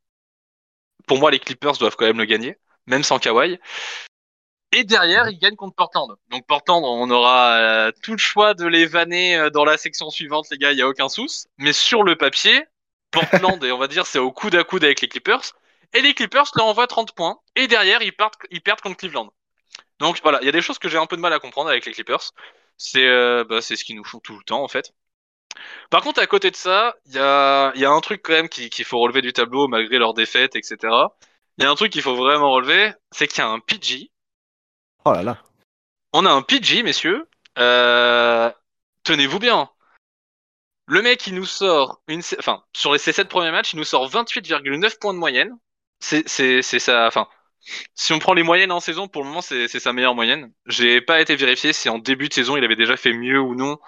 pour 1.06 1.18
moi, 1.18 1.30
les 1.30 1.38
Clippers 1.38 1.74
doivent 1.74 1.96
quand 1.96 2.06
même 2.06 2.18
le 2.18 2.24
gagner, 2.24 2.56
même 2.87 3.02
sans 3.02 3.18
Kawhi. 3.18 3.59
Et 4.72 4.85
derrière, 4.85 5.28
ils 5.28 5.38
gagnent 5.38 5.56
contre 5.56 5.76
Portland. 5.76 6.16
Donc 6.30 6.46
Portland, 6.46 6.82
on 6.85 7.09
aura 7.11 7.56
euh, 7.56 7.92
tout 8.02 8.12
le 8.12 8.18
choix 8.18 8.54
de 8.54 8.66
les 8.66 8.87
vanner 8.87 9.48
dans 9.52 9.64
la 9.64 9.78
section 9.78 10.11
suivante, 10.11 10.46
les 10.50 10.59
gars, 10.59 10.72
il 10.72 10.78
y 10.78 10.82
a 10.82 10.88
aucun 10.88 11.09
souci. 11.09 11.46
Mais 11.59 11.72
sur 11.72 12.02
le 12.02 12.16
papier, 12.16 12.64
Portland, 13.11 13.62
et 13.64 13.72
on 13.72 13.78
va 13.78 13.87
dire, 13.87 14.06
c'est 14.06 14.18
au 14.18 14.32
coude 14.32 14.56
à 14.56 14.64
coude 14.64 14.85
avec 14.85 15.00
les 15.00 15.09
Clippers. 15.09 15.52
Et 15.94 16.02
les 16.02 16.14
Clippers 16.14 16.50
leur 16.56 16.66
envoient 16.66 16.87
30 16.87 17.14
points. 17.14 17.38
Et 17.54 17.68
derrière, 17.68 18.02
ils, 18.02 18.14
partent, 18.14 18.38
ils 18.50 18.61
perdent 18.61 18.80
contre 18.80 18.96
Cleveland. 18.96 19.32
Donc 19.98 20.20
voilà, 20.22 20.38
il 20.42 20.46
y 20.46 20.48
a 20.48 20.52
des 20.52 20.62
choses 20.62 20.78
que 20.78 20.88
j'ai 20.88 20.98
un 20.98 21.06
peu 21.06 21.16
de 21.16 21.22
mal 21.22 21.32
à 21.32 21.38
comprendre 21.38 21.70
avec 21.70 21.87
les 21.87 21.92
Clippers. 21.92 22.32
C'est 22.76 23.06
euh, 23.06 23.44
bah, 23.44 23.61
c'est 23.62 23.76
ce 23.76 23.85
qu'ils 23.85 23.96
nous 23.96 24.04
font 24.04 24.20
tout 24.20 24.37
le 24.37 24.44
temps, 24.44 24.62
en 24.62 24.68
fait. 24.68 24.92
Par 25.90 26.02
contre, 26.02 26.20
à 26.20 26.26
côté 26.26 26.50
de 26.50 26.56
ça, 26.56 26.94
il 27.06 27.14
y 27.14 27.18
a, 27.18 27.72
il 27.74 27.80
y 27.80 27.85
a 27.85 27.90
un 27.90 28.00
truc 28.00 28.20
quand 28.22 28.32
même 28.35 28.48
qui- 28.48 28.68
qu'il 28.70 28.85
faut 28.85 28.98
relever 28.98 29.22
du 29.22 29.32
tableau, 29.32 29.68
malgré 29.68 29.98
leurs 29.98 30.12
défaites, 30.14 30.54
etc. 30.56 30.76
Il 31.59 31.64
y 31.64 31.66
a 31.66 31.70
un 31.70 31.74
truc 31.74 31.92
qu'il 31.92 32.02
faut 32.02 32.16
vraiment 32.16 32.52
relever, 32.52 32.92
c'est 33.11 33.26
qu'il 33.26 33.38
y 33.38 33.42
a 33.42 33.48
un 33.48 33.61
PG. 33.61 34.11
Oh 35.06 35.12
là 35.12 35.22
là. 35.22 35.42
On 36.12 36.26
a 36.26 36.30
un 36.30 36.42
PG, 36.42 36.82
messieurs. 36.82 37.26
Euh, 37.59 38.50
Tenez-vous 39.04 39.38
bien. 39.38 39.70
Le 40.87 41.02
mec, 41.02 41.26
il 41.26 41.35
nous 41.35 41.46
sort 41.46 42.00
une, 42.06 42.22
enfin, 42.38 42.62
sur 42.72 42.92
les 42.92 42.98
ses 42.98 43.12
7 43.12 43.28
premiers 43.28 43.50
matchs, 43.50 43.72
il 43.72 43.76
nous 43.76 43.85
sort 43.85 44.09
28,9 44.09 44.98
points 44.98 45.14
de 45.14 45.18
moyenne. 45.18 45.56
C'est, 46.00 46.28
c'est, 46.28 46.62
c'est 46.62 46.78
ça, 46.78 47.06
enfin, 47.06 47.26
si 47.94 48.12
on 48.12 48.18
prend 48.18 48.35
les 48.35 48.42
moyennes 48.42 48.72
en 48.72 48.81
saison, 48.81 49.09
pour 49.09 49.22
le 49.22 49.29
moment, 49.29 49.40
c'est, 49.40 49.68
sa 49.68 49.92
meilleure 49.92 50.14
moyenne. 50.14 50.52
J'ai 50.66 51.00
pas 51.00 51.20
été 51.20 51.37
vérifié 51.37 51.72
si 51.72 51.88
en 51.88 51.98
début 51.98 52.29
de 52.29 52.35
saison, 52.35 52.57
il 52.57 52.64
avait 52.64 52.76
déjà 52.76 52.96
fait 52.96 53.12
mieux 53.12 53.40
ou 53.40 53.55
non. 53.55 53.79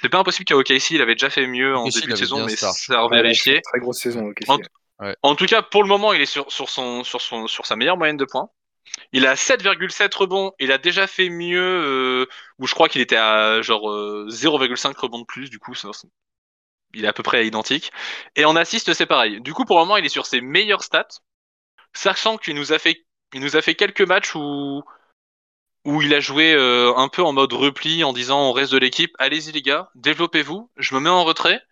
C'est 0.00 0.08
pas 0.08 0.18
impossible 0.18 0.44
qu'à 0.44 0.56
OKC, 0.56 0.92
il 0.92 1.02
avait 1.02 1.14
déjà 1.14 1.30
fait 1.30 1.46
mieux 1.46 1.76
en 1.76 1.84
OKC, 1.86 2.00
début 2.00 2.12
de 2.12 2.16
saison, 2.18 2.44
mais 2.44 2.56
c'est 2.56 2.94
à 2.94 3.06
Ouais, 3.06 3.18
revérifier. 3.18 3.60
Très 3.62 3.80
grosse 3.80 3.98
saison, 4.00 4.28
ok. 4.28 4.38
En- 5.22 5.34
tout 5.34 5.46
cas, 5.46 5.62
pour 5.62 5.82
le 5.82 5.88
moment, 5.88 6.12
il 6.12 6.20
est 6.20 6.26
sur, 6.26 6.50
sur, 6.50 6.68
son, 6.68 7.04
sur, 7.04 7.20
son, 7.20 7.46
sur 7.46 7.66
sa 7.66 7.76
meilleure 7.76 7.96
moyenne 7.96 8.16
de 8.16 8.24
points. 8.24 8.50
Il 9.12 9.26
a 9.26 9.36
7,7 9.36 10.14
rebonds. 10.14 10.52
Il 10.58 10.72
a 10.72 10.78
déjà 10.78 11.06
fait 11.06 11.28
mieux, 11.28 11.60
euh, 11.60 12.26
où 12.58 12.66
je 12.66 12.74
crois 12.74 12.88
qu'il 12.88 13.00
était 13.00 13.16
à 13.16 13.60
genre 13.62 13.90
euh, 13.90 14.26
0,5 14.30 14.96
rebonds 14.98 15.20
de 15.20 15.24
plus. 15.26 15.50
Du 15.50 15.58
coup, 15.58 15.74
ça- 15.74 15.92
ça- 15.92 16.08
il 16.94 17.04
est 17.04 17.08
à 17.08 17.12
peu 17.12 17.22
près 17.22 17.46
identique. 17.46 17.92
Et 18.36 18.44
en 18.44 18.56
assist, 18.56 18.92
c'est 18.94 19.06
pareil. 19.06 19.40
Du 19.42 19.52
coup, 19.52 19.64
pour 19.64 19.76
le 19.78 19.82
moment, 19.84 19.96
il 19.96 20.04
est 20.06 20.10
sur 20.10 20.26
ses 20.26 20.40
meilleures 20.40 20.82
stats, 20.82 21.08
sachant 21.92 22.38
qu'il 22.38 22.54
nous 22.54 22.72
a 22.72 22.78
fait, 22.78 23.04
il 23.34 23.40
nous 23.40 23.56
a 23.56 23.62
fait 23.62 23.74
quelques 23.74 24.02
matchs 24.02 24.34
où 24.34 24.82
il 25.84 26.14
a 26.14 26.20
joué 26.20 26.54
euh, 26.54 26.94
un 26.96 27.08
peu 27.08 27.22
en 27.22 27.32
mode 27.32 27.52
repli 27.52 28.04
en 28.04 28.12
disant 28.12 28.48
au 28.48 28.52
reste 28.52 28.72
de 28.72 28.78
l'équipe 28.78 29.14
allez-y 29.18 29.52
les 29.52 29.62
gars, 29.62 29.90
développez-vous, 29.94 30.70
je 30.76 30.94
me 30.94 31.00
mets 31.00 31.08
en 31.08 31.24
retrait, 31.24 31.62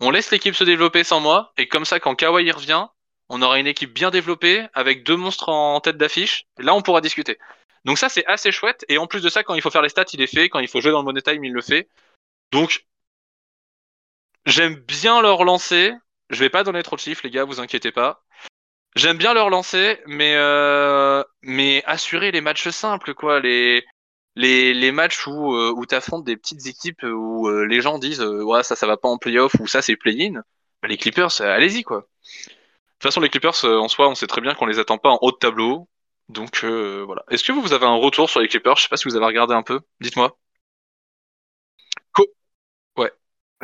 on 0.00 0.10
laisse 0.10 0.30
l'équipe 0.30 0.54
se 0.54 0.64
développer 0.64 1.04
sans 1.04 1.20
moi, 1.20 1.52
et 1.56 1.68
comme 1.68 1.84
ça 1.84 2.00
quand 2.00 2.14
Kawhi 2.14 2.50
revient, 2.50 2.86
on 3.28 3.40
aura 3.42 3.58
une 3.58 3.66
équipe 3.66 3.92
bien 3.92 4.10
développée 4.10 4.66
avec 4.74 5.04
deux 5.04 5.16
monstres 5.16 5.48
en 5.48 5.80
tête 5.80 5.96
d'affiche, 5.96 6.46
là 6.58 6.74
on 6.74 6.82
pourra 6.82 7.00
discuter. 7.00 7.38
Donc 7.84 7.98
ça 7.98 8.08
c'est 8.08 8.26
assez 8.26 8.52
chouette, 8.52 8.84
et 8.88 8.98
en 8.98 9.06
plus 9.06 9.22
de 9.22 9.28
ça 9.28 9.42
quand 9.44 9.54
il 9.54 9.62
faut 9.62 9.70
faire 9.70 9.82
les 9.82 9.88
stats 9.88 10.04
il 10.12 10.20
est 10.20 10.26
fait, 10.26 10.48
quand 10.48 10.58
il 10.58 10.68
faut 10.68 10.80
jouer 10.80 10.92
dans 10.92 11.00
le 11.00 11.04
money 11.04 11.22
time 11.22 11.44
il 11.44 11.52
le 11.52 11.62
fait. 11.62 11.88
Donc 12.50 12.86
j'aime 14.46 14.74
bien 14.74 15.22
leur 15.22 15.44
lancer, 15.44 15.92
je 16.30 16.40
vais 16.40 16.50
pas 16.50 16.64
donner 16.64 16.82
trop 16.82 16.96
de 16.96 17.00
chiffres 17.00 17.22
les 17.24 17.30
gars, 17.30 17.44
vous 17.44 17.60
inquiétez 17.60 17.92
pas. 17.92 18.24
J'aime 18.96 19.18
bien 19.18 19.34
leur 19.34 19.50
lancer, 19.50 20.00
mais 20.06 20.34
euh, 20.36 21.22
mais 21.42 21.82
assurer 21.84 22.30
les 22.30 22.40
matchs 22.40 22.68
simples 22.68 23.14
quoi, 23.14 23.40
les 23.40 23.84
les, 24.36 24.72
les 24.74 24.92
matchs 24.92 25.26
où 25.26 25.54
euh, 25.54 25.72
où 25.76 25.84
t'affrontes 25.86 26.24
des 26.24 26.36
petites 26.36 26.66
équipes 26.66 27.02
où 27.02 27.48
euh, 27.48 27.66
les 27.66 27.80
gens 27.80 27.98
disent 27.98 28.20
euh, 28.20 28.42
ouais 28.44 28.62
ça 28.62 28.76
ça 28.76 28.86
va 28.86 28.96
pas 28.96 29.08
en 29.08 29.18
playoff 29.18 29.54
ou 29.60 29.66
ça 29.66 29.82
c'est 29.82 29.96
play-in, 29.96 30.34
bah, 30.82 30.88
les 30.88 30.96
Clippers 30.96 31.40
allez-y 31.40 31.82
quoi. 31.82 31.98
De 32.00 32.04
toute 32.04 33.02
façon 33.02 33.20
les 33.20 33.28
Clippers 33.30 33.64
en 33.64 33.88
soi 33.88 34.08
on 34.08 34.14
sait 34.14 34.26
très 34.28 34.40
bien 34.40 34.54
qu'on 34.54 34.66
les 34.66 34.78
attend 34.78 34.98
pas 34.98 35.10
en 35.10 35.18
haut 35.22 35.32
de 35.32 35.36
tableau, 35.36 35.88
donc 36.28 36.64
voilà. 36.64 37.24
Est-ce 37.30 37.44
que 37.44 37.52
vous, 37.52 37.62
vous 37.62 37.72
avez 37.72 37.86
un 37.86 37.96
retour 37.96 38.30
sur 38.30 38.40
les 38.40 38.48
Clippers? 38.48 38.76
Je 38.76 38.82
sais 38.84 38.88
pas 38.88 38.96
si 38.96 39.08
vous 39.08 39.16
avez 39.16 39.26
regardé 39.26 39.54
un 39.54 39.62
peu, 39.62 39.80
dites-moi. 40.00 40.36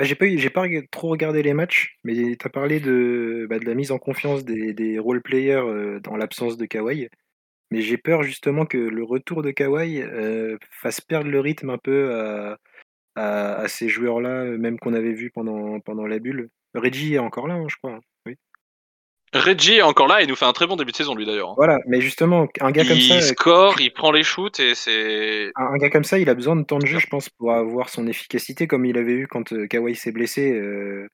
Ah, 0.00 0.04
j'ai 0.04 0.14
pas, 0.14 0.26
j'ai 0.34 0.50
pas 0.50 0.66
trop 0.90 1.08
regardé 1.08 1.42
les 1.42 1.52
matchs, 1.52 1.98
mais 2.04 2.14
tu 2.36 2.46
as 2.46 2.48
parlé 2.48 2.80
de, 2.80 3.46
bah, 3.50 3.58
de 3.58 3.66
la 3.66 3.74
mise 3.74 3.90
en 3.92 3.98
confiance 3.98 4.44
des, 4.44 4.72
des 4.72 4.98
role-players 4.98 5.56
euh, 5.66 6.00
dans 6.00 6.16
l'absence 6.16 6.56
de 6.56 6.64
Kawhi. 6.64 7.08
Mais 7.70 7.82
j'ai 7.82 7.98
peur 7.98 8.22
justement 8.24 8.66
que 8.66 8.78
le 8.78 9.04
retour 9.04 9.42
de 9.42 9.50
Kawhi 9.52 10.02
euh, 10.02 10.58
fasse 10.70 11.00
perdre 11.00 11.30
le 11.30 11.40
rythme 11.40 11.70
un 11.70 11.78
peu 11.78 12.14
à, 12.14 12.58
à- 13.16 13.68
ces 13.68 13.88
joueurs-là, 13.88 14.44
même 14.58 14.78
qu'on 14.78 14.94
avait 14.94 15.14
vu 15.14 15.30
pendant, 15.30 15.80
pendant 15.80 16.06
la 16.06 16.18
bulle. 16.20 16.50
Reggie 16.74 17.14
est 17.14 17.18
encore 17.20 17.48
là, 17.48 17.54
hein, 17.54 17.66
je 17.68 17.76
crois. 17.76 18.00
Reggie 19.32 19.76
est 19.76 19.82
encore 19.82 20.08
là, 20.08 20.22
il 20.22 20.28
nous 20.28 20.34
fait 20.34 20.44
un 20.44 20.52
très 20.52 20.66
bon 20.66 20.74
début 20.74 20.90
de 20.90 20.96
saison 20.96 21.14
lui 21.14 21.24
d'ailleurs. 21.24 21.54
Voilà, 21.54 21.78
mais 21.86 22.00
justement, 22.00 22.48
un 22.60 22.70
gars 22.72 22.84
comme 22.84 22.96
Il 22.96 23.08
ça, 23.08 23.14
euh, 23.14 23.20
score, 23.20 23.80
il 23.80 23.92
prend 23.92 24.10
les 24.10 24.24
shoots 24.24 24.58
et 24.58 24.74
c'est 24.74 25.52
un 25.54 25.66
un 25.66 25.76
gars 25.76 25.88
comme 25.90 26.02
ça, 26.04 26.18
il 26.18 26.28
a 26.28 26.34
besoin 26.34 26.56
de 26.56 26.64
temps 26.64 26.78
de 26.78 26.86
jeu, 26.86 26.98
je 26.98 27.06
pense, 27.06 27.28
pour 27.28 27.52
avoir 27.52 27.88
son 27.90 28.08
efficacité, 28.08 28.66
comme 28.66 28.84
il 28.84 28.98
avait 28.98 29.12
eu 29.12 29.28
quand 29.28 29.52
euh, 29.52 29.68
Kawhi 29.68 29.94
s'est 29.94 30.10
blessé 30.10 30.52
euh, 30.52 31.06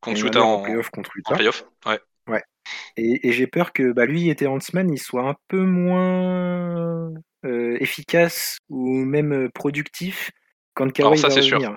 contre 0.00 0.24
Utah 0.24 0.42
en, 0.42 0.54
en 0.54 0.62
playoff 0.62 0.88
contre 0.88 1.10
en 1.26 1.34
playoff. 1.34 1.66
Ouais. 1.86 2.42
Et, 2.96 3.28
et 3.28 3.32
j'ai 3.32 3.46
peur 3.46 3.74
que 3.74 3.92
bah, 3.92 4.06
lui, 4.06 4.30
était 4.30 4.46
Huntsman, 4.46 4.90
il 4.90 4.98
soit 4.98 5.28
un 5.28 5.34
peu 5.48 5.60
moins 5.60 7.10
efficace 7.78 8.56
ou 8.70 9.04
même 9.04 9.50
productif 9.52 10.30
quand 10.72 10.84
Alors 10.98 11.12
Kawhi 11.12 11.18
ça, 11.18 11.28
va 11.28 11.42
sûr. 11.42 11.58
revenir. 11.58 11.76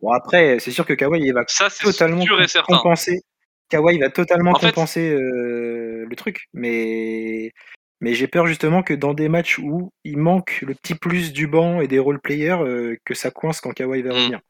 Bon 0.00 0.12
après, 0.12 0.60
c'est 0.60 0.70
sûr 0.70 0.86
que 0.86 0.92
Kawhi 0.92 1.20
il 1.22 1.34
va 1.34 1.42
Ça 1.48 1.68
totalement 1.70 2.22
sûr 2.22 2.36
et 2.36 2.42
com- 2.42 2.46
certain. 2.46 2.78
Kawhi 3.68 3.98
va 3.98 4.10
totalement 4.10 4.52
En 4.52 4.58
fait- 4.58 4.66
compenser 4.68 5.10
euh, 5.10 6.06
le 6.08 6.16
truc, 6.16 6.48
mais 6.52 7.52
mais 8.00 8.14
j'ai 8.14 8.28
peur 8.28 8.46
justement 8.46 8.82
que 8.84 8.94
dans 8.94 9.12
des 9.12 9.28
matchs 9.28 9.58
où 9.58 9.90
il 10.04 10.18
manque 10.18 10.60
le 10.66 10.74
petit 10.74 10.94
plus 10.94 11.32
du 11.32 11.46
banc 11.48 11.80
et 11.80 11.88
des 11.88 11.98
role 11.98 12.20
players, 12.20 12.58
euh, 12.62 12.96
que 13.04 13.14
ça 13.14 13.30
coince 13.30 13.60
quand 13.60 13.72
Kawhi 13.72 14.02
va 14.02 14.10
Mm. 14.10 14.12
revenir. 14.16 14.40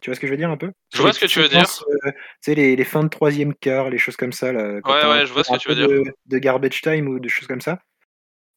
Tu 0.00 0.10
vois 0.10 0.14
ce 0.14 0.20
que 0.20 0.26
je 0.26 0.32
veux 0.32 0.36
dire 0.36 0.50
un 0.50 0.56
peu? 0.56 0.70
Je 0.92 1.00
vois 1.02 1.12
ce 1.12 1.18
que 1.20 1.26
tu 1.26 1.40
veux 1.40 1.48
dire. 1.48 1.64
euh, 2.04 2.10
tu 2.10 2.16
sais 2.42 2.54
les, 2.54 2.76
les 2.76 2.84
fins 2.84 3.02
de 3.02 3.08
troisième 3.08 3.54
quart, 3.54 3.90
les 3.90 3.98
choses 3.98 4.16
comme 4.16 4.32
ça 4.32 4.52
là. 4.52 4.80
quand 4.82 4.92
Ouais, 4.92 5.00
t'as 5.00 5.10
ouais, 5.10 5.20
un 5.22 5.24
je 5.24 5.32
vois 5.32 5.42
peu- 5.42 5.44
ce 5.44 5.50
que 5.50 5.54
un 5.54 5.58
tu 5.58 5.68
veux 5.70 5.74
peu 5.74 5.80
dire. 5.88 6.04
De, 6.04 6.14
de 6.26 6.38
garbage 6.38 6.82
time 6.82 7.08
ou 7.08 7.18
de 7.18 7.28
choses 7.28 7.48
comme 7.48 7.60
ça, 7.62 7.80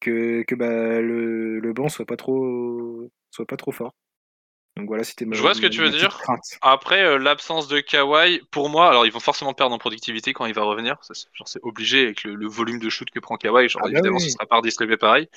que 0.01 0.43
que 0.43 0.55
bah 0.55 1.01
le, 1.01 1.59
le 1.59 1.73
banc 1.73 1.89
soit 1.89 2.05
pas 2.05 2.17
trop 2.17 3.09
soit 3.31 3.45
pas 3.47 3.57
trop 3.57 3.71
fort. 3.71 3.93
Donc 4.77 4.87
voilà, 4.87 5.03
c'était 5.03 5.25
ma, 5.25 5.35
Je 5.35 5.41
vois 5.41 5.53
ce 5.53 5.61
que 5.61 5.67
tu 5.67 5.81
veux 5.81 5.89
dire. 5.89 6.17
crainte. 6.19 6.57
Après, 6.61 7.03
euh, 7.03 7.17
l'absence 7.17 7.67
de 7.67 7.79
Kawhi, 7.79 8.41
pour 8.51 8.69
moi, 8.69 8.89
alors 8.89 9.05
ils 9.05 9.11
vont 9.11 9.19
forcément 9.19 9.53
perdre 9.53 9.73
en 9.75 9.77
productivité 9.77 10.33
quand 10.33 10.45
il 10.45 10.53
va 10.53 10.63
revenir. 10.63 10.97
Ça, 11.01 11.13
c'est- 11.13 11.27
genre, 11.33 11.47
c'est 11.47 11.59
obligé 11.63 12.03
avec 12.03 12.23
le, 12.23 12.35
le 12.35 12.47
volume 12.47 12.79
de 12.79 12.89
shoot 12.89 13.09
que 13.09 13.19
prend 13.19 13.37
Kawhi. 13.37 13.69
Genre, 13.69 13.81
Ah 13.83 13.85
bah 13.85 13.91
évidemment, 13.91 14.17
oui. 14.17 14.23
ce 14.23 14.29
sera 14.31 14.45
pas 14.45 14.57
redistribué 14.57 14.97
pareil. 14.97 15.29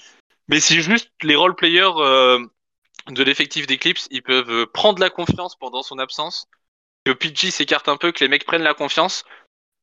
Mais 0.49 0.61
si 0.61 0.81
juste 0.83 1.11
les 1.23 1.37
role 1.37 1.55
players 1.55 1.93
euh, 1.99 2.45
de 3.09 3.23
l'effectif 3.23 3.67
d'Eclipse, 3.67 4.09
ils 4.11 4.23
peuvent 4.23 4.51
euh, 4.51 4.67
prendre 4.67 5.01
la 5.01 5.11
confiance 5.11 5.57
pendant 5.57 5.83
son 5.83 5.99
absence, 5.99 6.47
que 7.05 7.13
PG 7.13 7.51
s'écarte 7.51 7.89
un 7.89 7.97
peu, 7.97 8.13
que 8.13 8.23
les 8.25 8.29
mecs 8.29 8.45
prennent 8.45 8.63
la 8.63 8.75
confiance, 8.75 9.25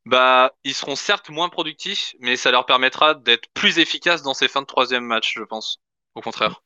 bah 0.05 0.53
ils 0.63 0.73
seront 0.73 0.95
certes 0.95 1.29
moins 1.29 1.49
productifs, 1.49 2.15
mais 2.19 2.37
ça 2.37 2.51
leur 2.51 2.65
permettra 2.65 3.13
d'être 3.13 3.49
plus 3.53 3.79
efficaces 3.79 4.21
dans 4.21 4.33
ces 4.33 4.47
fins 4.47 4.61
de 4.61 4.67
troisième 4.67 5.03
match, 5.03 5.33
je 5.35 5.43
pense. 5.43 5.79
Au 6.15 6.21
contraire. 6.21 6.61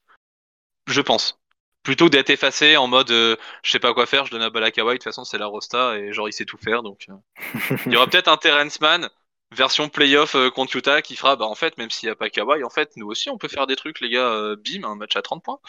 Je 0.87 1.01
pense. 1.01 1.40
Plutôt 1.83 2.05
que 2.05 2.11
d'être 2.11 2.29
effacé 2.29 2.77
en 2.77 2.87
mode 2.87 3.09
euh, 3.11 3.35
je 3.63 3.71
sais 3.71 3.79
pas 3.79 3.93
quoi 3.93 4.05
faire, 4.05 4.25
je 4.25 4.31
donne 4.31 4.41
la 4.41 4.51
balle 4.51 4.63
à 4.65 4.71
Kawhi, 4.71 4.89
de 4.93 4.93
toute 4.97 5.03
façon 5.05 5.23
c'est 5.25 5.39
la 5.39 5.47
Rosta 5.47 5.97
et 5.97 6.13
genre 6.13 6.29
il 6.29 6.33
sait 6.33 6.45
tout 6.45 6.57
faire 6.57 6.83
donc. 6.83 7.05
euh. 7.09 7.13
Il 7.89 7.93
y 7.93 7.97
aura 7.97 8.07
peut-être 8.07 8.27
un 8.29 8.37
Terrence 8.37 8.81
Mann 8.81 9.09
version 9.51 9.89
playoff 9.89 10.35
euh, 10.35 10.49
contre 10.51 10.75
Utah 10.77 11.01
qui 11.01 11.15
fera 11.15 11.35
bah 11.35 11.45
en 11.45 11.55
fait 11.55 11.77
même 11.77 11.89
s'il 11.89 12.07
y 12.07 12.11
a 12.11 12.15
pas 12.15 12.29
Kawhi 12.29 12.63
en 12.63 12.69
fait 12.69 12.91
nous 12.97 13.07
aussi 13.07 13.29
on 13.29 13.37
peut 13.37 13.47
faire 13.49 13.67
des 13.67 13.75
trucs 13.75 13.99
les 14.01 14.09
gars 14.09 14.29
euh, 14.31 14.55
bim 14.57 14.83
un 14.87 14.95
match 14.95 15.15
à 15.15 15.21
30 15.23 15.43
points. 15.43 15.59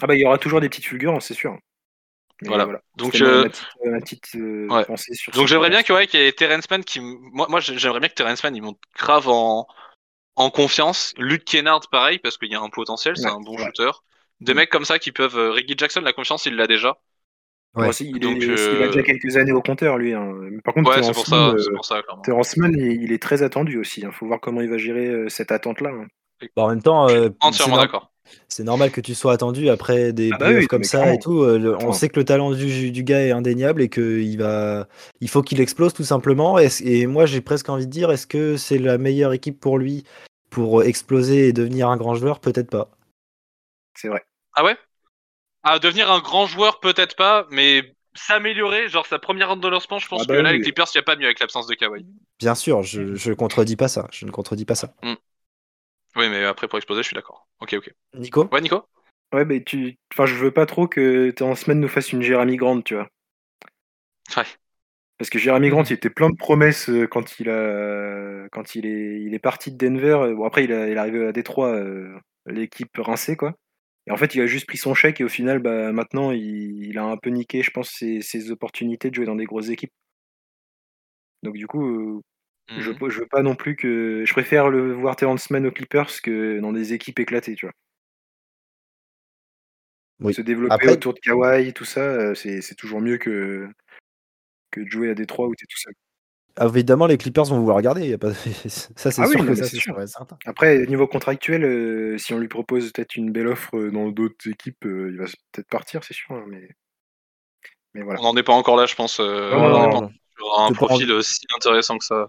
Ah 0.00 0.06
bah 0.06 0.14
il 0.14 0.20
y 0.20 0.24
aura 0.24 0.38
toujours 0.38 0.60
des 0.60 0.68
petites 0.68 0.86
fulgurances, 0.86 1.26
c'est 1.26 1.34
sûr. 1.34 1.58
Voilà. 2.42 2.66
Donc, 2.96 3.12
C'était 3.12 3.24
ma- 3.24 3.42
ma 3.42 3.48
petite, 3.48 3.68
ma 3.84 4.00
petite, 4.00 4.34
ouais. 4.34 4.84
pensée 4.86 5.14
sur 5.14 5.32
Donc 5.32 5.48
j'aimerais 5.48 5.70
bien 5.70 5.82
que 5.82 5.92
ouais 5.92 6.06
qu'il 6.06 6.20
y 6.20 6.24
ait 6.24 6.32
Terrence 6.32 6.68
Mann 6.70 6.84
qui 6.84 7.00
moi 7.00 7.46
moi 7.48 7.60
j'aimerais 7.60 8.00
bien 8.00 8.08
que 8.08 8.14
Terrence 8.14 8.42
Mann 8.44 8.54
il 8.54 8.62
monte 8.62 8.78
grave 8.96 9.28
en 9.28 9.66
en 10.36 10.50
confiance. 10.50 11.14
Luke 11.18 11.44
Kennard 11.44 11.82
pareil 11.90 12.18
parce 12.18 12.38
qu'il 12.38 12.50
y 12.50 12.54
a 12.56 12.60
un 12.60 12.70
potentiel, 12.70 13.16
c'est 13.16 13.26
Ouais, 13.26 13.30
un 13.30 13.40
bon 13.40 13.56
ouais. 13.56 13.64
shooter. 13.64 13.90
Des 14.40 14.54
mecs 14.54 14.70
comme 14.70 14.84
ça 14.84 14.98
qui 14.98 15.12
peuvent 15.12 15.36
euh, 15.38 15.52
Reggie 15.52 15.74
Jackson 15.76 16.00
la 16.00 16.12
confiance 16.12 16.46
il 16.46 16.56
l'a 16.56 16.66
déjà. 16.66 16.98
Ouais. 17.74 17.90
Il, 18.00 18.22
Donc, 18.22 18.36
est, 18.36 18.46
il 18.46 18.50
euh, 18.50 18.84
a 18.84 18.86
déjà 18.88 19.02
quelques 19.02 19.36
années 19.36 19.52
au 19.52 19.60
compteur 19.60 19.98
lui. 19.98 20.12
hein. 20.14 20.32
Par 20.64 20.74
contre, 20.74 20.90
Ouais, 20.90 20.96
Terrence 21.00 21.16
pour 21.16 21.26
ça, 21.26 21.48
Mann, 21.48 21.58
c'est 21.58 21.70
euh, 21.70 21.74
pour 21.74 21.84
ça 21.84 22.02
clairement. 22.02 22.22
Terrence 22.22 22.56
Mann, 22.56 22.72
il, 22.78 23.02
il 23.02 23.12
est 23.12 23.22
très 23.22 23.42
attendu 23.42 23.78
aussi. 23.78 24.02
Il 24.02 24.12
faut 24.12 24.26
voir 24.26 24.40
comment 24.40 24.60
il 24.60 24.70
va 24.70 24.78
gérer 24.78 25.08
euh, 25.08 25.28
cette 25.28 25.50
attente-là. 25.50 25.90
hein. 25.90 26.06
Bah, 26.56 26.64
en 26.64 26.68
même 26.68 26.82
temps, 26.82 27.08
euh, 27.08 27.30
c'est 27.30 27.46
Entièrement 27.46 27.76
d'accord. 27.78 28.12
c'est 28.48 28.64
normal 28.64 28.90
que 28.90 29.00
tu 29.00 29.14
sois 29.14 29.32
attendu 29.32 29.68
après 29.68 30.12
des 30.12 30.30
Ah 30.32 30.38
bah 30.38 30.46
playoffs 30.46 30.58
oui, 30.60 30.66
comme 30.68 30.84
ça 30.84 31.12
et 31.12 31.18
tout. 31.18 31.44
le- 31.44 31.76
on 31.76 31.92
sait 31.92 32.08
que 32.08 32.18
le 32.18 32.24
talent 32.24 32.52
du, 32.52 32.90
du 32.90 33.02
gars 33.04 33.20
est 33.22 33.30
indéniable 33.32 33.82
et 33.82 33.88
qu'il 33.88 34.38
va, 34.38 34.88
il 35.20 35.28
faut 35.28 35.42
qu'il 35.42 35.60
explose 35.60 35.92
tout 35.92 36.04
simplement. 36.04 36.58
Et, 36.58 36.68
et 36.84 37.06
moi, 37.06 37.26
j'ai 37.26 37.40
presque 37.40 37.68
envie 37.68 37.86
de 37.86 37.90
dire, 37.90 38.10
est-ce 38.10 38.26
que 38.26 38.56
c'est 38.56 38.78
la 38.78 38.98
meilleure 38.98 39.32
équipe 39.32 39.60
pour 39.60 39.78
lui 39.78 40.04
pour 40.50 40.82
exploser 40.84 41.48
et 41.48 41.52
devenir 41.52 41.88
un 41.88 41.96
grand 41.96 42.14
joueur? 42.14 42.40
Peut-être 42.40 42.70
pas. 42.70 42.90
C'est 43.94 44.08
vrai. 44.08 44.24
Ah 44.54 44.64
ouais? 44.64 44.76
À 45.64 45.78
devenir 45.80 46.10
un 46.12 46.20
grand 46.20 46.46
joueur, 46.46 46.80
peut-être 46.80 47.16
pas, 47.16 47.46
mais 47.50 47.96
s'améliorer, 48.14 48.88
genre 48.88 49.06
sa 49.06 49.18
première 49.20 49.50
ronde 49.50 49.62
de 49.62 49.68
lancement, 49.68 49.98
je 50.00 50.08
pense 50.08 50.22
Ah 50.22 50.24
bah 50.24 50.34
que 50.34 50.36
là, 50.36 50.52
oui. 50.52 50.54
les 50.54 50.60
Clippers, 50.60 50.86
il 50.94 50.98
n'y 50.98 51.00
a 51.00 51.04
pas 51.04 51.16
mieux 51.16 51.26
avec 51.26 51.40
l'absence 51.40 51.66
de 51.68 51.74
Kawhi. 51.74 52.06
Bien 52.38 52.54
sûr, 52.54 52.82
je, 52.82 53.14
je 53.16 53.32
contredis 53.32 53.74
pas 53.76 53.88
ça. 53.88 54.06
Je 54.12 54.24
ne 54.26 54.30
contredis 54.30 54.64
pas 54.64 54.74
ça. 54.76 54.94
Oui, 56.16 56.28
mais 56.28 56.44
après, 56.44 56.68
pour 56.68 56.78
exploser, 56.78 57.02
je 57.02 57.08
suis 57.08 57.14
d'accord. 57.14 57.48
Ok, 57.60 57.74
ok. 57.74 57.90
Nico? 58.14 58.50
Ouais, 58.52 58.60
Nico? 58.60 58.88
Ouais, 59.32 59.44
mais 59.44 59.64
tu. 59.64 59.98
Enfin, 60.12 60.26
je 60.26 60.34
veux 60.36 60.52
pas 60.52 60.66
trop 60.66 60.88
que 60.88 61.30
Terrence 61.32 61.60
semaine 61.62 61.80
nous 61.80 61.88
fasse 61.88 62.12
une 62.12 62.22
Jérémy 62.22 62.56
Grant, 62.56 62.82
tu 62.82 62.94
vois. 62.94 63.08
Ouais. 64.36 64.44
Parce 65.18 65.30
que 65.30 65.38
Jérémy 65.38 65.68
Grant, 65.70 65.84
il 65.84 65.92
était 65.92 66.10
plein 66.10 66.28
de 66.30 66.36
promesses 66.36 66.88
euh, 66.90 67.06
quand 67.06 67.38
il 67.38 67.48
a, 67.48 68.48
quand 68.50 68.74
il 68.74 68.84
est, 68.86 69.22
il 69.22 69.32
est 69.34 69.38
parti 69.38 69.70
de 69.72 69.76
Denver. 69.76 70.34
Bon 70.34 70.44
après, 70.44 70.64
il, 70.64 70.72
a- 70.72 70.88
il 70.88 70.94
est 70.94 70.96
arrivé 70.96 71.26
à 71.26 71.32
Détroit, 71.32 71.72
euh, 71.74 72.18
l'équipe 72.46 72.90
rincée 72.98 73.36
quoi. 73.36 73.54
Et 74.06 74.10
en 74.10 74.16
fait, 74.16 74.34
il 74.34 74.40
a 74.42 74.46
juste 74.46 74.66
pris 74.66 74.78
son 74.78 74.94
chèque 74.94 75.20
et 75.20 75.24
au 75.24 75.28
final, 75.28 75.60
bah 75.60 75.92
maintenant, 75.92 76.30
il, 76.30 76.84
il 76.84 76.98
a 76.98 77.04
un 77.04 77.16
peu 77.16 77.30
niqué, 77.30 77.62
je 77.62 77.70
pense, 77.70 77.90
ses, 77.90 78.20
ses 78.22 78.50
opportunités 78.50 79.10
de 79.10 79.14
jouer 79.14 79.26
dans 79.26 79.36
des 79.36 79.46
grosses 79.46 79.70
équipes. 79.70 79.92
Donc 81.42 81.54
du 81.56 81.66
coup, 81.66 81.84
euh, 81.86 82.20
je, 82.78 82.90
Mhm. 82.92 83.10
je 83.10 83.20
veux 83.20 83.26
pas 83.26 83.42
non 83.42 83.54
plus 83.54 83.76
que, 83.76 84.24
je 84.26 84.32
préfère 84.32 84.68
le 84.70 84.92
voir 84.92 85.16
Terrence 85.16 85.50
Mann 85.50 85.66
aux 85.66 85.72
Clippers 85.72 86.20
que 86.22 86.58
dans 86.60 86.72
des 86.72 86.92
équipes 86.92 87.18
éclatées, 87.20 87.54
tu 87.54 87.66
vois. 87.66 87.74
Oui. 90.20 90.32
Se 90.34 90.42
développer 90.42 90.74
Après- 90.74 90.92
autour 90.92 91.14
de 91.14 91.20
Kawhi, 91.20 91.72
tout 91.72 91.84
ça, 91.84 92.00
euh, 92.00 92.34
c'est 92.34 92.74
toujours 92.76 93.00
mieux 93.00 93.18
que 93.18 93.68
que 94.70 94.80
de 94.80 94.86
jouer 94.90 95.10
à 95.10 95.14
Détroit 95.14 95.48
où 95.48 95.54
t'es 95.54 95.66
tout 95.66 95.78
seul. 95.78 95.94
Ah, 96.56 96.66
Évidemment, 96.68 97.06
les 97.06 97.18
Clippers 97.18 97.44
vont 97.46 97.58
vouloir 97.58 97.76
regarder. 97.76 98.08
y 98.08 98.12
a 98.12 98.18
pas... 98.18 98.32
ça, 98.66 99.10
c'est 99.10 99.12
Ah 99.16 99.26
sûr 99.26 99.44
que 99.44 99.54
ça, 99.54 99.66
c'est. 99.66 99.80
Après, 100.46 100.86
niveau 100.86 101.06
contractuel, 101.06 101.64
euh, 101.64 102.18
si 102.18 102.32
on 102.34 102.38
lui 102.38 102.48
propose 102.48 102.92
peut-être 102.92 103.16
une 103.16 103.32
belle 103.32 103.48
offre 103.48 103.76
euh, 103.76 103.90
dans 103.90 104.08
d'autres 104.10 104.48
équipes, 104.48 104.86
euh, 104.86 105.10
il 105.12 105.18
va 105.18 105.26
peut-être 105.52 105.68
partir, 105.68 106.04
c'est 106.04 106.14
sûr. 106.14 106.34
hein, 106.34 106.44
mais... 106.48 106.68
mais 107.94 108.02
voilà. 108.02 108.20
On 108.20 108.24
n'en 108.24 108.36
est 108.36 108.42
pas 108.42 108.52
encore 108.52 108.76
là, 108.76 108.86
je 108.86 108.94
pense. 108.94 109.20
euh, 109.20 109.50
Non, 109.50 109.58
on 109.58 109.70
non, 109.70 109.78
en 109.78 109.82
est 109.82 109.88
non, 109.88 109.88
pas 109.88 110.00
sur 110.36 110.58
un 110.60 110.72
pas 110.78 110.86
profil 110.88 111.12
aussi 111.12 111.40
intéressant 111.56 111.98
que 111.98 112.04
ça. 112.04 112.28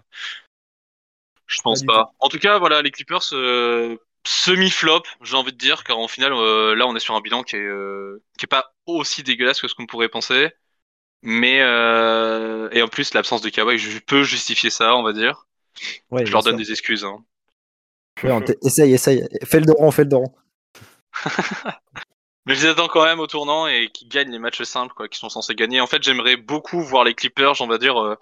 Je 1.46 1.60
pense 1.60 1.82
du 1.82 1.86
pas. 1.86 2.12
En 2.18 2.28
tout 2.28 2.38
cas, 2.38 2.58
voilà, 2.58 2.82
les 2.82 2.90
Clippers 2.90 3.22
euh, 3.32 3.96
semi-flop, 4.26 5.02
j'ai 5.22 5.36
envie 5.36 5.52
de 5.52 5.56
dire, 5.58 5.84
car 5.84 5.98
en 5.98 6.08
final, 6.08 6.32
euh, 6.32 6.74
là, 6.74 6.86
on 6.86 6.96
est 6.96 7.00
sur 7.00 7.14
un 7.14 7.20
bilan 7.20 7.42
qui 7.44 7.56
est, 7.56 7.60
euh, 7.60 8.22
qui 8.38 8.46
est 8.46 8.48
pas 8.48 8.72
aussi 8.86 9.22
dégueulasse 9.22 9.60
que 9.60 9.68
ce 9.68 9.74
qu'on 9.74 9.86
pourrait 9.86 10.08
penser. 10.08 10.50
Mais 11.22 11.60
euh, 11.62 12.68
et 12.72 12.82
en 12.82 12.88
plus, 12.88 13.14
l'absence 13.14 13.42
de 13.42 13.48
Kawhi 13.50 13.78
je 13.78 13.98
peux 14.00 14.22
justifier 14.22 14.70
ça, 14.70 14.96
on 14.96 15.02
va 15.02 15.12
dire. 15.12 15.46
Ouais, 16.10 16.24
Je 16.24 16.32
leur 16.32 16.42
donne 16.42 16.56
sûr. 16.56 16.58
des 16.58 16.70
excuses. 16.72 17.04
Hein. 17.04 17.24
Ouais, 18.22 18.32
on 18.32 18.42
essaye, 18.62 18.92
essaye. 18.92 19.26
Fais 19.44 19.60
le 19.60 19.66
doron, 19.66 19.90
fais 19.90 20.02
le 20.04 20.08
doron. 20.10 20.34
Mais 22.46 22.54
je 22.54 22.62
les 22.64 22.68
attends 22.72 22.88
quand 22.88 23.04
même 23.04 23.20
au 23.20 23.26
tournant 23.26 23.66
et 23.66 23.90
qui 23.92 24.06
gagnent 24.06 24.30
les 24.30 24.38
matchs 24.38 24.62
simples, 24.62 24.94
quoi, 24.94 25.08
qui 25.08 25.18
sont 25.18 25.28
censés 25.28 25.54
gagner. 25.54 25.80
En 25.80 25.86
fait, 25.86 26.02
j'aimerais 26.02 26.36
beaucoup 26.36 26.80
voir 26.82 27.04
les 27.04 27.14
Clippers, 27.14 27.60
on 27.60 27.66
va 27.66 27.78
dire. 27.78 27.96
euh, 28.02 28.16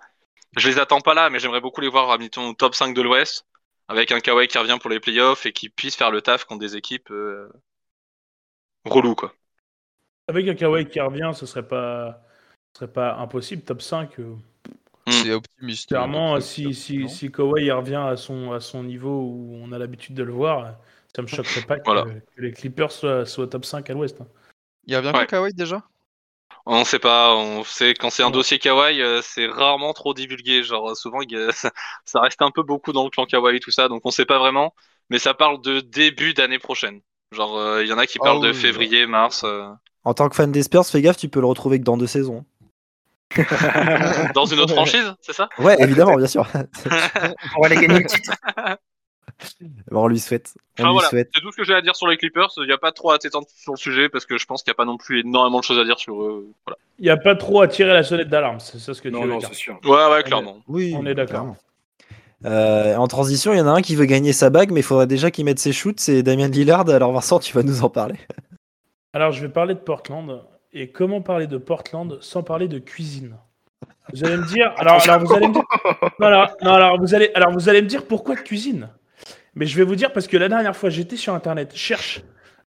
je 0.56 0.68
les 0.68 0.78
attends 0.78 1.00
pas 1.02 1.14
là, 1.14 1.30
mais 1.30 1.40
j'aimerais 1.40 1.60
beaucoup 1.62 1.80
les 1.82 1.88
voir, 1.88 2.10
admettons, 2.10 2.50
au 2.50 2.54
top 2.54 2.74
5 2.74 2.94
de 2.94 3.02
l'Ouest, 3.02 3.46
avec 3.88 4.12
un 4.12 4.20
Kawhi 4.20 4.48
qui 4.48 4.58
revient 4.58 4.78
pour 4.80 4.90
les 4.90 5.00
playoffs 5.00 5.46
et 5.46 5.52
qui 5.52 5.70
puisse 5.70 5.96
faire 5.96 6.10
le 6.12 6.22
taf 6.22 6.44
contre 6.46 6.60
des 6.60 6.76
équipes 6.76 7.10
euh, 7.12 7.48
reloues, 8.86 9.14
quoi. 9.14 9.34
Avec 10.28 10.48
un 10.48 10.54
Kawhi 10.54 10.86
qui 10.88 11.00
revient, 11.00 11.32
ce 11.34 11.46
serait 11.46 11.66
pas, 11.66 12.22
ce 12.74 12.80
serait 12.80 12.92
pas 12.92 13.16
impossible. 13.16 13.62
Top 13.62 13.80
5. 13.82 14.20
euh, 14.20 14.36
C'est 15.08 15.32
optimiste. 15.32 15.94
euh, 15.94 16.10
Clairement, 16.10 16.40
si, 16.40 16.74
si, 16.74 17.08
si 17.08 17.30
Kawhi 17.30 17.70
revient 17.70 17.94
à 17.96 18.16
son, 18.16 18.52
à 18.52 18.60
son 18.60 18.82
niveau 18.82 19.20
où 19.22 19.54
on 19.62 19.70
a 19.72 19.78
l'habitude 19.78 20.14
de 20.14 20.22
le 20.22 20.32
voir, 20.32 20.78
ça 21.14 21.20
me 21.22 21.26
choquerait 21.26 21.62
pas 21.62 21.78
que, 21.78 21.92
Voilà. 21.92 22.04
que 22.34 22.40
les 22.40 22.52
Clippers 22.52 22.90
soient, 22.90 23.26
soient 23.26 23.46
top 23.48 23.64
5 23.66 23.90
à 23.90 23.92
l'ouest. 23.94 24.20
hein. 24.20 24.26
Il 24.86 24.96
revient 24.96 25.12
Ouais. 25.12 25.26
quand 25.26 25.26
Kawhi 25.26 25.52
déjà? 25.52 25.82
On 26.66 26.84
sait 26.84 26.98
pas, 26.98 27.34
on 27.36 27.62
sait 27.64 27.94
quand 27.94 28.10
c'est 28.10 28.22
un 28.22 28.30
Ouais. 28.30 28.30
dossier 28.30 28.58
Kawhi, 28.58 29.00
euh, 29.02 29.20
c'est 29.22 29.46
rarement 29.46 29.92
trop 29.92 30.14
divulgué. 30.14 30.62
Genre 30.62 30.90
euh, 30.90 30.94
souvent, 30.94 31.20
a- 31.20 31.52
ça, 31.52 31.70
ça 32.04 32.20
reste 32.20 32.40
un 32.42 32.50
peu 32.50 32.62
beaucoup 32.62 32.92
dans 32.92 33.04
le 33.04 33.10
clan 33.10 33.26
Kawhi 33.26 33.56
et 33.56 33.60
tout 33.60 33.70
ça, 33.70 33.88
donc 33.88 34.02
on 34.06 34.10
sait 34.10 34.24
pas 34.26 34.38
vraiment. 34.38 34.74
Mais 35.10 35.18
ça 35.18 35.34
parle 35.34 35.60
de 35.60 35.80
début 35.80 36.32
d'année 36.34 36.58
prochaine. 36.58 37.00
Genre, 37.32 37.56
euh, 37.58 37.82
il 37.84 37.88
y 37.88 37.92
en 37.92 37.98
a 37.98 38.06
qui 38.06 38.18
Ah 38.18 38.24
parlent 38.24 38.40
de 38.40 38.52
février, 38.52 39.06
mars. 39.06 39.42
euh, 39.44 39.68
En 40.04 40.14
tant 40.14 40.30
que 40.30 40.36
fan 40.36 40.50
des 40.50 40.62
Spurs, 40.62 40.86
fais 40.86 41.02
gaffe, 41.02 41.18
tu 41.18 41.28
peux 41.28 41.40
le 41.40 41.46
retrouver 41.46 41.78
que 41.78 41.84
dans 41.84 41.98
deux 41.98 42.06
saisons. 42.06 42.46
Dans 44.34 44.46
une 44.46 44.60
autre 44.60 44.72
franchise, 44.74 45.14
c'est 45.20 45.32
ça? 45.32 45.48
Ouais, 45.58 45.76
évidemment, 45.80 46.16
bien 46.16 46.26
sûr. 46.26 46.46
On 47.56 47.60
va 47.60 47.66
aller 47.66 47.76
gagner 47.76 48.00
le 48.00 48.06
titre. 48.06 48.32
Bon, 49.90 50.04
on 50.04 50.06
lui 50.06 50.20
souhaite. 50.20 50.54
On 50.78 50.82
Enfin 50.82 50.88
lui 50.90 50.92
voilà, 50.94 51.08
souhaite. 51.08 51.28
c'est 51.34 51.40
tout 51.40 51.50
ce 51.50 51.56
que 51.56 51.64
j'ai 51.64 51.74
à 51.74 51.82
dire 51.82 51.96
sur 51.96 52.06
les 52.06 52.16
Clippers. 52.16 52.48
Il 52.58 52.66
n'y 52.66 52.72
a 52.72 52.78
pas 52.78 52.92
trop 52.92 53.10
à 53.10 53.18
t'étendre 53.18 53.46
sur 53.56 53.72
le 53.72 53.76
sujet 53.78 54.08
parce 54.08 54.26
que 54.26 54.38
je 54.38 54.46
pense 54.46 54.62
qu'il 54.62 54.70
n'y 54.70 54.74
a 54.74 54.76
pas 54.76 54.84
non 54.84 54.96
plus 54.96 55.20
énormément 55.20 55.58
de 55.58 55.64
choses 55.64 55.78
à 55.78 55.84
dire 55.84 55.98
sur 55.98 56.22
eux. 56.22 56.46
Voilà. 56.64 56.78
Il 57.00 57.04
n'y 57.04 57.10
a 57.10 57.16
pas 57.16 57.34
trop 57.34 57.60
à 57.60 57.66
tirer 57.68 57.92
la 57.92 58.04
sonnette 58.04 58.28
d'alarme, 58.28 58.60
c'est 58.60 58.78
ça 58.78 58.94
ce 58.94 59.02
que 59.02 59.08
Non, 59.08 59.20
tu 59.22 59.26
veux 59.26 59.32
non, 59.32 59.38
dire. 59.38 59.52
sûr. 59.52 59.78
Ouais, 59.84 60.06
ouais, 60.12 60.22
clairement. 60.22 60.58
Oui, 60.68 60.94
On 60.96 61.04
est 61.04 61.14
d'accord. 61.14 61.56
Euh, 62.44 62.94
en 62.96 63.08
transition, 63.08 63.52
il 63.52 63.58
y 63.58 63.60
en 63.60 63.66
a 63.66 63.70
un 63.72 63.82
qui 63.82 63.96
veut 63.96 64.04
gagner 64.04 64.32
sa 64.32 64.50
bague, 64.50 64.70
mais 64.70 64.80
il 64.80 64.84
faudrait 64.84 65.06
déjà 65.08 65.30
qu'il 65.32 65.44
mette 65.46 65.58
ses 65.58 65.72
shoots. 65.72 65.98
C'est 65.98 66.22
Damien 66.22 66.48
Lillard. 66.48 66.88
Alors, 66.90 67.10
Vincent, 67.12 67.40
tu 67.40 67.54
vas 67.54 67.62
nous 67.64 67.82
en 67.82 67.88
parler. 67.90 68.16
Alors, 69.14 69.32
je 69.32 69.40
vais 69.40 69.48
parler 69.52 69.74
de 69.74 69.80
Portland. 69.80 70.42
Et 70.76 70.88
comment 70.90 71.22
parler 71.22 71.46
de 71.46 71.56
Portland 71.56 72.18
sans 72.20 72.42
parler 72.42 72.66
de 72.68 72.78
cuisine? 72.78 73.36
Vous 74.12 74.24
allez 74.24 74.36
me 74.36 74.46
dire. 74.46 74.72
Alors, 74.76 75.00
alors 75.02 75.20
vous 75.24 75.32
allez 75.32 75.48
me 75.48 75.52
dire. 75.54 75.62
Non, 76.18 76.26
alors, 76.26 76.50
non, 76.62 76.72
alors, 76.72 77.00
vous 77.00 77.14
allez, 77.14 77.30
alors, 77.34 77.52
vous 77.52 77.68
allez 77.68 77.80
me 77.80 77.86
dire 77.86 78.04
pourquoi 78.06 78.34
cuisine? 78.36 78.88
Mais 79.54 79.66
je 79.66 79.76
vais 79.76 79.84
vous 79.84 79.94
dire 79.94 80.12
parce 80.12 80.26
que 80.26 80.36
la 80.36 80.48
dernière 80.48 80.74
fois, 80.76 80.90
j'étais 80.90 81.16
sur 81.16 81.32
internet, 81.32 81.70
je 81.72 81.78
cherche 81.78 82.22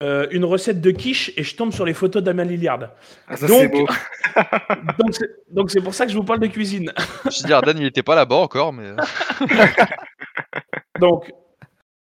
euh, 0.01 0.25
une 0.31 0.45
recette 0.45 0.81
de 0.81 0.89
quiche 0.89 1.31
et 1.37 1.43
je 1.43 1.55
tombe 1.55 1.71
sur 1.71 1.85
les 1.85 1.93
photos 1.93 2.23
d'Amel 2.23 2.47
Lillard. 2.47 2.89
Ah, 3.27 3.37
ça, 3.37 3.45
Donc- 3.47 3.71
beau. 3.71 3.85
Donc, 4.97 5.13
c'est- 5.13 5.35
Donc, 5.51 5.69
c'est 5.69 5.81
pour 5.81 5.93
ça 5.93 6.05
que 6.07 6.11
je 6.11 6.17
vous 6.17 6.23
parle 6.23 6.39
de 6.39 6.47
cuisine. 6.47 6.91
Je 7.25 7.41
veux 7.43 7.47
dire, 7.47 7.61
Dan, 7.61 7.77
il 7.77 7.85
était 7.85 8.01
pas 8.03 8.15
là-bas 8.15 8.37
encore, 8.37 8.73
mais. 8.73 8.87
euh, 8.87 8.95
Donc, 10.99 11.31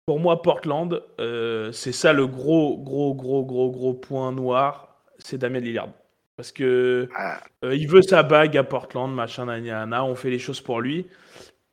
pour 0.05 0.19
moi, 0.19 0.41
Portland, 0.41 1.01
euh, 1.19 1.71
c'est 1.71 1.91
ça 1.91 2.13
le 2.13 2.27
gros, 2.27 2.77
gros, 2.77 3.13
gros, 3.15 3.43
gros, 3.43 3.71
gros 3.71 3.93
point 3.95 4.31
noir, 4.31 4.86
c'est 5.27 5.37
Damien 5.37 5.59
Lillard. 5.59 5.89
Parce 6.35 6.51
que 6.51 7.09
Ah. 7.15 7.39
euh, 7.65 7.75
il 7.75 7.87
veut 7.87 8.01
sa 8.01 8.23
bague 8.23 8.55
à 8.57 8.63
Portland, 8.63 9.13
machin, 9.13 9.45
nanana, 9.45 10.03
on 10.05 10.15
fait 10.15 10.29
les 10.29 10.39
choses 10.39 10.61
pour 10.61 10.81
lui. 10.81 11.07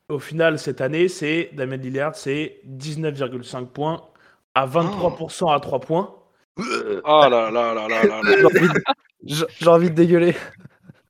Au 0.09 0.19
final, 0.19 0.59
cette 0.59 0.81
année, 0.81 1.09
c'est 1.09 1.51
Damien 1.55 1.77
Lillard, 1.77 2.15
c'est 2.17 2.61
19,5 2.65 3.67
points 3.73 4.03
à 4.55 4.67
23% 4.67 5.51
à 5.51 5.61
3 5.61 5.81
points. 5.81 6.15
Oh 6.59 6.63
là 7.05 7.29
là 7.29 7.51
là 7.51 7.75
là 7.75 7.89
là 7.89 8.05
là. 8.05 8.21
J'ai 8.39 8.45
envie 8.45 8.69
de- 8.69 8.83
J'ai 9.25 9.45
j'ai 9.59 9.69
envie 9.69 9.91
de 9.91 9.95
dégueuler. 9.95 10.35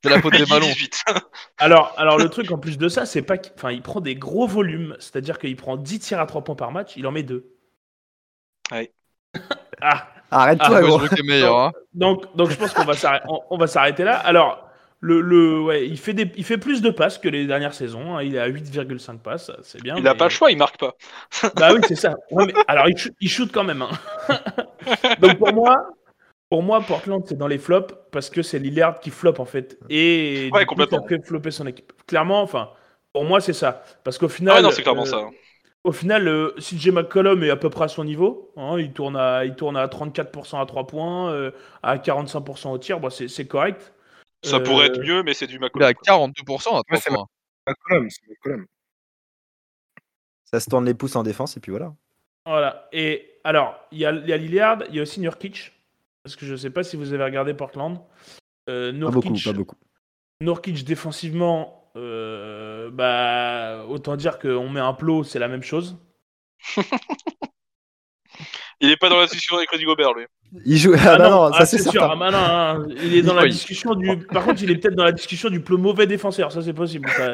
C'est 0.03 0.09
la 0.09 0.21
faute 0.21 0.33
des 0.37 0.45
ballons. 0.45 0.65
18. 0.67 1.03
Alors, 1.57 1.93
alors 1.97 2.17
le 2.17 2.29
truc 2.29 2.51
en 2.51 2.57
plus 2.59 2.77
de 2.77 2.87
ça, 2.89 3.05
c'est 3.05 3.21
pas 3.23 3.37
qu'il 3.37 3.53
enfin, 3.55 3.71
il 3.71 3.81
prend 3.81 4.01
des 4.01 4.15
gros 4.15 4.47
volumes, 4.47 4.95
c'est-à-dire 4.99 5.39
qu'il 5.39 5.55
prend 5.55 5.77
10 5.77 5.99
tirs 5.99 6.19
à 6.19 6.25
3 6.27 6.43
points 6.43 6.55
par 6.55 6.71
match, 6.71 6.93
il 6.97 7.07
en 7.07 7.11
met 7.11 7.23
2. 7.23 7.45
Ouais. 8.71 8.91
Ah, 9.81 10.07
Arrête-toi, 10.31 10.67
Ah, 10.77 10.81
gros. 10.81 10.97
Westbrook 10.99 11.19
est 11.19 11.23
meilleur. 11.23 11.57
Hein. 11.59 11.71
donc, 11.93 12.35
donc 12.35 12.49
je 12.49 12.55
pense 12.57 12.73
qu'on 12.73 12.83
va 12.85 12.93
s'arrêter, 12.93 13.25
on, 13.29 13.39
on 13.49 13.57
va 13.57 13.67
s'arrêter 13.67 14.03
là. 14.03 14.17
Alors, 14.17 14.61
le, 15.01 15.21
le, 15.21 15.61
ouais, 15.61 15.87
il 15.87 15.97
fait 15.99 16.13
des, 16.13 16.31
il 16.35 16.43
fait 16.43 16.57
plus 16.57 16.81
de 16.81 16.89
passes 16.89 17.17
que 17.17 17.29
les 17.29 17.45
dernières 17.45 17.73
saisons. 17.73 18.17
hein. 18.17 18.23
Il 18.23 18.35
est 18.35 18.39
à 18.39 18.47
8,5 18.49 19.19
passes, 19.19 19.51
c'est 19.61 19.81
bien. 19.83 19.95
Il 19.97 20.07
a 20.07 20.13
mais- 20.13 20.17
pas 20.17 20.25
le 20.25 20.29
choix, 20.31 20.51
il 20.51 20.57
marque 20.57 20.77
pas. 20.79 20.95
Bah 21.55 21.69
oui, 21.73 21.79
c'est 21.87 21.95
ça. 21.95 22.15
Ouais, 22.31 22.45
mais- 22.47 22.53
alors, 22.67 22.87
il, 22.89 22.97
shoot- 22.97 23.13
il 23.21 23.29
shoot 23.29 23.51
quand 23.51 23.63
même. 23.63 23.81
hein. 23.83 23.89
Donc 25.21 25.37
pour 25.37 25.53
moi, 25.53 25.75
pour 26.49 26.63
moi, 26.63 26.81
Portland, 26.81 27.23
c'est 27.27 27.37
dans 27.37 27.47
les 27.47 27.57
flops 27.57 27.93
parce 28.11 28.29
que 28.29 28.41
c'est 28.41 28.59
Lillard 28.59 28.99
qui 28.99 29.09
flop 29.11 29.35
en 29.39 29.45
fait. 29.45 29.77
Et 29.89 30.49
Ouais, 30.53 30.61
du 30.61 30.65
coup, 30.65 30.75
complètement. 30.75 31.01
ça 31.03 31.07
fait 31.07 31.25
flopper 31.25 31.51
son 31.51 31.67
équipe. 31.67 31.91
Clairement, 32.07 32.41
enfin, 32.41 32.69
pour 33.13 33.25
moi, 33.25 33.41
c'est 33.41 33.53
ça. 33.53 33.83
Parce 34.03 34.17
qu'au 34.17 34.27
Ah 34.27 34.29
final, 34.29 34.55
ouais, 34.55 34.61
non, 34.61 34.71
c'est 34.71 34.81
clairement 34.81 35.03
euh, 35.03 35.05
ça. 35.05 35.21
Au 35.85 35.91
final, 35.91 36.27
euh, 36.27 36.49
CJ 36.57 36.89
McCollum 36.89 37.43
est 37.43 37.51
à 37.51 37.57
peu 37.57 37.69
près 37.69 37.83
à 37.83 37.87
son 37.87 38.03
niveau. 38.03 38.51
hein. 38.57 38.79
il, 38.79 38.91
tourne 38.91 39.15
à, 39.15 39.45
il 39.45 39.55
tourne 39.55 39.77
à 39.77 39.85
34% 39.85 40.59
à 40.59 40.65
3 40.65 40.87
points, 40.87 41.31
euh, 41.31 41.51
à 41.83 41.97
45% 41.97 42.71
au 42.71 42.77
tir. 42.79 42.99
Bon, 42.99 43.11
c'est 43.11 43.47
correct. 43.47 43.93
Ça 44.43 44.55
euh, 44.55 44.63
pourrait 44.63 44.87
être 44.87 44.99
mieux, 44.99 45.21
mais 45.21 45.35
c'est 45.35 45.45
du 45.45 45.57
Il 45.57 45.61
est 45.61 45.85
à 45.85 45.89
McCollum. 45.89 46.31
42% 46.31 46.55
à 46.55 46.61
3 46.61 46.81
Ouais, 46.89 46.97
c'est 46.97 47.11
points. 47.11 47.27
McCollum, 47.67 48.09
c'est 48.09 48.27
McCollum. 48.27 48.65
Ça 50.45 50.59
se 50.59 50.67
tourne 50.71 50.85
les 50.85 50.95
pouces 50.95 51.15
en 51.15 51.21
défense 51.21 51.55
et 51.55 51.59
puis 51.59 51.69
voilà. 51.69 51.93
Voilà. 52.47 52.89
Et 52.91 53.39
alors, 53.43 53.79
il 53.91 53.99
y 53.99 54.07
a, 54.07 54.11
il 54.11 54.27
y 54.27 54.33
a 54.33 54.37
Lillard, 54.37 54.79
il 54.89 54.95
y 54.95 54.99
a 54.99 55.03
aussi 55.03 55.19
Nurkic. 55.19 55.71
Parce 56.23 56.35
que 56.35 56.47
je 56.47 56.53
ne 56.53 56.57
sais 56.57 56.71
pas 56.71 56.83
si 56.83 56.97
vous 56.97 57.13
avez 57.13 57.23
regardé 57.23 57.53
Portland. 57.53 57.99
Euh, 58.71 58.91
Pas 58.91 59.11
beaucoup, 59.11 59.33
pas 59.43 59.53
beaucoup. 59.53 59.75
Nurkic 60.41 60.83
défensivement, 60.83 61.84
euh, 61.95 62.89
bah, 62.91 63.85
autant 63.87 64.15
dire 64.15 64.39
qu'on 64.39 64.69
met 64.69 64.79
un 64.79 64.93
plot, 64.93 65.23
c'est 65.23 65.39
la 65.39 65.47
même 65.47 65.63
chose. 65.63 65.97
Il 68.81 68.91
est 68.91 68.97
pas 68.97 69.07
dans 69.09 69.17
la 69.17 69.25
discussion 69.25 69.55
avec 69.55 69.69
Rudy 69.69 69.85
Gobert, 69.85 70.13
lui. 70.13 70.25
Il 70.65 70.77
joue. 70.77 70.93
Ah, 70.99 71.17
bah 71.17 71.29
non, 71.29 71.43
ah, 71.43 71.59
ça 71.59 71.65
c'est 71.65 71.81
sûr. 71.89 72.03
Ah, 72.03 72.15
bah 72.17 72.29
non, 72.29 72.37
hein. 72.37 72.85
il 73.01 73.15
est 73.15 73.21
dans 73.21 73.33
la 73.33 73.47
discussion 73.47 73.95
du. 73.95 74.17
Par 74.27 74.43
contre, 74.43 74.61
il 74.63 74.71
est 74.71 74.75
peut-être 74.75 74.95
dans 74.95 75.05
la 75.05 75.13
discussion 75.13 75.49
du 75.49 75.61
plus 75.61 75.77
mauvais 75.77 76.07
défenseur. 76.07 76.51
Ça, 76.51 76.61
c'est 76.61 76.73
possible. 76.73 77.09
Ça, 77.09 77.31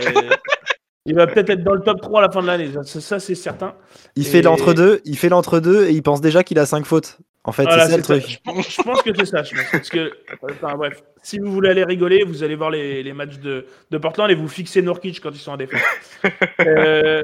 Il 1.08 1.16
va 1.16 1.26
peut-être 1.26 1.50
être 1.50 1.64
dans 1.64 1.74
le 1.74 1.82
top 1.82 2.00
3 2.00 2.20
à 2.20 2.22
la 2.28 2.32
fin 2.32 2.44
de 2.44 2.48
l'année. 2.48 2.70
Ça, 2.84 3.02
ça, 3.02 3.20
c'est 3.20 3.34
certain. 3.34 3.74
Il 4.16 4.26
fait 4.26 4.44
l'entre-deux, 4.44 5.02
il 5.06 5.18
fait 5.18 5.30
l'entre-deux 5.30 5.88
et 5.88 5.94
il 5.94 6.04
pense 6.04 6.22
déjà 6.22 6.44
qu'il 6.44 6.60
a 6.60 6.68
5 6.68 6.86
fautes. 6.86 7.18
En 7.44 7.52
fait, 7.52 7.64
Voilà, 7.64 7.86
c'est 7.88 7.92
ça 7.92 7.98
le 7.98 8.04
c'est 8.04 8.08
ça. 8.08 8.20
truc. 8.20 8.30
Je, 8.30 8.40
pense, 8.44 8.70
je 8.70 8.82
pense 8.84 9.02
que 9.02 9.10
c'est 9.16 9.26
ça. 9.26 9.42
Je 9.44 9.56
pense. 9.56 9.72
Parce 9.72 9.90
que, 9.90 10.12
enfin, 10.44 10.76
bref, 10.78 11.04
si 11.24 11.40
vous 11.40 11.52
voulez 11.52 11.70
aller 11.70 11.84
rigoler, 11.84 12.24
vous 12.24 12.44
allez 12.44 12.56
voir 12.56 12.70
les, 12.70 13.02
les 13.02 13.14
matchs 13.14 13.40
de, 13.40 13.66
de 13.90 13.98
Portland 13.98 14.30
et 14.30 14.36
vous 14.36 14.48
fixez 14.48 14.82
Nurkic 14.84 15.20
quand 15.22 15.32
ils 15.32 15.38
sont 15.40 15.52
en 15.52 15.58
défense. 15.58 15.82
Euh, 16.60 17.24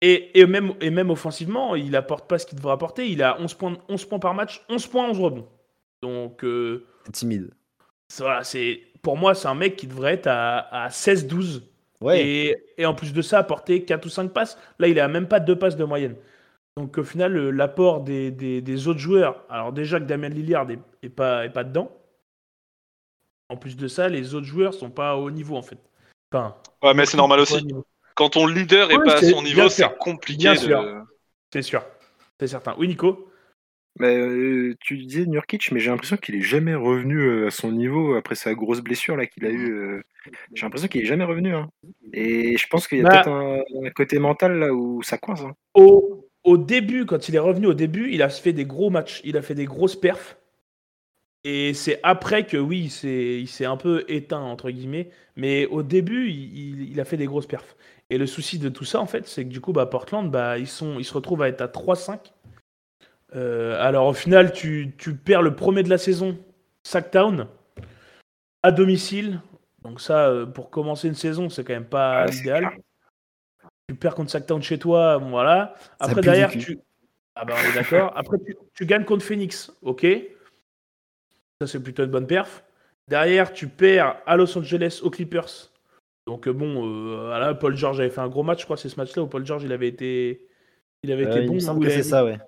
et, 0.00 0.38
et, 0.40 0.46
même, 0.46 0.74
et 0.80 0.90
même 0.90 1.10
offensivement, 1.10 1.76
il 1.76 1.94
apporte 1.96 2.28
pas 2.28 2.38
ce 2.38 2.46
qu'il 2.46 2.56
devrait 2.58 2.72
apporter. 2.74 3.08
Il 3.08 3.22
a 3.22 3.40
11 3.40 3.54
points, 3.54 3.76
11 3.88 4.04
points 4.06 4.18
par 4.18 4.34
match, 4.34 4.62
11 4.68 4.86
points, 4.88 5.08
11 5.08 5.20
rebonds. 5.20 5.48
Donc, 6.02 6.44
euh, 6.44 6.84
timide. 7.12 7.50
voilà, 8.18 8.42
c'est, 8.44 8.80
pour 9.00 9.16
moi, 9.16 9.34
c'est 9.34 9.48
un 9.48 9.54
mec 9.54 9.76
qui 9.76 9.86
devrait 9.86 10.14
être 10.14 10.26
à, 10.26 10.84
à 10.84 10.88
16-12. 10.88 11.62
Ouais. 12.00 12.20
Et, 12.26 12.56
et 12.76 12.84
en 12.84 12.94
plus 12.94 13.12
de 13.12 13.22
ça, 13.22 13.38
apporter 13.38 13.84
4 13.84 14.04
ou 14.04 14.08
5 14.10 14.32
passes. 14.32 14.58
Là, 14.80 14.88
il 14.88 14.98
est 14.98 15.00
à 15.00 15.08
même 15.08 15.28
pas 15.28 15.40
2 15.40 15.56
passes 15.56 15.76
de 15.76 15.84
moyenne. 15.84 16.16
Donc 16.76 16.98
au 16.98 17.04
final, 17.04 17.32
l'apport 17.50 18.00
des, 18.00 18.30
des- 18.30 18.60
des 18.60 18.88
autres 18.88 18.98
joueurs, 18.98 19.44
alors 19.48 19.72
déjà 19.72 20.00
que 20.00 20.04
Damien 20.04 20.28
Lillard 20.28 20.68
est, 20.70 20.80
est 21.02 21.08
pas, 21.08 21.44
est 21.44 21.50
pas 21.52 21.62
dedans. 21.64 21.90
En 23.48 23.56
plus 23.56 23.76
de 23.76 23.86
ça, 23.86 24.08
les 24.08 24.34
autres 24.34 24.46
joueurs 24.46 24.74
sont 24.74 24.90
pas 24.90 25.16
au 25.16 25.30
niveau 25.30 25.56
en 25.56 25.62
fait. 25.62 25.78
Enfin, 26.32 26.56
Ouais, 26.82 26.94
mais 26.94 27.06
c'est 27.06 27.16
normal 27.16 27.40
aussi. 27.40 27.64
Quand 28.16 28.30
ton 28.30 28.46
leader 28.46 28.90
est 28.90 29.04
pas 29.04 29.16
à 29.18 29.22
son 29.22 29.42
niveau, 29.42 29.68
c'est 29.68 29.88
compliqué 29.98 30.38
Bien 30.42 30.54
de. 30.54 30.58
sûr. 30.58 31.04
C'est 31.52 31.62
sûr. 31.62 31.84
C'est 32.40 32.48
certain. 32.48 32.74
Oui, 32.78 32.88
Nico? 32.88 33.30
Mais, 34.00 34.16
euh, 34.16 34.74
tu 34.80 34.96
disais 34.98 35.24
Nurkic, 35.24 35.70
mais 35.70 35.78
j'ai 35.78 35.90
l'impression 35.90 36.16
qu'il 36.16 36.34
est 36.34 36.40
jamais 36.40 36.74
revenu 36.74 37.16
euh, 37.18 37.46
à 37.46 37.50
son 37.52 37.70
niveau 37.70 38.14
après 38.16 38.34
sa 38.34 38.52
grosse 38.54 38.80
blessure 38.80 39.16
là 39.16 39.26
qu'il 39.26 39.46
a 39.46 39.50
eu. 39.50 39.72
euh, 39.72 40.02
J'ai 40.52 40.66
l'impression 40.66 40.88
qu'il 40.88 41.02
est 41.02 41.06
jamais 41.06 41.22
revenu. 41.24 41.54
hein. 41.54 41.70
Et 42.12 42.56
je 42.56 42.66
pense 42.66 42.88
qu'il 42.88 42.98
y 42.98 43.00
a 43.02 43.04
Bah. 43.04 43.10
peut-être 43.10 43.28
un, 43.30 43.60
un 43.86 43.90
côté 43.90 44.18
mental 44.18 44.58
là 44.58 44.72
où 44.74 45.00
ça 45.04 45.16
coince. 45.18 45.42
hein. 45.42 45.54
au, 45.74 46.23
au 46.44 46.58
début, 46.58 47.06
quand 47.06 47.28
il 47.28 47.34
est 47.34 47.40
revenu 47.40 47.66
au 47.66 47.74
début, 47.74 48.12
il 48.12 48.22
a 48.22 48.28
fait 48.28 48.52
des 48.52 48.66
gros 48.66 48.90
matchs, 48.90 49.20
il 49.24 49.36
a 49.36 49.42
fait 49.42 49.54
des 49.54 49.64
grosses 49.64 49.96
perfs. 49.96 50.36
Et 51.42 51.74
c'est 51.74 52.00
après 52.02 52.46
que 52.46 52.56
oui, 52.56 52.90
il 53.04 53.48
s'est- 53.48 53.64
un 53.66 53.76
peu 53.76 54.04
éteint, 54.08 54.40
entre 54.40 54.70
guillemets. 54.70 55.10
Mais 55.36 55.66
au 55.66 55.82
début, 55.82 56.30
il, 56.30 56.98
a 57.00 57.04
fait 57.04 57.16
des 57.18 57.26
grosses 57.26 57.46
perfs. 57.46 57.76
Et 58.08 58.18
le 58.18 58.26
souci 58.26 58.58
de 58.58 58.68
tout 58.68 58.84
ça, 58.84 59.00
en 59.00 59.06
fait, 59.06 59.26
c'est 59.26 59.44
que 59.44 59.50
du 59.50 59.60
coup, 59.60 59.72
bah, 59.72 59.86
Portland, 59.86 60.30
bah, 60.30 60.58
ils, 60.58 60.66
sont, 60.66 60.98
ils 60.98 61.04
se 61.04 61.12
retrouvent 61.12 61.42
à 61.42 61.48
être 61.48 61.60
à 61.60 61.68
3-5. 61.68 62.32
Euh, 63.34 63.76
alors 63.80 64.06
au 64.06 64.12
final, 64.12 64.52
tu, 64.52 64.94
tu 64.96 65.14
perds 65.14 65.42
le 65.42 65.56
premier 65.56 65.82
de 65.82 65.90
la 65.90 65.98
saison, 65.98 66.38
Sacktown, 66.82 67.48
à 68.62 68.70
domicile. 68.70 69.40
Donc 69.82 70.00
ça, 70.00 70.28
euh, 70.28 70.46
pour 70.46 70.70
commencer 70.70 71.08
une 71.08 71.14
saison, 71.14 71.50
c'est 71.50 71.64
quand 71.64 71.74
même 71.74 71.84
pas 71.84 72.22
Ah, 72.22 72.26
clair. 72.26 72.72
Tu 73.88 73.94
perds 73.94 74.14
contre 74.14 74.30
Sacktown 74.30 74.62
chez 74.62 74.78
toi, 74.78 75.18
voilà. 75.18 75.74
Après, 76.00 76.20
derrière, 76.22 76.50
tu. 76.50 76.78
Ah 77.36 77.44
bah 77.44 77.54
on 77.62 77.70
est 77.70 77.74
d'accord. 77.74 78.12
Après, 78.16 78.38
tu, 78.38 78.56
tu 78.74 78.86
gagnes 78.86 79.04
contre 79.04 79.24
Phoenix, 79.24 79.72
ok. 79.82 80.06
Ça, 81.60 81.66
c'est 81.66 81.82
plutôt 81.82 82.04
une 82.04 82.10
bonne 82.10 82.26
perf. 82.26 82.64
Derrière, 83.08 83.52
tu 83.52 83.68
perds 83.68 84.16
à 84.24 84.36
Los 84.36 84.56
Angeles 84.56 85.00
aux 85.02 85.10
Clippers. 85.10 85.70
Donc, 86.26 86.48
euh, 86.48 86.52
bon, 86.54 86.86
euh, 86.86 87.26
voilà, 87.26 87.52
Paul 87.54 87.76
George 87.76 88.00
avait 88.00 88.08
fait 88.08 88.20
un 88.22 88.28
gros 88.28 88.42
match, 88.42 88.60
je 88.60 88.64
crois, 88.64 88.78
c'est 88.78 88.88
ce 88.88 88.96
match-là 88.96 89.22
où 89.22 89.26
Paul 89.26 89.44
George 89.44 89.64
il 89.64 89.72
avait 89.72 89.88
été, 89.88 90.46
il 91.02 91.12
avait 91.12 91.26
Euh, 91.26 91.30
été 91.32 91.40
il 91.42 91.46
bon. 91.48 91.54
me 91.54 91.60
semble 91.60 91.80
où 91.80 91.82
que 91.82 91.88
il 91.88 91.92
c'est 91.92 92.02
ça, 92.02 92.24
ouais. 92.24 92.38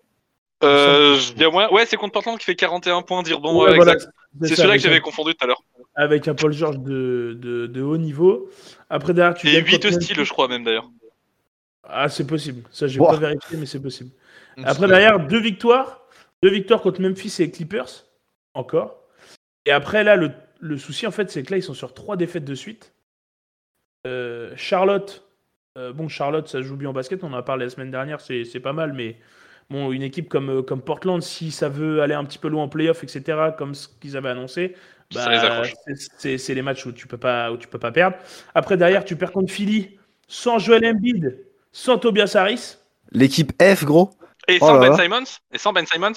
Euh, 0.65 1.19
moyen- 1.53 1.71
Ouais, 1.71 1.85
c'est 1.85 1.99
contre 1.99 2.13
Portland 2.13 2.39
qui 2.39 2.47
fait 2.47 2.55
41 2.57 3.03
points, 3.03 3.23
dire 3.23 3.41
bon, 3.41 3.59
Ouais, 3.61 3.71
ouais, 3.71 3.77
voilà, 3.77 3.93
exact. 3.95 4.11
C'est 4.43 4.55
celui-là 4.57 4.77
que 4.77 4.83
j'avais 4.83 4.97
un- 4.97 5.01
confondu 5.01 5.35
tout 5.35 5.45
à 5.45 5.47
l'heure. 5.49 5.63
Avec 5.97 6.27
un 6.29 6.35
Paul 6.35 6.53
George 6.55 6.79
de, 6.79 7.37
de, 7.39 7.67
de 7.67 7.83
haut 7.83 7.99
niveau. 7.99 8.49
Après, 8.89 9.13
derrière, 9.13 9.35
tu 9.35 9.49
Et 9.49 9.53
gagnes 9.53 9.65
8 9.67 9.83
contre 9.83 9.91
styles, 10.01 10.25
je 10.25 10.31
crois 10.33 10.49
même 10.49 10.65
d'ailleurs. 10.65 10.89
Ah, 11.89 12.09
c'est 12.09 12.27
possible. 12.27 12.63
Ça, 12.71 12.87
j'ai 12.87 12.99
Wow. 13.01 13.09
pas 13.09 13.17
vérifié, 13.17 13.57
mais 13.57 13.67
c'est 13.67 13.81
possible. 13.81 14.11
Après, 14.65 14.87
derrière, 14.89 15.19
deux 15.27 15.41
victoires. 15.41 16.03
Deux 16.43 16.51
victoires 16.51 16.81
contre 16.83 17.01
Memphis 17.01 17.35
et 17.43 17.51
Clippers. 17.51 18.05
Encore. 18.55 19.03
Et 19.65 19.71
après, 19.71 20.05
là, 20.05 20.17
le, 20.17 20.31
le 20.61 20.77
souci, 20.79 21.07
en 21.07 21.11
fait, 21.11 21.31
c'est 21.31 21.43
que 21.43 21.51
là, 21.53 21.59
ils 21.59 21.63
sont 21.63 21.75
sur 21.75 21.95
trois 21.95 22.17
défaites 22.17 22.45
de 22.45 22.55
suite. 22.55 22.93
Euh, 24.07 24.53
Charlotte. 24.57 25.23
euh, 25.79 25.93
bon, 25.93 26.09
Charlotte, 26.09 26.49
ça 26.49 26.63
joue 26.63 26.77
bien 26.77 26.91
en 26.91 26.93
basket. 26.93 27.23
On 27.25 27.29
en 27.33 27.35
a 27.35 27.43
parlé 27.43 27.65
la 27.67 27.71
semaine 27.71 27.91
dernière. 27.91 28.21
C'est 28.21 28.45
c'est 28.45 28.61
pas 28.61 28.73
mal. 28.73 28.93
Mais 28.93 29.17
bon, 29.69 29.93
une 29.93 30.03
équipe 30.03 30.29
comme, 30.29 30.51
euh, 30.51 30.63
comme 30.63 30.81
Portland, 30.83 31.23
si 31.23 31.51
ça 31.51 31.69
veut 31.69 32.01
aller 32.03 32.15
un 32.15 32.25
petit 32.25 32.39
peu 32.39 32.49
loin 32.49 32.65
en 32.65 32.69
playoff, 32.69 33.03
etc., 33.05 33.39
comme 33.59 33.75
ce 33.75 33.89
qu'ils 34.01 34.17
avaient 34.17 34.29
annoncé, 34.31 34.75
Ça 35.11 35.31
les 35.31 35.37
bah, 35.39 35.53
accroche. 35.59 35.75
c'est- 36.19 36.55
les 36.55 36.63
matchs 36.63 36.87
où 36.87 36.93
tu 36.93 37.07
peux 37.07 37.19
pas 37.19 37.53
où 37.53 37.57
tu 37.59 37.69
peux 37.69 37.79
pas 37.79 37.93
perdre. 37.93 38.17
Après, 38.55 38.77
derrière, 38.77 39.05
tu 39.05 39.17
perds 39.17 39.33
contre 39.33 39.53
Philly 39.53 39.99
sans 40.29 40.59
Joel 40.59 40.85
Embiid, 40.87 41.39
sans 41.77 41.99
Tobias 41.99 42.33
Harris. 42.35 42.77
L'équipe 43.13 43.53
F, 43.63 43.85
gros. 43.85 44.11
Et 44.49 44.57
Oh 44.63 44.67
sans 44.67 44.81
Ben 44.81 44.91
là. 44.91 44.97
Simons 44.97 45.25
Et 45.53 45.59
sans 45.59 45.73
Ben 45.75 45.85
Simons 45.87 46.13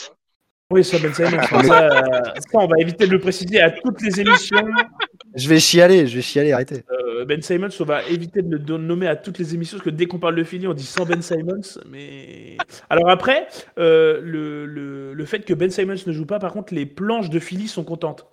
Oui, 0.71 0.85
ça, 0.85 0.97
Ben 0.99 1.13
Simons. 1.13 1.41
ça, 1.67 1.83
euh, 1.83 2.21
ça, 2.37 2.49
on 2.53 2.67
va 2.67 2.77
éviter 2.79 3.05
de 3.05 3.11
le 3.11 3.19
préciser 3.19 3.59
à 3.59 3.69
toutes 3.69 4.01
les 4.01 4.21
émissions. 4.21 4.65
Je 5.35 5.49
vais 5.49 5.59
chialer, 5.59 6.07
je 6.07 6.15
vais 6.15 6.21
chialer, 6.21 6.53
arrêtez. 6.53 6.85
Euh, 6.89 7.25
ben 7.25 7.41
Simons, 7.41 7.67
on 7.77 7.83
va 7.83 8.03
éviter 8.03 8.41
de 8.41 8.55
le 8.55 8.77
nommer 8.77 9.07
à 9.07 9.17
toutes 9.17 9.37
les 9.37 9.53
émissions 9.53 9.77
parce 9.77 9.85
que 9.85 9.89
dès 9.89 10.05
qu'on 10.05 10.17
parle 10.17 10.35
de 10.35 10.45
Philly, 10.45 10.65
on 10.65 10.73
dit 10.73 10.85
sans 10.85 11.05
Ben 11.05 11.21
Simons. 11.21 11.59
Mais 11.89 12.55
alors 12.89 13.09
après, 13.09 13.47
euh, 13.77 14.21
le, 14.23 14.65
le, 14.65 15.13
le 15.13 15.25
fait 15.25 15.41
que 15.41 15.53
Ben 15.53 15.69
Simons 15.69 15.95
ne 16.07 16.13
joue 16.13 16.25
pas, 16.25 16.39
par 16.39 16.53
contre, 16.53 16.73
les 16.73 16.85
planches 16.85 17.29
de 17.29 17.39
Philly 17.39 17.67
sont 17.67 17.83
contentes. 17.83 18.25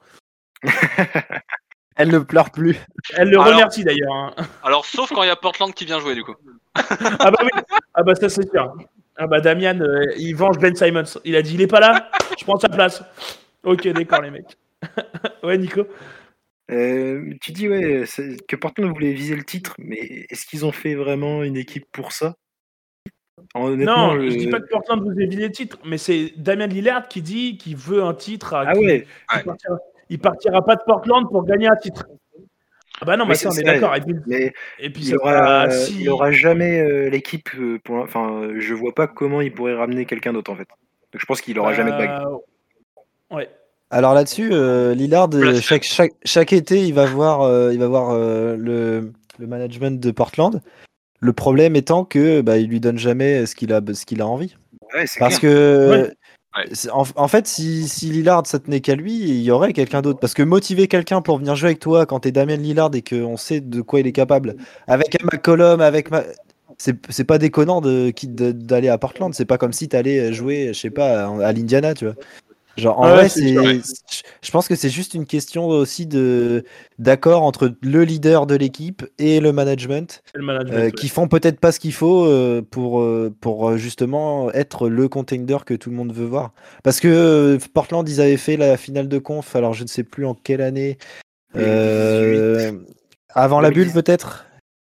Elle 1.97 2.09
ne 2.11 2.19
pleure 2.19 2.51
plus. 2.51 2.77
Elles 3.17 3.31
le 3.31 3.39
Alors- 3.41 3.53
remercient 3.55 3.85
d'ailleurs. 3.85 4.13
hein. 4.13 4.35
Alors, 4.63 4.85
sauf 4.85 5.11
quand 5.13 5.23
il 5.23 5.29
y 5.29 5.31
a 5.31 5.37
Portland 5.37 5.73
qui 5.75 5.85
vient 5.87 5.99
jouer, 5.99 6.15
du 6.15 6.23
coup. 6.25 6.35
Ah 7.21 7.31
bah 7.31 7.39
oui, 7.43 7.51
ah 7.95 8.03
bah 8.03 8.15
ça 8.15 8.29
c'est 8.29 8.49
sûr. 8.51 8.75
Ah 9.17 9.27
bah 9.27 9.41
Damian, 9.41 9.81
euh, 9.81 10.05
il 10.19 10.35
venge 10.37 10.59
Ben 10.59 10.75
Simons. 10.77 11.05
Il 11.25 11.35
a 11.37 11.41
dit 11.43 11.55
il 11.55 11.63
est 11.63 11.67
pas 11.67 11.81
là, 11.81 12.11
je 12.39 12.45
prends 12.45 12.59
sa 12.59 12.69
place. 12.69 13.03
Ok, 13.65 13.89
d'accord 13.89 14.21
les 14.21 14.31
mecs. 14.31 14.59
ouais, 15.43 15.57
Nico. 15.57 15.87
Euh, 16.71 17.33
tu 17.41 17.53
dis 17.53 17.69
ouais, 17.69 18.05
c'est- 18.07 18.45
que 18.47 18.57
Portland 18.57 18.91
voulait 18.93 19.13
viser 19.15 19.35
le 19.37 19.45
titre, 19.45 19.75
mais 19.79 20.27
est-ce 20.29 20.45
qu'ils 20.47 20.67
ont 20.67 20.73
fait 20.73 20.95
vraiment 20.95 21.43
une 21.43 21.57
équipe 21.57 21.87
pour 21.93 22.13
ça? 22.13 22.35
Honnêtement, 23.55 24.09
non, 24.09 24.15
le- 24.15 24.31
je 24.31 24.37
dis 24.37 24.49
pas 24.49 24.61
que 24.61 24.69
Portland 24.69 25.03
vous 25.03 25.19
évite 25.19 25.39
les 25.39 25.51
titres, 25.51 25.79
mais 25.85 25.99
c'est 25.99 26.33
Damien 26.37 26.67
Lillard 26.67 27.09
qui 27.09 27.23
dit 27.23 27.57
qu'il 27.57 27.77
veut 27.77 28.03
un 28.03 28.15
titre. 28.15 28.55
À, 28.55 28.65
Ah 28.67 28.73
qui- 28.75 28.81
ouais, 28.81 29.07
partira, 29.45 29.79
il 30.11 30.19
partira 30.19 30.63
pas 30.65 30.77
de 30.77 30.83
Portland 30.87 31.29
pour 31.29 31.45
gagner 31.45 31.69
un 31.69 31.77
titre. 31.77 32.07
Ah 33.01 33.05
bah 33.05 33.17
non, 33.17 33.25
mais 33.27 33.33
Oui, 33.33 33.37
ça 33.37 33.51
on 33.51 33.53
est 33.53 33.63
d'accord. 33.63 33.95
Et 33.95 34.01
puis, 34.01 34.15
mais 34.27 34.53
et 34.79 34.89
puis 34.91 35.03
il 35.03 35.09
ça 35.11 35.17
aura, 35.17 35.71
sera- 35.71 35.71
si- 35.71 36.01
il 36.01 36.09
aura 36.09 36.31
jamais 36.31 36.81
euh, 36.81 37.11
l'équipe. 37.11 37.49
euh, 37.59 37.79
pour, 37.85 37.97
enfin, 37.97 38.49
je 38.59 38.73
vois 38.75 38.95
pas 38.95 39.07
comment 39.07 39.41
il 39.43 39.53
pourrait 39.53 39.75
ramener 39.75 40.07
quelqu'un 40.07 40.33
d'autre 40.33 40.51
en 40.51 40.57
fait. 40.57 40.69
Donc 41.13 41.21
je 41.21 41.27
pense 41.27 41.41
qu'il 41.43 41.59
aura 41.59 41.73
jamais 41.75 41.93
de 41.93 41.97
bague. 41.99 42.23
Euh, 42.27 42.37
Ouais. 43.35 43.51
Alors 43.91 44.15
là-dessus, 44.15 44.51
euh, 44.53 44.95
Lillard, 44.95 45.29
euh, 45.35 45.61
chaque, 45.61 45.83
chaque, 45.83 46.13
chaque 46.25 46.53
été, 46.53 46.79
il 46.87 46.95
va 46.95 47.07
voir, 47.07 47.43
euh, 47.43 47.73
il 47.73 47.79
va 47.81 47.87
voir 47.89 48.11
euh, 48.11 48.57
le, 48.57 49.13
le 49.39 49.47
management 49.47 50.01
de 50.01 50.11
Portland. 50.13 50.63
Le 51.21 51.33
problème 51.33 51.75
étant 51.77 52.05
que 52.05 52.41
bah, 52.41 52.57
il 52.59 52.69
lui 52.69 52.79
donne 52.81 52.99
jamais 52.99 53.47
ce 53.47 53.55
qu'il 53.57 53.73
a, 53.73 53.81
ce 53.95 54.07
qu'il 54.07 54.21
a 54.23 54.27
envie. 54.27 54.57
Ouais, 54.95 55.05
Parce 55.19 55.39
clair. 55.39 55.41
que 55.41 55.91
Ouais. 55.91 56.13
En, 56.93 57.29
fait, 57.29 57.47
si, 57.47 57.87
Lillard 58.11 58.47
ça 58.47 58.59
tenait 58.59 58.81
qu'à 58.81 58.95
lui, 58.95 59.13
il 59.15 59.43
y 59.43 59.51
aurait 59.51 59.73
quelqu'un 59.73 60.03
d'autre. 60.03 60.19
Parce 60.21 60.35
que 60.35 60.43
motiver 60.43 60.89
quelqu'un 60.89 61.21
pour 61.21 61.39
venir 61.39 61.55
jouer 61.55 61.69
avec 61.69 61.81
toi 61.81 62.07
quand 62.07 62.21
t'es 62.21 62.33
Damien 62.33 62.57
Lillard 62.57 62.91
et 62.95 63.03
qu'on 63.03 63.37
sait 63.37 63.61
de 63.61 63.81
quoi 63.81 64.01
il 64.01 64.07
est 64.07 64.13
capable, 64.13 64.57
avec 64.87 65.23
McCollum, 65.25 65.81
avec 65.81 66.11
ma... 66.11 66.23
c'est 66.79 67.25
pas 67.25 67.39
déconnant 67.39 67.81
de 67.81 68.11
qui- 68.11 68.29
de- 68.29 68.53
d'aller 68.53 68.89
à 68.89 68.99
Portland. 68.99 69.35
C'est 69.35 69.45
pas 69.45 69.59
comme 69.59 69.73
si 69.73 69.89
t'allais 69.89 70.33
jouer, 70.33 70.69
je 70.73 70.79
sais 70.81 70.91
pas, 70.91 71.27
à 71.29 71.53
l'Indiana, 71.53 71.95
tu 71.95 72.07
vois. 72.07 72.15
Genre, 72.77 72.99
en 72.99 73.09
vrai, 73.09 73.29
c'est 73.29 73.55
je- 74.43 74.51
pense 74.53 74.69
que 74.69 74.75
c'est 74.75 74.91
juste 74.91 75.15
une 75.15 75.25
question 75.27 75.67
aussi 75.69 76.07
de 76.07 76.65
d'accord 76.99 77.43
entre 77.43 77.73
le 77.83 78.05
leader 78.05 78.47
de 78.47 78.55
l'équipe 78.55 79.05
et 79.19 79.41
le 79.41 79.53
management. 79.53 80.23
C'est 80.33 80.39
le 80.39 80.45
management, 80.45 80.75
Euh, 80.77 80.85
ouais. 80.87 80.93
qui 80.93 81.09
font 81.09 81.27
peut-être 81.29 81.59
pas 81.59 81.73
ce 81.73 81.81
qu'il 81.81 81.93
faut 81.95 82.27
euh, 82.27 82.63
pour, 82.63 83.01
euh, 83.01 83.35
pour 83.41 83.77
justement 83.77 84.51
être 84.53 84.89
le 84.89 85.09
contender 85.09 85.57
que 85.65 85.75
tout 85.75 85.91
le 85.91 85.97
monde 85.97 86.13
veut 86.13 86.27
voir. 86.27 86.53
Parce 86.83 87.01
que 87.01 87.59
Portland, 87.73 88.07
ils 88.09 88.21
avaient 88.21 88.37
fait 88.37 88.57
la 88.57 88.77
finale 88.77 89.09
de 89.09 89.19
conf, 89.19 89.57
alors 89.57 89.73
je 89.73 89.83
ne 89.83 89.89
sais 89.89 90.05
plus 90.05 90.27
en 90.27 90.35
quelle 90.35 90.61
année. 90.61 90.99
2018. 91.55 92.41
Euh, 92.41 92.73
avant 93.31 93.61
la 93.61 93.71
bulle 93.71 93.85
2018. 93.87 94.03
peut-être? 94.03 94.47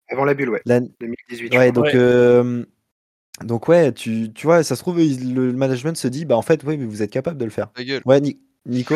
Avant 0.09 0.25
la 0.25 0.35
bulle, 0.35 0.51
ouais. 0.51 0.63
La- 0.67 0.81
2018. 0.81 1.53
je 1.53 1.59
Ouais, 1.59 1.73
donc, 1.73 1.85
Ouais. 1.87 1.93
euh, 1.95 2.65
donc 3.41 3.69
ouais, 3.69 3.93
tu, 3.93 4.33
tu 4.33 4.47
vois, 4.47 4.63
ça 4.63 4.77
se 4.77 4.83
trouve, 4.83 5.01
il- 5.01 5.35
le 5.35 5.53
management 5.53 5.97
se 5.97 6.07
dit, 6.09 6.25
bah 6.25 6.37
en 6.37 6.43
fait, 6.43 6.63
oui, 6.65 6.77
mais 6.77 6.85
vous 6.87 7.03
êtes 7.03 7.11
capable 7.11 7.39
de 7.39 7.45
le 7.45 7.51
faire. 7.51 7.73
Ta 7.73 7.83
gueule. 7.85 8.03
Ouais, 8.05 8.21
Ni- 8.21 8.41
Nico 8.67 8.95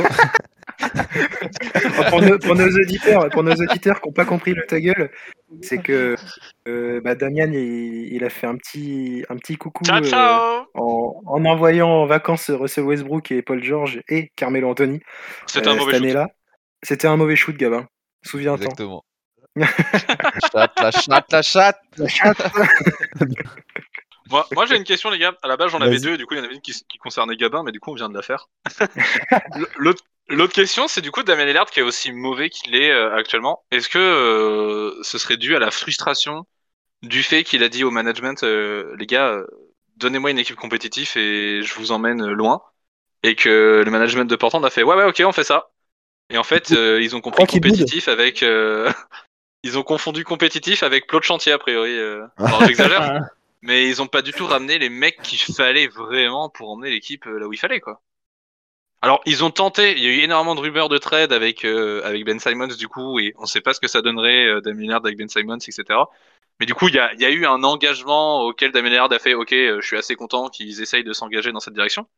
pour, 2.11 2.21
nos, 2.23 2.39
pour 2.39 2.55
nos 2.55 2.69
auditeurs, 2.69 3.29
pour 3.31 3.43
nos 3.43 3.55
auditeurs 3.55 4.01
qui 4.01 4.09
n'ont 4.09 4.13
pas 4.13 4.25
compris 4.25 4.53
le 4.55 4.63
ta 4.67 4.81
gueule, 4.81 5.11
c'est 5.63 5.79
que 5.79 6.15
euh, 6.69 7.01
bah, 7.01 7.15
Damian 7.17 7.51
il, 7.51 8.13
il 8.13 8.23
a 8.25 8.31
fait 8.31 8.47
un 8.47 8.57
petit, 8.57 9.25
un 9.29 9.37
petit 9.37 9.57
coucou 9.57 9.83
Ciao, 9.85 9.99
euh, 9.99 10.03
ciao 10.03 10.67
en, 10.75 11.21
en 11.27 11.45
envoyant 11.47 11.89
en 11.89 12.07
vacances 12.07 12.51
Russell 12.51 12.85
Westbrook 12.85 13.33
et 13.33 13.43
Paul 13.43 13.63
George 13.65 14.03
et 14.09 14.31
Carmelo 14.37 14.69
Anthony 14.71 15.01
C'était 15.47 15.69
euh, 15.69 15.73
un 15.73 15.77
mauvais 15.77 15.93
cette 15.93 15.95
shoot. 16.01 16.05
année-là. 16.05 16.29
C'était 16.85 17.09
un 17.09 17.17
mauvais 17.17 17.37
shoot, 17.37 17.57
Gabin. 17.57 17.89
Souviens-toi. 18.23 18.65
Exactement. 18.67 19.05
la 19.57 19.67
chatte, 20.53 20.73
la 21.33 21.43
chatte, 21.43 21.81
la 21.97 22.09
chatte. 22.09 22.53
Moi, 24.31 24.47
moi 24.53 24.67
j'ai 24.67 24.77
une 24.77 24.85
question, 24.85 25.11
les 25.11 25.19
gars. 25.19 25.35
À 25.43 25.49
la 25.49 25.57
base, 25.57 25.71
j'en 25.71 25.81
avais 25.81 25.99
deux, 25.99 26.15
et 26.15 26.17
du 26.17 26.27
coup, 26.27 26.35
il 26.35 26.39
y 26.39 26.41
en 26.41 26.45
avait 26.45 26.55
une 26.55 26.61
qui, 26.61 26.73
qui 26.89 26.99
concernait 26.99 27.37
Gabin, 27.37 27.63
mais 27.63 27.73
du 27.73 27.81
coup, 27.81 27.91
on 27.91 27.95
vient 27.95 28.09
de 28.09 28.15
la 28.15 28.23
faire. 28.23 28.49
L'autre 29.79 30.03
l'autre 30.29 30.53
question, 30.53 30.89
c'est 30.89 31.03
du 31.03 31.13
coup 31.13 31.23
Damien 31.23 31.45
Lillard, 31.45 31.71
qui 31.71 31.79
est 31.79 31.85
aussi 31.85 32.11
mauvais 32.11 32.51
qu'il 32.51 32.75
est 32.75 32.91
euh, 32.91 33.15
actuellement. 33.15 33.63
Est-ce 33.71 33.89
que 33.89 33.99
euh, 33.99 35.01
ce 35.03 35.19
serait 35.19 35.37
dû 35.37 35.55
à 35.55 35.61
la 35.61 35.71
frustration 35.71 36.47
du 37.03 37.23
fait 37.23 37.45
qu'il 37.45 37.63
a 37.63 37.69
dit 37.69 37.85
au 37.85 37.93
management, 37.93 38.43
euh, 38.43 38.97
les 38.99 39.07
gars, 39.07 39.39
donnez-moi 39.99 40.33
une 40.33 40.39
équipe 40.39 40.57
compétitive 40.57 41.17
et 41.17 41.63
je 41.63 41.75
vous 41.75 41.93
emmène 41.93 42.25
loin, 42.27 42.63
et 43.23 43.37
que 43.37 43.83
le 43.85 43.91
management 43.91 44.29
de 44.29 44.37
Portland 44.37 44.65
a 44.65 44.71
fait, 44.71 44.83
ouais, 44.83 44.97
ouais, 44.97 45.05
ok, 45.05 45.23
on 45.25 45.33
fait 45.33 45.45
ça. 45.45 45.71
Et 46.31 46.39
en 46.39 46.43
fait, 46.43 46.73
euh, 46.73 47.01
ils 47.01 47.15
ont 47.15 47.21
compris 47.21 47.47
compétitif 47.47 48.09
avec. 48.09 48.43
euh, 48.43 48.91
Ils 49.63 49.79
ont 49.79 49.83
confondu 49.83 50.23
compétitif 50.23 50.85
avec 50.85 51.09
plot 51.09 51.19
de 51.19 51.25
chantier, 51.25 51.51
a 51.51 51.59
priori. 51.59 51.91
euh. 51.99 52.25
Alors, 52.39 52.65
j'exagère, 52.67 53.21
mais 53.63 53.89
ils 53.89 54.03
ont 54.03 54.07
pas 54.09 54.23
du 54.23 54.33
tout 54.33 54.47
ramené 54.47 54.79
les 54.79 54.89
mecs 54.91 55.21
qu'il 55.23 55.39
fallait 55.55 55.89
vraiment 55.89 56.49
pour 56.51 56.71
emmener 56.71 56.91
l'équipe 56.91 57.27
euh, 57.27 57.39
là 57.39 57.47
où 57.49 57.53
il 57.53 57.59
fallait 57.59 57.81
quoi. 57.81 58.03
Alors 59.03 59.21
ils 59.27 59.45
ont 59.45 59.51
tenté, 59.51 59.93
il 59.93 60.03
y 60.03 60.07
a 60.07 60.11
eu 60.11 60.21
énormément 60.21 60.55
de 60.55 60.61
rumeurs 60.61 60.89
de 60.89 60.99
trade 60.99 61.33
avec 61.33 61.65
euh, 61.65 62.03
avec 62.05 62.25
Ben 62.25 62.39
Simons 62.41 62.67
du 62.69 62.89
coup 62.89 63.19
et 63.21 63.35
on 63.39 63.47
sait 63.47 63.61
pas 63.61 63.75
ce 63.75 63.81
que 63.81 63.89
ça 63.89 64.03
donnerait 64.03 64.47
euh, 64.47 64.61
Damien 64.61 64.81
Lillard 64.83 65.01
avec 65.05 65.17
Ben 65.19 65.29
Simons 65.29 65.59
etc. 65.59 66.11
Mais 66.61 66.67
du 66.67 66.75
coup 66.75 66.89
il 66.89 66.95
y 66.95 66.99
a, 66.99 67.15
y 67.15 67.25
a 67.25 67.31
eu 67.31 67.45
un 67.47 67.63
engagement 67.63 68.43
auquel 68.43 68.73
Damien 68.73 68.89
Lillard 68.91 69.13
a 69.13 69.19
fait 69.19 69.35
ok 69.35 69.53
euh, 69.53 69.81
je 69.81 69.87
suis 69.87 69.97
assez 69.97 70.17
content 70.17 70.49
qu'ils 70.49 70.81
essayent 70.83 71.05
de 71.05 71.13
s'engager 71.13 71.53
dans 71.53 71.61
cette 71.61 71.75
direction. 71.75 72.09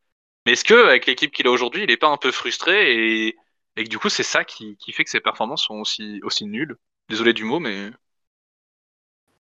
Mais 0.46 0.52
est-ce 0.52 0.64
que 0.64 0.74
avec 0.88 1.06
l'équipe 1.06 1.32
qu'il 1.32 1.46
a 1.48 1.50
aujourd'hui 1.52 1.84
il 1.84 1.90
est 1.90 1.98
pas 1.98 2.08
un 2.08 2.18
peu 2.18 2.32
frustré 2.32 3.26
et, 3.28 3.36
et 3.76 3.84
que 3.84 3.90
du 3.90 3.98
coup 3.98 4.08
c'est 4.10 4.22
ça 4.24 4.44
qui, 4.44 4.76
qui 4.78 4.92
fait 4.92 5.04
que 5.04 5.10
ses 5.10 5.20
performances 5.20 5.64
sont 5.64 5.76
aussi 5.76 6.20
aussi 6.24 6.46
nulles? 6.46 6.76
Désolé 7.10 7.32
du 7.34 7.44
mot 7.44 7.60
mais 7.60 7.90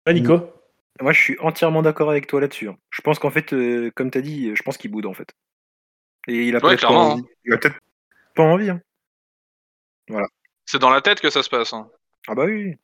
Ouais, 0.06 0.14
Nico 0.14 0.57
Moi, 1.02 1.14
je 1.14 1.22
suis 1.22 1.38
entièrement 1.40 1.82
d'accord 1.82 2.10
avec 2.10 2.28
toi 2.28 2.42
là-dessus. 2.42 2.70
hein. 2.70 2.78
Je 2.90 3.02
pense 3.02 3.20
qu'en 3.20 3.30
fait, 3.30 3.54
euh, 3.54 3.92
comme 3.96 4.10
tu 4.12 4.18
as 4.18 4.22
dit, 4.22 4.56
je 4.56 4.64
pense 4.64 4.78
qu'il 4.78 4.92
boude 4.92 5.06
en 5.06 5.14
fait. 5.14 5.34
Et 6.28 6.48
il 6.48 6.56
a 6.56 6.60
Ouais, 6.60 6.70
peut-être 6.76 6.82
pas 6.82 6.88
clairement, 6.88 7.14
envie. 7.14 7.24
Il 7.46 7.54
a 7.54 7.58
peut-être 7.58 7.78
pas 8.36 8.44
envie. 8.44 8.70
hein. 8.70 8.82
c'est 10.66 10.80
dans 10.80 10.90
la 10.90 11.02
tête 11.02 11.22
que 11.22 11.30
ça 11.30 11.44
se 11.44 11.50
passe. 11.50 11.74
hein. 11.74 11.90
Ah 12.28 12.36
bah 12.36 12.46
oui. 12.46 12.76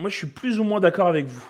Moi, 0.00 0.10
je 0.10 0.16
suis 0.16 0.26
plus 0.26 0.58
ou 0.58 0.64
moins 0.64 0.80
d'accord 0.80 1.06
avec 1.08 1.26
vous. 1.26 1.40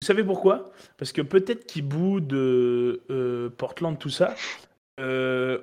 Vous 0.00 0.06
savez 0.06 0.24
pourquoi? 0.24 0.70
Parce 0.96 1.12
que 1.12 1.20
peut-être 1.20 1.66
qu'il 1.66 1.86
bout 1.86 2.20
de 2.20 3.02
euh, 3.10 3.50
Portland, 3.50 3.98
tout 3.98 4.08
ça. 4.08 4.34
Euh, 5.00 5.60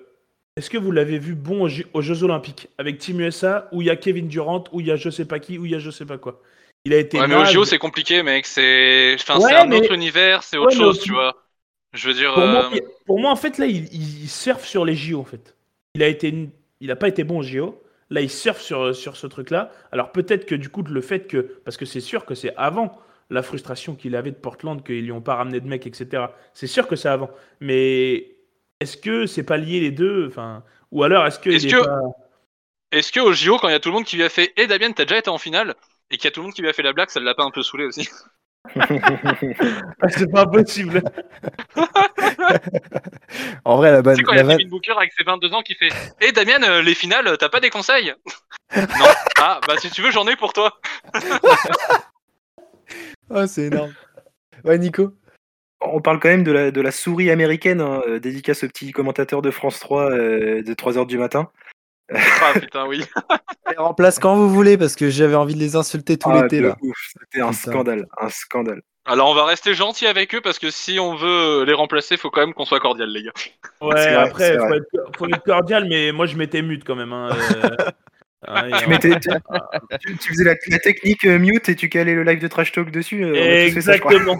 Est-ce 0.57 0.69
que 0.69 0.77
vous 0.77 0.91
l'avez 0.91 1.19
vu 1.19 1.33
bon 1.35 1.63
aux, 1.63 1.67
J- 1.69 1.85
aux 1.93 2.01
Jeux 2.01 2.23
Olympiques? 2.23 2.69
Avec 2.77 2.99
Team 2.99 3.21
USA 3.21 3.67
où 3.71 3.81
il 3.81 3.87
y 3.87 3.89
a 3.89 3.95
Kevin 3.95 4.27
Durant, 4.27 4.63
où 4.71 4.81
il 4.81 4.87
y 4.87 4.91
a 4.91 4.95
je 4.95 5.09
sais 5.09 5.25
pas 5.25 5.39
qui, 5.39 5.57
où 5.57 5.65
il 5.65 5.71
y 5.71 5.75
a 5.75 5.79
je 5.79 5.91
sais 5.91 6.05
pas 6.05 6.17
quoi 6.17 6.41
Il 6.87 6.93
a 6.93 6.97
été 6.99 7.19
Ouais, 7.19 7.27
mais 7.27 7.35
au. 7.35 7.43
JO, 7.45 7.65
c'est 7.65 7.77
compliqué, 7.77 8.23
mec. 8.23 8.45
C'est 8.45 9.15
enfin, 9.19 9.37
Ouais, 9.39 9.53
un 9.53 9.65
mais- 9.65 9.75
autre 9.77 9.91
univers, 9.91 10.41
c'est 10.43 10.55
autre 10.57 10.69
Ouais, 10.71 10.75
chose, 10.77 10.99
au- 10.99 11.03
tu 11.03 11.11
vois. 11.11 11.35
Je 11.93 12.07
veux 12.07 12.13
dire. 12.13 12.33
Pour, 12.33 12.45
moi, 12.47 12.65
euh, 12.65 12.75
il- 12.75 12.81
pour 13.05 13.19
moi, 13.19 13.29
en 13.31 13.35
fait, 13.35 13.57
là, 13.57 13.65
il, 13.65 13.93
il 13.93 14.29
surfe 14.29 14.65
sur 14.65 14.85
les 14.85 14.95
JO, 14.95 15.19
en 15.19 15.25
fait. 15.25 15.55
Il 15.95 16.03
a 16.03 16.07
été, 16.07 16.33
il 16.79 16.89
a 16.91 16.95
pas 16.95 17.09
été 17.09 17.25
bon 17.25 17.39
aux 17.39 17.43
JO. 17.43 17.81
Là, 18.09 18.21
il 18.21 18.29
surfe 18.29 18.61
sur, 18.61 18.95
sur 18.95 19.17
ce 19.17 19.27
truc-là. 19.27 19.69
Alors 19.91 20.13
peut-être 20.13 20.45
que 20.45 20.55
du 20.55 20.69
coup, 20.69 20.81
le 20.81 21.01
fait 21.01 21.27
que, 21.27 21.39
parce 21.65 21.75
que 21.75 21.83
c'est 21.85 21.99
sûr 21.99 22.23
que 22.25 22.35
c'est 22.35 22.53
avant 22.55 22.97
la 23.29 23.43
frustration 23.43 23.95
qu'il 23.95 24.15
avait 24.15 24.31
de 24.31 24.37
Portland, 24.37 24.81
qu'ils 24.81 25.03
lui 25.03 25.11
ont 25.11 25.19
pas 25.19 25.35
ramené 25.35 25.59
de 25.59 25.67
mecs, 25.67 25.85
etc. 25.85 26.23
C'est 26.53 26.67
sûr 26.67 26.87
que 26.87 26.95
c'est 26.95 27.09
avant. 27.09 27.29
Mais 27.59 28.37
est-ce 28.79 28.95
que 28.95 29.25
c'est 29.25 29.43
pas 29.43 29.57
lié 29.57 29.81
les 29.81 29.91
deux? 29.91 30.27
Enfin, 30.29 30.63
ou 30.93 31.03
alors 31.03 31.25
est-ce 31.27 31.37
que 31.39 31.49
Est-ce 31.49 31.67
est 31.67 31.71
que- 31.71 31.83
pas- 31.83 31.99
Est-ce 32.93 33.11
que 33.11 33.19
au 33.19 33.33
JO, 33.33 33.57
quand 33.57 33.67
il 33.67 33.73
y 33.73 33.75
a 33.75 33.81
tout 33.81 33.89
le 33.89 33.95
monde 33.95 34.05
qui 34.05 34.15
lui 34.15 34.23
a 34.23 34.29
fait 34.29 34.53
Eh 34.55 34.67
Damien, 34.67 34.93
t'as 34.93 35.03
déjà 35.03 35.17
été 35.19 35.29
en 35.29 35.37
finale? 35.37 35.75
Et 36.11 36.17
qu'il 36.17 36.25
y 36.25 36.27
a 36.27 36.31
tout 36.31 36.39
le 36.39 36.45
monde 36.45 36.53
qui 36.53 36.61
lui 36.61 36.69
a 36.69 36.73
fait 36.73 36.83
la 36.83 36.93
blague, 36.93 37.09
ça 37.09 37.19
l'a 37.19 37.35
pas 37.35 37.43
un 37.43 37.51
peu 37.51 37.61
saoulé 37.61 37.85
aussi. 37.85 38.07
Ah, 39.99 40.09
c'est 40.09 40.31
pas 40.31 40.45
possible. 40.45 41.01
En 43.65 43.77
vrai, 43.77 43.91
la, 43.91 44.01
bonne, 44.01 44.15
Tu 44.15 44.19
sais, 44.19 44.23
quand 44.23 44.33
il 44.33 44.39
y 44.39 44.43
la 44.43 44.53
a 44.53 44.57
Devin 44.57 44.69
Booker 44.69 44.93
avec 44.97 45.11
ses 45.17 45.23
22 45.23 45.53
ans 45.53 45.61
qui 45.61 45.75
fait 45.75 45.89
Eh 46.21 46.31
Damien, 46.31 46.61
euh, 46.63 46.81
les 46.81 46.93
finales, 46.93 47.37
t'as 47.39 47.49
pas 47.49 47.59
des 47.59 47.69
conseils? 47.69 48.13
Non. 48.75 48.83
Ah, 49.39 49.61
bah 49.67 49.75
si 49.77 49.91
tu 49.91 50.01
veux, 50.01 50.09
j'en 50.11 50.27
ai 50.27 50.35
pour 50.35 50.51
toi. 50.51 50.79
Ah, 53.29 53.45
c'est 53.45 53.65
énorme. 53.65 53.93
Ouais, 54.63 54.77
Nico. 54.79 55.13
On 55.79 56.01
parle 56.01 56.19
quand 56.19 56.29
même 56.29 56.43
de 56.43 56.51
la, 56.51 56.71
de 56.71 56.81
la 56.81 56.91
souris 56.91 57.29
américaine, 57.29 57.81
hein, 57.81 58.01
euh, 58.07 58.19
dédicace 58.19 58.63
au 58.63 58.67
petit 58.67 58.91
commentateur 58.91 59.43
de 59.43 59.51
France 59.51 59.79
3 59.79 60.09
euh, 60.09 60.63
de 60.63 60.73
3h 60.73 61.05
du 61.05 61.19
matin. 61.19 61.51
Ah 62.13 62.53
putain, 62.59 62.85
oui. 62.87 63.03
Les 63.69 63.75
remplace 63.77 64.17
quand 64.19 64.35
vous 64.35 64.49
voulez 64.49 64.77
parce 64.77 64.95
que 64.95 65.09
j'avais 65.09 65.35
envie 65.35 65.53
de 65.55 65.59
les 65.59 65.75
insulter 65.75 66.17
tout 66.17 66.29
Ah, 66.31 66.41
l'été 66.43 66.61
là. 66.61 66.77
C'était 67.21 67.41
un 67.41 67.49
Putain. 67.51 67.71
scandale, 67.71 68.07
un 68.19 68.29
scandale. 68.29 68.81
Alors 69.05 69.29
on 69.29 69.33
va 69.33 69.45
rester 69.45 69.73
gentil 69.73 70.05
avec 70.07 70.33
eux 70.35 70.41
parce 70.41 70.59
que 70.59 70.69
si 70.71 70.99
on 70.99 71.15
veut 71.15 71.63
les 71.65 71.73
remplacer, 71.73 72.17
faut 72.17 72.29
quand 72.29 72.41
même 72.41 72.53
qu'on 72.53 72.65
soit 72.65 72.79
cordial, 72.79 73.09
les 73.09 73.23
gars. 73.23 73.31
Ouais, 73.81 73.93
vrai, 73.93 74.13
après, 74.15 74.57
faut 74.57 74.73
être, 74.73 75.17
faut 75.17 75.27
être 75.27 75.43
cordial, 75.43 75.85
mais 75.87 76.11
moi, 76.11 76.25
je 76.25 76.35
m'étais 76.35 76.61
mute 76.61 76.83
quand 76.85 76.95
même. 76.95 77.13
hein, 77.13 77.29
euh. 77.31 77.69
Il 78.65 78.69
y 78.69 78.73
a- 78.73 78.77
Tu, 78.79 78.87
mettais, 78.89 79.19
tu, 79.19 79.29
tu- 79.99 80.17
tu 80.17 80.29
faisais 80.29 80.43
la, 80.45 80.55
la 80.67 80.79
technique 80.79 81.25
euh, 81.25 81.37
mute 81.39 81.67
et 81.69 81.75
tu 81.75 81.89
calais 81.89 82.13
le 82.15 82.23
live 82.23 82.39
de 82.39 82.47
Trash 82.47 82.71
Talk 82.71 82.91
dessus. 82.91 83.23
euh, 83.25 83.33
fait 83.71 83.81
ça. 83.81 83.95
Exactement. 83.95 84.37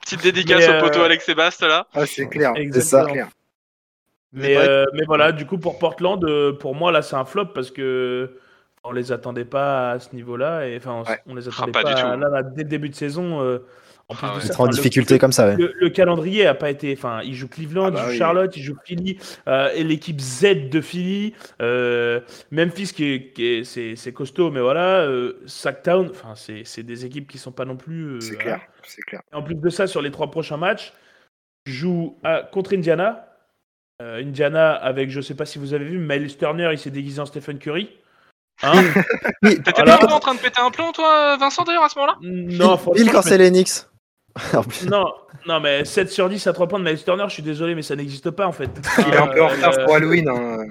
Petite 0.00 0.22
dédicace 0.22 0.68
au 0.68 0.80
poteau 0.80 1.00
euh, 1.00 1.04
Alex 1.04 1.24
Sébastien 1.24 1.68
là. 1.68 1.86
Ah, 1.94 2.06
c'est 2.06 2.26
clair. 2.28 2.52
ça. 2.54 2.60
Exactement. 2.60 3.04
C'est 3.06 3.12
clair. 3.12 3.28
Mais, 4.32 4.56
euh, 4.56 4.84
mais 4.94 5.02
voilà, 5.06 5.32
du 5.32 5.44
coup, 5.46 5.58
pour 5.58 5.78
Portland, 5.78 6.22
euh, 6.24 6.52
pour 6.52 6.74
moi, 6.74 6.92
là, 6.92 7.02
c'est 7.02 7.16
un 7.16 7.24
flop 7.24 7.46
parce 7.46 7.70
que 7.70 8.38
on 8.84 8.92
les 8.92 9.12
attendait 9.12 9.44
pas 9.44 9.90
à 9.92 9.98
ce 9.98 10.14
niveau-là. 10.14 10.66
Et 10.68 10.76
enfin, 10.76 10.92
on, 10.92 11.10
Ouais. 11.10 11.18
on 11.26 11.34
les 11.34 11.48
Ah, 11.48 11.50
attendait 11.52 11.72
pas 11.72 11.82
pas, 11.82 11.94
du 11.94 12.00
tout. 12.00 12.06
là, 12.06 12.16
là, 12.28 12.42
dès 12.42 12.62
le 12.62 12.68
début 12.68 12.88
de 12.88 12.94
saison. 12.94 13.40
euh, 13.42 13.58
en 14.08 14.14
plus 14.14 14.26
Ah 14.28 14.34
de 14.36 14.40
ça, 14.52 14.60
en 14.60 14.66
difficulté 14.66 15.14
le, 15.14 15.20
comme 15.20 15.30
ça, 15.30 15.46
ouais. 15.46 15.56
le, 15.56 15.72
le 15.78 15.88
calendrier 15.90 16.44
a 16.44 16.54
pas 16.54 16.68
été. 16.70 16.92
Enfin, 16.96 17.20
ils 17.22 17.34
jouent 17.36 17.46
Cleveland, 17.48 17.84
Ah 17.86 17.90
bah 17.92 17.98
ils 18.00 18.04
jouent 18.06 18.10
oui. 18.10 18.18
Charlotte, 18.18 18.56
ils 18.56 18.62
jouent 18.62 18.78
Philly, 18.84 19.18
euh, 19.46 19.70
et 19.76 19.84
l'équipe 19.84 20.18
Z 20.20 20.68
de 20.68 20.80
Philly, 20.80 21.32
euh, 21.62 22.18
Memphis 22.50 22.92
qui 22.92 23.04
est, 23.04 23.32
qui 23.32 23.46
est- 23.46 23.64
c'est, 23.64 23.94
c'est 23.94 24.12
costaud, 24.12 24.50
mais 24.50 24.60
voilà, 24.60 25.02
euh, 25.02 25.34
Sacktown, 25.46 26.08
enfin, 26.10 26.34
c'est, 26.34 26.62
c'est 26.64 26.82
des 26.82 27.04
équipes 27.06 27.28
qui 27.30 27.38
sont 27.38 27.52
pas 27.52 27.64
non 27.64 27.76
plus. 27.76 28.16
euh, 28.16 28.20
C'est 28.20 28.34
clair. 28.36 28.60
C'est 28.82 29.02
clair. 29.02 29.20
Et 29.32 29.36
en 29.36 29.42
plus 29.44 29.54
de 29.54 29.70
ça, 29.70 29.86
sur 29.86 30.02
les 30.02 30.10
trois 30.10 30.28
prochains 30.28 30.56
matchs, 30.56 30.92
joue 31.66 32.18
à- 32.24 32.42
contre 32.42 32.74
Indiana. 32.74 33.26
Euh, 34.00 34.22
Indiana 34.22 34.72
avec, 34.72 35.10
je 35.10 35.20
sais 35.20 35.34
pas 35.34 35.44
si 35.44 35.58
vous 35.58 35.74
avez 35.74 35.84
vu, 35.84 35.98
Miles 35.98 36.36
Turner, 36.36 36.70
il 36.72 36.78
s'est 36.78 36.90
déguisé 36.90 37.20
en 37.20 37.26
Stephen 37.26 37.58
Curry. 37.58 37.90
Hein 38.62 38.72
T'étais 39.42 39.72
Voilà. 39.76 39.98
pas 39.98 40.12
en 40.14 40.20
train 40.20 40.34
de 40.34 40.40
péter 40.40 40.60
un 40.60 40.70
plomb, 40.70 40.90
toi, 40.92 41.36
Vincent, 41.38 41.64
d'ailleurs, 41.64 41.84
à 41.84 41.88
ce 41.90 41.98
moment-là? 41.98 42.16
Non, 42.22 42.74
Bill 42.74 42.78
franchement, 42.78 43.12
quand 43.12 43.22
c'est 43.22 43.38
me- 43.38 43.80
non, 44.88 45.04
non, 45.46 45.60
mais 45.60 45.84
7 45.84 46.08
sur 46.10 46.28
10 46.28 46.46
à 46.46 46.52
3 46.52 46.68
points 46.68 46.78
de 46.78 46.84
Miles 46.84 47.02
Turner, 47.02 47.24
je 47.28 47.34
suis 47.34 47.42
désolé, 47.42 47.74
mais 47.74 47.82
ça 47.82 47.96
n'existe 47.96 48.30
pas 48.30 48.46
en 48.46 48.52
fait. 48.52 48.70
Il 48.98 49.12
est 49.12 49.16
un 49.16 49.26
peu 49.26 49.42
en 49.42 49.48
Euh, 49.50 49.54
retard 49.54 49.74
euh, 49.78 49.84
pour 49.84 49.94
Halloween. 49.96 50.28
hein. 50.28 50.64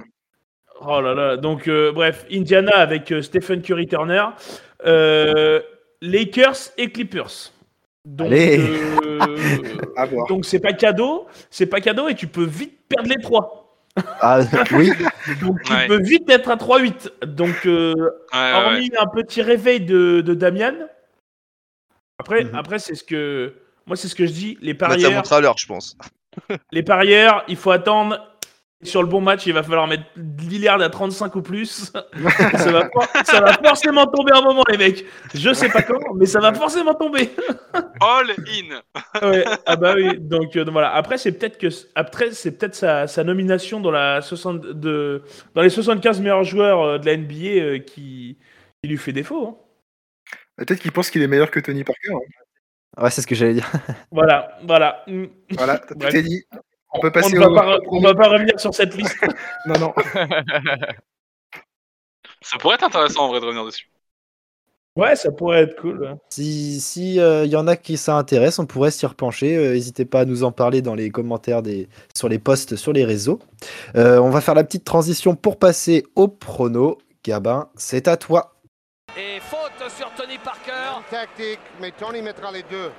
Oh 0.82 1.01
là 1.01 1.13
là, 1.13 1.36
donc 1.36 1.67
euh, 1.67 1.91
bref, 1.91 2.25
Indiana 2.32 2.77
avec 2.77 3.11
euh, 3.11 3.21
Stephen 3.21 3.61
Curry 3.61 3.86
Turner, 3.86 4.23
euh, 4.86 5.59
Lakers 6.01 6.55
et 6.77 6.89
Clippers. 6.89 7.51
Donc, 8.05 8.27
Allez. 8.27 8.57
euh, 8.59 9.37
À 9.97 10.05
voir. 10.05 10.27
donc 10.27 10.45
c'est 10.45 10.59
pas 10.59 10.73
cadeau, 10.73 11.27
c'est 11.49 11.65
pas 11.65 11.81
cadeau 11.81 12.07
et 12.07 12.15
tu 12.15 12.27
peux 12.27 12.45
vite 12.45 12.79
perdre 12.87 13.09
les 13.09 13.21
3. 13.21 13.65
Ah 14.21 14.39
oui, 14.71 14.89
Donc 15.41 15.61
tu 15.63 15.73
Ouais. 15.73 15.87
peux 15.87 16.01
vite 16.01 16.29
être 16.29 16.49
à 16.49 16.55
3-8. 16.55 17.11
Donc 17.25 17.53
euh, 17.65 17.93
Ouais, 17.93 18.03
ouais, 18.33 18.39
ouais. 18.39 18.53
hormis 18.53 18.91
un 18.97 19.07
petit 19.07 19.41
réveil 19.41 19.81
de, 19.81 20.21
de 20.21 20.33
Damian, 20.33 20.73
après, 22.19 22.45
Mhm. 22.45 22.55
après 22.55 22.79
c'est 22.79 22.95
ce 22.95 23.03
que 23.03 23.53
moi 23.85 23.95
c'est 23.97 24.07
ce 24.07 24.15
que 24.15 24.25
je 24.25 24.31
dis, 24.31 24.57
les 24.61 24.71
sa 24.73 24.77
parieurs, 24.77 25.11
montre 25.13 25.33
à 25.33 25.41
l'heure, 25.41 25.55
je 25.57 25.65
pense. 25.67 25.97
les 26.71 26.83
parieurs, 26.83 27.43
il 27.47 27.57
faut 27.57 27.71
attendre 27.71 28.19
sur 28.82 29.01
le 29.03 29.09
bon 29.09 29.19
match, 29.19 29.45
il 29.45 29.53
va 29.53 29.61
falloir 29.63 29.88
mettre 29.88 30.03
Lillard 30.15 30.82
à 30.82 30.89
35 30.89 31.36
ou 31.36 31.41
plus. 31.41 31.91
ça, 31.93 32.71
va, 32.71 32.89
for- 32.93 33.07
ça 33.25 33.41
va 33.41 33.53
forcément 33.53 34.05
tomber 34.07 34.32
un 34.34 34.41
moment 34.41 34.63
les 34.69 34.77
mecs. 34.77 35.05
Je 35.34 35.53
sais 35.53 35.67
pas 35.69 35.82
quand, 35.82 35.99
mais 36.15 36.25
ça 36.25 36.39
va 36.39 36.53
forcément 36.53 36.93
tomber. 36.93 37.30
All 38.01 38.32
in. 38.32 38.82
Ouais, 39.30 39.43
ah 39.65 39.75
bah 39.75 39.93
oui. 39.95 40.17
Donc, 40.19 40.55
euh, 40.55 40.63
donc 40.63 40.71
voilà. 40.73 40.93
Après, 40.93 41.17
c'est 41.17 41.34
peut-être 41.34 41.57
que 41.57 41.67
après 41.95 42.32
c'est 42.32 42.51
peut-être 42.57 42.75
sa, 42.75 43.07
sa 43.07 43.23
nomination 43.25 43.82
dans 43.82 43.91
la 43.91 44.21
60 44.21 44.61
de 44.61 45.23
dans 45.55 45.61
les 45.61 45.69
75 45.69 46.21
meilleurs 46.21 46.43
joueurs 46.45 46.82
euh, 46.82 46.97
de 46.99 47.05
la 47.05 47.17
NBA 47.17 47.34
euh, 47.61 47.80
qui, 47.80 48.38
qui 48.82 48.89
lui 48.89 48.97
fait 48.97 49.11
défaut. 49.13 49.47
hein. 49.47 49.57
Peut-être 50.55 50.80
qu'il 50.80 50.91
pense 50.93 51.09
qu'il 51.09 51.21
est 51.21 51.27
meilleur 51.27 51.51
que 51.51 51.59
Tony 51.59 51.84
Parker. 51.84 52.11
hein. 52.13 53.03
ouais, 53.03 53.09
c'est 53.11 53.21
ce 53.21 53.27
que 53.27 53.36
j'allais 53.36 53.53
dire. 53.55 53.69
Voilà, 54.11 54.57
voilà. 54.63 55.05
Voilà, 55.51 55.77
tout 55.99 56.01
est 56.05 56.21
dit. 56.23 56.43
On 56.91 56.99
peut 56.99 57.07
On 57.07 57.11
passer 57.11 57.35
ne 57.35 57.39
va 57.39 57.47
au. 57.49 57.53
pas, 57.55 57.65
re- 57.65 57.81
on 57.89 57.99
va 58.01 58.15
pas 58.15 58.27
revenir 58.29 58.59
sur 58.59 58.73
cette 58.73 58.95
liste. 58.95 59.17
Non, 59.65 59.75
non. 59.79 59.93
Ça 62.41 62.57
pourrait 62.57 62.75
être 62.75 62.83
intéressant 62.85 63.25
en 63.25 63.27
vrai 63.29 63.39
de 63.41 63.45
revenir 63.45 63.65
dessus. 63.65 63.89
Ouais, 64.95 65.15
ça 65.15 65.31
pourrait 65.31 65.63
être 65.63 65.79
cool. 65.79 66.01
ouais. 66.01 66.13
Si 66.29 66.81
si 66.81 67.19
euh, 67.19 67.45
y 67.45 67.55
en 67.55 67.67
a 67.67 67.75
qui 67.77 67.95
ça 67.95 68.15
intéresse, 68.15 68.59
on 68.59 68.65
pourrait 68.65 68.91
s'y 68.91 69.05
repencher. 69.05 69.55
Euh, 69.55 69.73
N'hésitez 69.73 70.03
pas 70.05 70.21
à 70.21 70.25
nous 70.25 70.43
en 70.43 70.51
parler 70.51 70.81
dans 70.81 70.95
les 70.95 71.09
commentaires 71.09 71.61
des 71.61 71.87
sur 72.15 72.27
les 72.27 72.39
posts 72.39 72.75
sur 72.75 72.91
les 72.91 73.05
réseaux. 73.05 73.39
Euh, 73.95 74.17
on 74.19 74.29
va 74.29 74.41
faire 74.41 74.55
la 74.55 74.63
petite 74.63 74.83
transition 74.85 75.35
pour 75.35 75.57
passer 75.59 76.05
au 76.15 76.27
prono. 76.27 76.97
Gabin, 77.23 77.69
c'est 77.75 78.07
à 78.07 78.17
toi. 78.17 78.55
Et 79.17 79.39
faute 79.41 79.89
sur 79.97 80.09
Tony 80.15 80.37
Parker. 80.37 81.01
tactique, 81.09 81.59
mais 81.81 81.91
Tony 81.91 82.21
mettra 82.21 82.51
les 82.51 82.63
deux. 82.63 82.89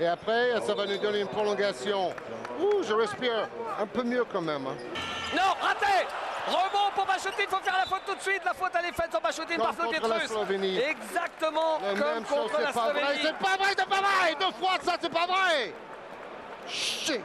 Et 0.00 0.06
après, 0.06 0.60
ça 0.62 0.74
va 0.74 0.86
nous 0.86 0.98
donner 0.98 1.20
une 1.20 1.28
prolongation. 1.28 2.12
Ouh, 2.60 2.82
je 2.82 2.92
respire 2.92 3.48
un 3.78 3.86
peu 3.86 4.02
mieux 4.02 4.24
quand 4.30 4.40
même. 4.40 4.66
hein. 4.66 4.76
Non, 5.34 5.42
raté 5.60 6.06
Rebond 6.46 6.90
pour 6.94 7.06
Machotin, 7.06 7.30
il 7.40 7.48
faut 7.48 7.56
faire 7.62 7.72
la 7.78 7.86
faute 7.86 8.02
tout 8.06 8.14
de 8.14 8.20
suite. 8.20 8.42
La 8.44 8.52
faute 8.52 8.70
elle 8.78 8.84
est 8.90 8.92
faite 8.92 9.10
sur 9.10 9.22
Machotin 9.22 9.56
par 9.56 9.74
Flo 9.74 9.84
contre 9.84 10.46
Pietrus. 10.48 10.78
Exactement 10.90 11.78
comme 11.80 11.98
même 11.98 12.26
chose, 12.26 12.36
contre 12.50 12.60
la 12.60 12.66
c'est 12.66 12.72
pas 12.74 12.92
vrai, 12.92 13.00
Slovénie. 13.00 13.20
c'est 13.22 13.38
pas 13.38 13.56
vrai, 13.56 13.74
c'est 13.78 13.88
pas 13.88 14.00
vrai 14.00 14.34
Deux 14.38 14.52
fois 14.52 14.70
ça, 14.82 14.96
c'est 15.00 15.12
pas 15.12 15.26
vrai 15.26 15.74
Shit 16.68 17.20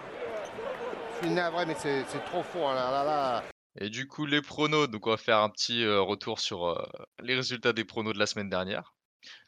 Je 1.22 1.26
suis 1.28 1.30
navré, 1.36 1.66
mais 1.66 1.76
c'est 1.78 2.06
trop 2.26 2.44
fort 2.44 2.74
là, 2.74 2.90
là, 2.92 3.04
là. 3.04 3.44
Et 3.80 3.90
du 3.90 4.08
coup, 4.08 4.26
les 4.26 4.42
pronos, 4.42 4.88
donc 4.90 5.06
on 5.08 5.12
va 5.12 5.18
faire 5.18 5.40
un 5.40 5.50
petit 5.50 5.84
euh, 5.84 6.02
retour 6.02 6.40
sur 6.40 6.68
euh, 6.68 6.82
les 7.22 7.36
résultats 7.36 7.74
des 7.74 7.84
pronos 7.86 8.14
de 8.14 8.20
la 8.20 8.26
semaine 8.26 8.50
dernière. 8.50 8.94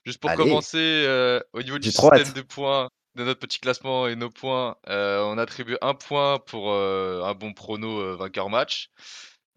Juste 0.05 0.19
pour 0.19 0.29
Allez. 0.29 0.43
commencer, 0.43 0.77
euh, 1.07 1.39
au 1.53 1.61
niveau 1.61 1.79
du 1.79 1.91
système 1.91 2.33
de 2.33 2.41
points, 2.41 2.89
de 3.15 3.23
notre 3.23 3.39
petit 3.39 3.59
classement 3.59 4.07
et 4.07 4.15
nos 4.15 4.29
points, 4.29 4.77
euh, 4.87 5.21
on 5.23 5.37
attribue 5.37 5.77
un 5.81 5.93
point 5.93 6.39
pour 6.39 6.71
euh, 6.71 7.23
un 7.23 7.33
bon 7.33 7.53
prono 7.53 7.99
euh, 7.99 8.15
vainqueur 8.15 8.49
match. 8.49 8.89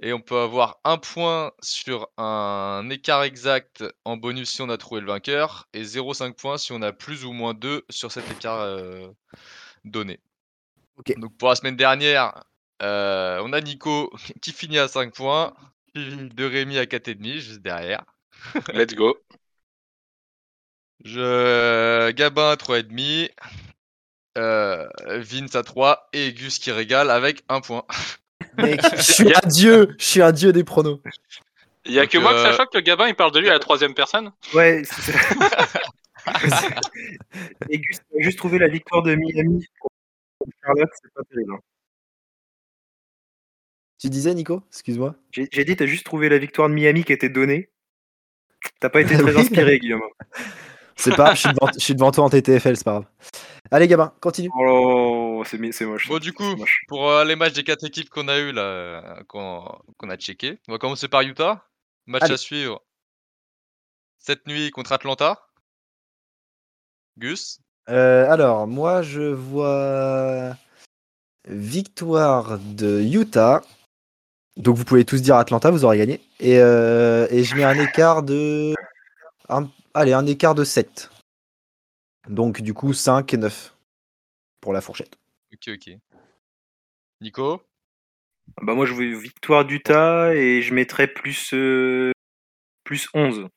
Et 0.01 0.13
on 0.13 0.21
peut 0.21 0.39
avoir 0.39 0.81
un 0.85 0.99
point 0.99 1.53
sur 1.63 2.09
un 2.17 2.89
écart 2.91 3.23
exact 3.23 3.85
en 4.05 4.17
bonus 4.17 4.51
si 4.51 4.61
on 4.61 4.69
a 4.69 4.77
trouvé 4.77 5.01
le 5.01 5.07
vainqueur, 5.07 5.69
et 5.73 5.83
0,5 5.83 6.35
points 6.35 6.59
si 6.59 6.73
on 6.73 6.83
a 6.83 6.93
plus 6.93 7.25
ou 7.25 7.33
moins 7.33 7.55
2 7.55 7.85
sur 7.91 8.11
cet 8.11 8.29
écart 8.31 8.61
euh, 8.61 9.09
donné. 9.85 10.19
Donc 11.17 11.37
pour 11.37 11.49
la 11.49 11.55
semaine 11.55 11.77
dernière, 11.77 12.45
euh, 12.83 13.41
on 13.45 13.53
a 13.53 13.61
Nico 13.61 14.13
qui 14.43 14.53
finit 14.53 14.79
à 14.79 14.89
5 14.89 15.15
points, 15.15 15.55
suivi 15.95 16.29
de 16.29 16.45
Rémi 16.45 16.77
à 16.79 16.87
4,5 16.87 17.39
juste 17.39 17.63
derrière. 17.63 18.05
Let's 18.73 18.95
go. 18.95 19.17
Je... 21.05 22.11
Gabin 22.13 22.51
à 22.51 22.57
3,5. 22.57 23.31
Euh, 24.37 24.89
Vince 25.21 25.55
à 25.55 25.63
3 25.63 26.09
et 26.13 26.33
Gus 26.33 26.59
qui 26.59 26.73
régale 26.73 27.11
avec 27.11 27.45
un 27.49 27.61
point. 27.61 27.85
Mec, 28.59 28.81
je 28.97 29.03
suis 29.13 29.33
un 29.35 29.49
dieu, 29.49 29.95
je 29.99 30.05
suis 30.05 30.23
un 30.23 30.33
dieu 30.33 30.53
des 30.53 30.65
pronos. 30.65 31.01
Il 31.85 31.93
y 31.93 31.99
a 31.99 32.03
Donc, 32.03 32.11
que 32.13 32.19
moi 32.19 32.33
que 32.33 32.39
ça 32.43 32.49
euh, 32.53 32.57
choque 32.57 32.73
que 32.73 32.79
Gabin 32.79 33.07
il 33.09 33.15
parle 33.15 33.31
de 33.33 33.39
lui 33.41 33.49
à 33.49 33.53
la 33.53 33.59
troisième 33.61 33.95
personne. 33.95 34.33
Ouais. 34.55 34.83
c'est- 34.85 35.13
Et 37.71 37.79
Gus 37.79 37.99
a 37.99 38.23
juste 38.23 38.39
trouvé 38.39 38.59
la 38.59 38.69
victoire 38.69 39.03
de 39.03 39.15
Miami 39.15 39.65
contre 39.79 40.53
Charlotte, 40.65 40.91
c'est 41.03 41.13
pas 41.15 41.23
terrible. 41.31 41.53
hein. 41.55 41.61
Tu 44.01 44.09
disais 44.11 44.35
Nico? 44.35 44.63
Excuse-moi. 44.71 45.15
J'ai 45.31 45.65
dit, 45.65 45.77
t'as 45.77 45.87
juste 45.87 46.05
trouvé 46.05 46.29
la 46.29 46.39
victoire 46.39 46.69
de 46.69 46.75
Miami 46.75 47.05
qui 47.05 47.13
était 47.13 47.29
donnée. 47.29 47.71
T'as 48.81 48.89
pas 48.89 49.01
été 49.01 49.17
très 49.17 49.37
inspiré, 49.37 49.79
Guillaume. 49.79 50.03
C'est 50.97 51.11
pas, 51.17 51.25
grave, 51.25 51.35
je 51.35 51.41
suis 51.41 51.49
devant, 51.53 51.71
je 51.75 51.79
suis 51.85 51.95
devant 51.95 52.11
toi 52.13 52.25
en 52.25 52.31
TTFL, 52.31 52.77
c'est 52.77 52.85
pas 52.85 52.93
grave. 52.93 53.07
Allez 53.71 53.89
Gabin, 53.89 54.13
continue. 54.21 54.51
Oh, 54.57 55.43
c'est 55.47 55.59
moche. 55.87 56.09
Bon, 56.09 56.19
du 56.19 56.33
coup, 56.33 56.55
pour 56.89 57.11
euh, 57.11 57.25
les 57.25 57.37
matchs 57.37 57.55
des 57.55 57.65
quatre 57.65 57.85
équipes 57.85 58.11
qu'on 58.11 58.29
a 58.29 58.39
eu 58.39 58.53
là, 58.53 59.23
qu'on 59.29 59.65
qu'on 59.99 60.11
a 60.11 60.17
checké, 60.17 60.61
on 60.69 60.73
va 60.73 60.79
commencer 60.79 61.09
par 61.09 61.23
Utah. 61.23 61.65
Match 62.07 62.25
Allez. 62.25 62.35
à 62.35 62.37
suivre 62.37 62.83
cette 64.19 64.47
nuit 64.47 64.71
contre 64.71 64.93
Atlanta. 64.93 65.41
Gus. 67.19 67.61
Euh, 67.89 68.31
alors, 68.31 68.67
moi, 68.67 69.03
je 69.03 69.23
vois 69.23 70.57
victoire 71.49 72.59
de 72.59 73.01
Utah. 73.03 73.63
Donc, 74.57 74.77
vous 74.77 74.85
pouvez 74.85 75.05
tous 75.05 75.21
dire 75.21 75.37
Atlanta, 75.37 75.71
vous 75.71 75.85
aurez 75.85 75.99
gagné. 75.99 76.21
Et, 76.41 76.59
euh, 76.59 77.27
et 77.31 77.43
je 77.45 77.55
mets 77.57 77.65
un 77.65 77.79
écart 77.79 78.23
de. 78.23 78.75
un- 79.49 79.69
allez, 79.95 80.13
un 80.13 80.27
écart 80.27 80.55
de 80.55 80.65
7. 80.65 81.11
Donc, 82.29 82.61
du 82.61 82.75
coup, 82.75 82.93
5 82.93 83.33
et 83.35 83.37
9 83.37 83.77
pour 84.61 84.73
la 84.73 84.81
fourchette. 84.81 85.17
Ok, 85.53 85.69
ok. 85.75 85.99
Nico? 87.21 87.63
Bah 88.61 88.75
moi 88.75 88.85
je 88.85 88.93
veux 88.93 89.17
victoire 89.17 89.65
d'Utah 89.65 90.35
et 90.35 90.61
je 90.61 90.75
mettrais 90.75 91.07
plus 91.09 91.55
euh, 91.55 92.13
plus 92.85 93.09
11. 93.15 93.49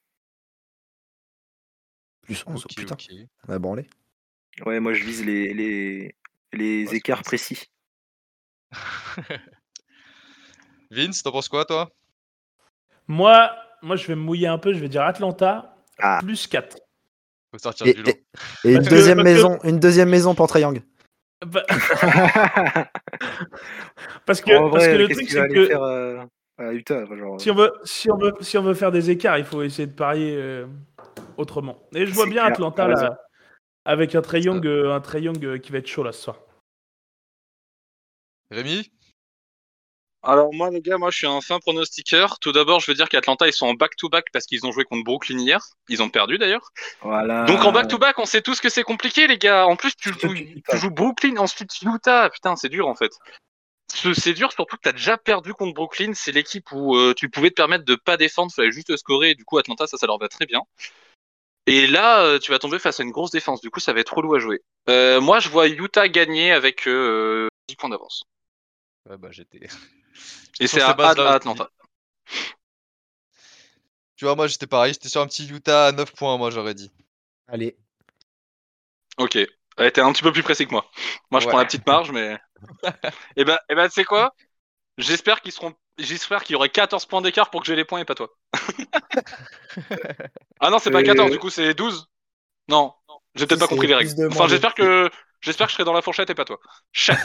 Plus 2.21 2.43
11, 2.47 2.63
Ok, 2.65 2.75
putain, 2.75 2.93
ok. 2.95 3.09
on 3.47 3.53
a 3.53 3.59
branlé. 3.59 3.87
Ouais, 4.65 4.79
moi 4.79 4.93
je 4.93 5.03
vise 5.03 5.25
les 5.25 5.53
les, 5.53 6.15
les 6.53 6.79
Ouais, 6.83 6.85
c'est 6.89 6.95
écarts 6.97 7.23
précis. 7.23 7.65
Vince, 10.91 11.21
t'en 11.23 11.31
penses 11.31 11.49
quoi 11.49 11.65
toi? 11.65 11.91
Moi, 13.07 13.55
moi, 13.81 13.95
je 13.95 14.07
vais 14.07 14.15
me 14.15 14.21
mouiller 14.21 14.47
un 14.47 14.57
peu. 14.57 14.73
Je 14.73 14.79
vais 14.79 14.89
dire 14.89 15.03
Atlanta 15.03 15.76
Ah. 15.99 16.19
plus 16.21 16.47
4. 16.47 16.77
Faut 17.51 17.59
sortir 17.59 17.87
Et, 17.87 17.93
du 17.93 18.03
lot. 18.03 18.09
et- 18.09 18.23
et 18.69 18.73
une, 18.73 18.83
que- 18.83 18.89
deuxième 18.89 19.17
que- 19.19 19.23
maison, 19.23 19.59
une 19.63 19.79
deuxième 19.79 20.09
maison 20.09 20.35
pour 20.35 20.47
Triangle. 20.47 20.81
Bah, 21.45 21.63
Parce 24.25 24.41
que, 24.41 24.71
parce 24.71 24.87
que 24.87 24.95
le 24.95 25.07
truc, 25.07 25.29
c'est 25.29 25.47
que 25.47 25.65
faire 25.67 25.83
euh, 25.83 26.23
à 26.57 26.73
Utah 26.73 27.05
genre, 27.15 27.39
si 27.39 27.49
on, 27.51 27.55
veut, 27.55 27.71
si, 27.83 28.09
on 28.11 28.17
veut, 28.17 28.33
si 28.41 28.57
on 28.57 28.63
veut 28.63 28.73
faire 28.73 28.91
des 28.91 29.09
écarts, 29.11 29.37
il 29.37 29.45
faut 29.45 29.61
essayer 29.61 29.87
de 29.87 29.93
parier 29.93 30.35
euh, 30.35 30.65
autrement. 31.37 31.87
Et 31.93 32.05
je 32.05 32.13
vois 32.13 32.25
bien 32.25 32.41
clair, 32.51 32.53
Atlanta 32.53 32.87
là, 32.87 33.19
avec 33.85 34.15
un 34.15 34.21
Trae 34.21 34.39
Young, 34.41 34.65
un 34.67 34.99
Trae 34.99 35.19
Young 35.21 35.59
qui 35.61 35.71
va 35.71 35.77
être 35.77 35.87
chaud 35.87 36.03
là 36.03 36.11
ce 36.11 36.21
soir. 36.23 36.39
Rémi? 38.51 38.91
Alors 40.23 40.53
moi 40.53 40.69
les 40.69 40.81
gars, 40.81 40.97
moi 40.97 41.09
je 41.11 41.17
suis 41.17 41.27
un 41.27 41.39
fin 41.41 41.59
pronostiqueur. 41.59 42.39
Tout 42.39 42.51
d'abord, 42.51 42.79
je 42.79 42.89
veux 42.91 42.95
dire 42.95 43.07
qu'Atlanta 43.07 43.47
ils 43.47 43.53
sont 43.53 43.67
en 43.67 43.73
back-to-back 43.75 44.25
parce 44.33 44.45
qu'ils 44.45 44.65
ont 44.65 44.71
joué 44.71 44.83
contre 44.83 45.03
Brooklyn 45.03 45.37
hier. 45.39 45.61
Ils 45.89 46.01
ont 46.01 46.09
perdu 46.09 46.37
d'ailleurs. 46.37 46.69
Voilà. 47.01 47.43
Donc 47.45 47.63
en 47.63 47.71
back-to-back, 47.71 48.17
on 48.19 48.25
sait 48.25 48.41
tous 48.41 48.59
que 48.59 48.69
c'est 48.69 48.83
compliqué 48.83 49.27
les 49.27 49.37
gars. 49.37 49.67
En 49.67 49.75
plus 49.75 49.95
tu 49.95 50.09
joues, 50.13 50.33
tu 50.33 50.89
Brooklyn, 50.89 51.37
ensuite 51.37 51.71
Utah. 51.81 52.29
Putain, 52.29 52.55
c'est 52.55 52.69
dur 52.69 52.87
en 52.87 52.95
fait. 52.95 53.11
Ce- 53.93 54.13
C'est 54.13 54.33
dur 54.33 54.51
surtout 54.51 54.75
que 54.75 54.81
t'as 54.81 54.91
déjà 54.91 55.17
perdu 55.17 55.53
contre 55.53 55.73
Brooklyn. 55.73 56.11
C'est 56.13 56.31
l'équipe 56.33 56.69
où 56.73 56.97
euh, 56.97 57.13
tu 57.15 57.29
pouvais 57.29 57.49
te 57.49 57.55
permettre 57.55 57.85
de 57.85 57.95
pas 57.95 58.17
défendre, 58.17 58.51
fallait 58.51 58.71
juste 58.71 58.95
scorer. 58.97 59.29
Et 59.31 59.35
du 59.35 59.45
coup 59.45 59.57
Atlanta 59.59 59.87
ça, 59.87 59.97
ça 59.97 60.07
leur 60.07 60.17
va 60.17 60.27
très 60.27 60.45
bien. 60.45 60.61
Et 61.67 61.85
là, 61.85 62.21
euh, 62.23 62.39
tu 62.39 62.51
vas 62.51 62.59
tomber 62.59 62.79
face 62.79 62.99
à 62.99 63.03
une 63.03 63.11
grosse 63.11 63.31
défense. 63.31 63.59
Du 63.61 63.69
coup, 63.69 63.81
ça 63.81 63.91
va 63.93 63.99
être 63.99 64.13
relou 64.15 64.33
à 64.35 64.39
jouer. 64.39 64.61
Euh, 64.89 65.19
moi, 65.19 65.39
je 65.39 65.49
vois 65.49 65.67
Utah 65.67 66.07
gagner 66.07 66.51
avec 66.53 66.87
euh, 66.87 67.47
10 67.67 67.75
points 67.75 67.89
d'avance. 67.89 68.23
Ouais, 69.09 69.17
bah 69.17 69.29
j'étais. 69.31 69.67
Et 70.59 70.67
c'est 70.67 70.79
ces 70.79 70.81
à, 70.81 70.89
à-. 70.91 71.33
Atlanta. 71.35 71.69
Tu 74.17 74.25
vois, 74.25 74.35
moi 74.35 74.47
j'étais 74.47 74.67
pareil, 74.67 74.91
j'étais 74.91 75.07
sur 75.07 75.21
un 75.21 75.27
petit 75.27 75.47
Utah 75.47 75.87
à 75.87 75.91
9 75.93 76.11
points, 76.13 76.37
moi 76.37 76.49
j'aurais 76.51 76.73
dit. 76.73 76.91
Allez. 77.47 77.77
Ok. 79.17 79.37
Ouais, 79.77 79.91
t'es 79.91 80.01
un 80.01 80.11
petit 80.11 80.23
peu 80.23 80.31
plus 80.31 80.43
précis 80.43 80.65
que 80.65 80.71
moi. 80.71 80.89
Moi, 81.31 81.39
je 81.39 81.45
Ouais. 81.45 81.47
prends 81.47 81.57
la 81.57 81.65
petite 81.65 81.85
marge, 81.85 82.11
mais. 82.11 82.37
et 83.35 83.45
ben, 83.45 83.57
et 83.69 83.75
ben, 83.75 83.87
tu 83.87 83.93
sais 83.95 84.03
quoi? 84.03 84.33
J'espère 84.97 85.41
qu'ils 85.41 85.53
seront. 85.53 85.75
J'espère 85.99 86.43
qu'il 86.43 86.53
y 86.53 86.57
aurait 86.57 86.69
14 86.69 87.07
points 87.07 87.21
d'écart 87.21 87.51
pour 87.51 87.61
que 87.61 87.67
j'ai 87.67 87.75
les 87.75 87.85
points 87.85 88.01
et 88.01 88.05
pas 88.05 88.15
toi. 88.15 88.29
ah 90.59 90.69
non, 90.69 90.79
c'est 90.79 90.91
pas 90.91 90.99
Euh, 90.99 91.03
14, 91.03 91.31
du 91.31 91.39
coup, 91.39 91.49
c'est 91.49 91.73
12. 91.73 92.07
Non. 92.69 92.93
J'ai 93.35 93.45
peut-être 93.47 93.59
pas 93.59 93.67
compris 93.67 93.87
les 93.87 93.95
règles. 93.95 94.27
Enfin, 94.31 94.47
j'espère 94.47 94.73
que 94.73 95.09
j'espère 95.41 95.67
que 95.67 95.71
je 95.71 95.75
serai 95.75 95.85
dans 95.85 95.93
la 95.93 96.01
fourchette 96.01 96.29
et 96.29 96.35
pas 96.35 96.45
toi. 96.45 96.59
Chat. 96.91 97.17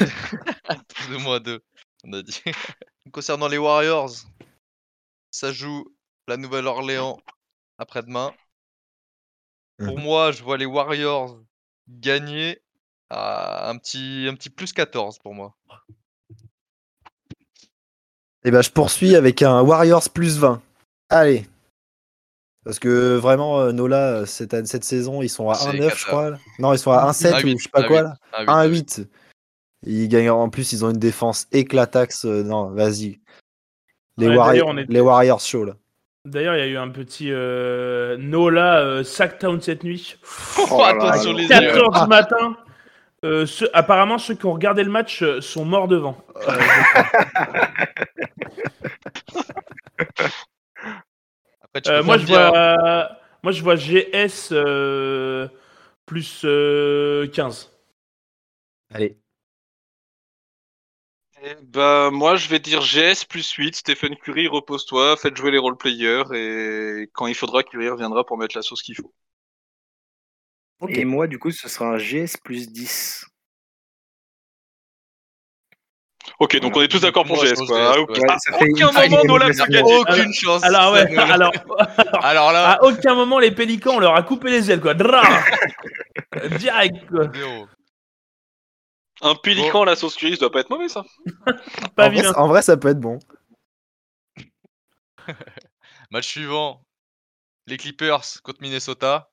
De 1.11 1.17
moi 1.17 1.41
deux, 1.41 1.61
on 2.05 2.13
a 2.13 2.23
dit. 2.23 2.43
Concernant 3.13 3.49
les 3.49 3.59
Warriors, 3.59 4.11
ça 5.31 5.53
joue 5.53 5.85
la 6.29 6.37
Nouvelle-Orléans 6.37 7.19
après-demain. 7.79 8.33
Pour 9.79 9.97
mhm. 9.99 10.03
moi, 10.03 10.33
je 10.33 10.43
vois 10.43 10.57
les 10.57 10.67
Warriors 10.67 11.41
gagner 11.89 12.63
à 13.11 13.69
un 13.69 13.79
petit, 13.79 14.27
un 14.29 14.35
petit 14.35 14.51
plus 14.51 14.73
14 14.73 15.19
pour 15.19 15.35
moi. 15.35 15.57
Et 18.45 18.49
eh 18.49 18.51
ben, 18.51 18.61
je 18.61 18.71
poursuis 18.71 19.15
avec 19.15 19.43
un 19.43 19.61
Warriors 19.63 20.11
plus 20.11 20.39
20. 20.39 20.61
Allez. 21.11 21.47
Parce 22.65 22.79
que 22.79 23.17
vraiment, 23.17 23.61
euh, 23.61 23.73
Nola, 23.73 24.21
euh, 24.21 24.27
cette, 24.27 24.67
cette 24.67 24.85
saison, 24.85 25.23
ils 25.23 25.29
sont 25.29 25.51
à 25.51 25.55
1-9, 25.55 25.97
je 25.97 26.07
crois. 26.07 26.31
Non, 26.59 26.73
ils 26.73 26.79
sont 26.79 26.93
à 26.93 27.11
1-7 27.11 27.45
ou 27.45 27.59
je 27.59 27.63
sais 27.65 27.69
pas 27.69 27.83
1, 27.83 27.89
quoi. 27.89 28.15
1-8. 28.33 29.07
Ils 29.85 30.09
gagnent 30.09 30.31
en 30.31 30.49
plus, 30.49 30.73
ils 30.73 30.85
ont 30.85 30.91
une 30.91 30.99
défense 30.99 31.47
éclataxe. 31.53 32.25
euh, 32.25 32.43
non, 32.43 32.71
vas-y. 32.71 33.21
Les, 34.19 34.27
Ouais, 34.29 34.35
était- 34.83 35.01
Warriors 35.01 35.41
là. 35.65 35.73
D'ailleurs, 36.25 36.55
il 36.55 36.59
y 36.61 36.63
a 36.63 36.67
eu 36.69 36.77
un 36.77 36.89
petit 36.91 37.29
euh, 37.33 38.17
Nola 38.17 38.79
euh, 38.81 39.03
Sacktown 39.03 39.61
cette 39.61 39.83
nuit. 39.83 40.17
Oh, 40.71 40.83
attention 40.83 41.33
là. 41.33 41.39
les 41.43 41.49
4 41.49 41.63
yeux. 41.63 41.77
heures 41.79 41.91
du 41.91 42.09
matin. 42.09 42.57
Euh, 43.25 43.47
ceux- 43.47 43.71
apparemment, 43.73 44.19
ceux 44.19 44.35
qui 44.35 44.47
ont 44.47 44.53
regardé 44.53 44.83
le 44.85 44.91
match 44.91 45.23
euh, 45.23 45.41
sont 45.41 45.65
morts 45.65 45.89
devant. 45.89 46.17
Euh, 46.45 46.59
Après, 51.63 51.81
tu 51.83 51.91
euh, 51.91 52.01
peux 52.01 52.05
moi, 52.07 52.19
je 52.19 52.27
dire- 52.27 52.49
vois, 52.51 53.11
moi, 53.43 53.53
je 53.53 53.63
vois 53.63 53.77
GS 53.77 54.49
euh, 54.53 55.49
plus 56.07 56.43
euh, 56.45 57.27
15. 57.29 57.71
Allez. 58.95 59.17
Eh 61.45 61.57
bah, 61.61 62.11
moi, 62.13 62.37
je 62.37 62.49
vais 62.49 62.61
dire 62.61 62.83
GS 62.83 63.25
plus 63.29 63.51
8. 63.51 63.75
Stephen 63.75 64.15
Curry, 64.15 64.47
repose-toi, 64.47 65.17
faites 65.17 65.37
jouer 65.37 65.51
les 65.51 65.59
role-players 65.59 66.25
et 66.35 67.11
quand 67.15 67.27
il 67.27 67.35
faudra, 67.35 67.65
Curry 67.65 67.89
reviendra 67.89 68.25
pour 68.25 68.39
mettre 68.39 68.57
la 68.57 68.63
sauce 68.63 68.81
qu'il 68.83 68.95
faut. 68.95 69.13
Ok. 70.79 70.91
Et 70.91 71.05
moi, 71.05 71.27
du 71.27 71.41
coup, 71.41 71.51
ce 71.51 71.69
sera 71.69 71.87
un 71.87 71.97
GS 71.97 72.37
plus 72.45 72.71
10. 72.71 73.27
Ok, 76.39 76.61
donc 76.61 76.77
on 76.77 76.83
est 76.83 76.89
tous 76.89 77.01
d'accord 77.01 77.25
pour 77.25 77.45
GS, 77.45 77.55
quoi. 77.67 78.01
Ouais. 78.01 78.31
à 78.31 78.39
ça 78.39 78.57
fait 78.59 78.71
aucun 78.71 78.93
moment, 78.93 79.25
Nolan. 79.25 79.49
Aucune 79.85 80.33
chance. 80.33 80.63
Alors, 80.63 80.93
ouais, 80.93 81.09
Nolan. 81.11 81.31
alors, 81.33 82.25
Alors 82.25 82.53
là, 82.53 82.71
à 82.73 82.85
aucun 82.85 83.17
moment, 83.17 83.41
les 83.41 83.51
Pélicans, 83.51 83.97
on 83.97 83.99
leur 83.99 84.15
a 84.15 84.23
coupé 84.23 84.49
les 84.49 84.71
ailes, 84.71 84.81
quoi. 84.81 84.95
Dra 84.95 85.23
Direct, 86.59 87.05
quoi. 87.11 87.27
Un 89.23 89.37
pélican 89.37 89.83
à 89.83 89.87
la 89.87 89.97
sauce 89.97 90.17
Curry, 90.17 90.33
ça 90.33 90.41
doit 90.41 90.51
pas 90.51 90.61
être 90.61 90.71
mauvais, 90.71 90.89
ça. 90.89 91.05
Pas 91.97 92.07
en, 92.07 92.09
vrai, 92.09 92.11
vilain. 92.11 92.33
en 92.35 92.49
vrai, 92.49 92.61
ça 92.61 92.77
peut 92.77 92.89
être 92.89 93.01
bon. 93.01 93.21
Match 96.11 96.27
suivant. 96.27 96.85
Les 97.69 97.77
Clippers 97.77 98.43
contre 98.43 98.61
Minnesota. 98.61 99.31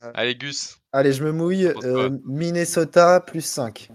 Allez 0.00 0.34
Gus. 0.34 0.78
Allez, 0.92 1.12
je 1.12 1.24
me 1.24 1.30
mouille. 1.30 1.66
Euh, 1.66 2.10
Minnesota 2.24 3.20
plus 3.20 3.42
5. 3.42 3.90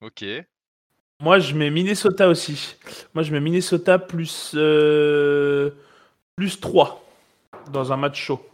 Ok. 0.00 0.24
Moi, 1.20 1.38
je 1.40 1.54
mets 1.54 1.70
Minnesota 1.70 2.28
aussi. 2.28 2.76
Moi, 3.14 3.24
je 3.24 3.32
mets 3.32 3.40
Minnesota 3.40 3.98
plus, 3.98 4.52
euh, 4.54 5.70
plus 6.36 6.60
3 6.60 7.04
dans 7.72 7.92
un 7.92 7.96
match 7.96 8.20
chaud. 8.20 8.44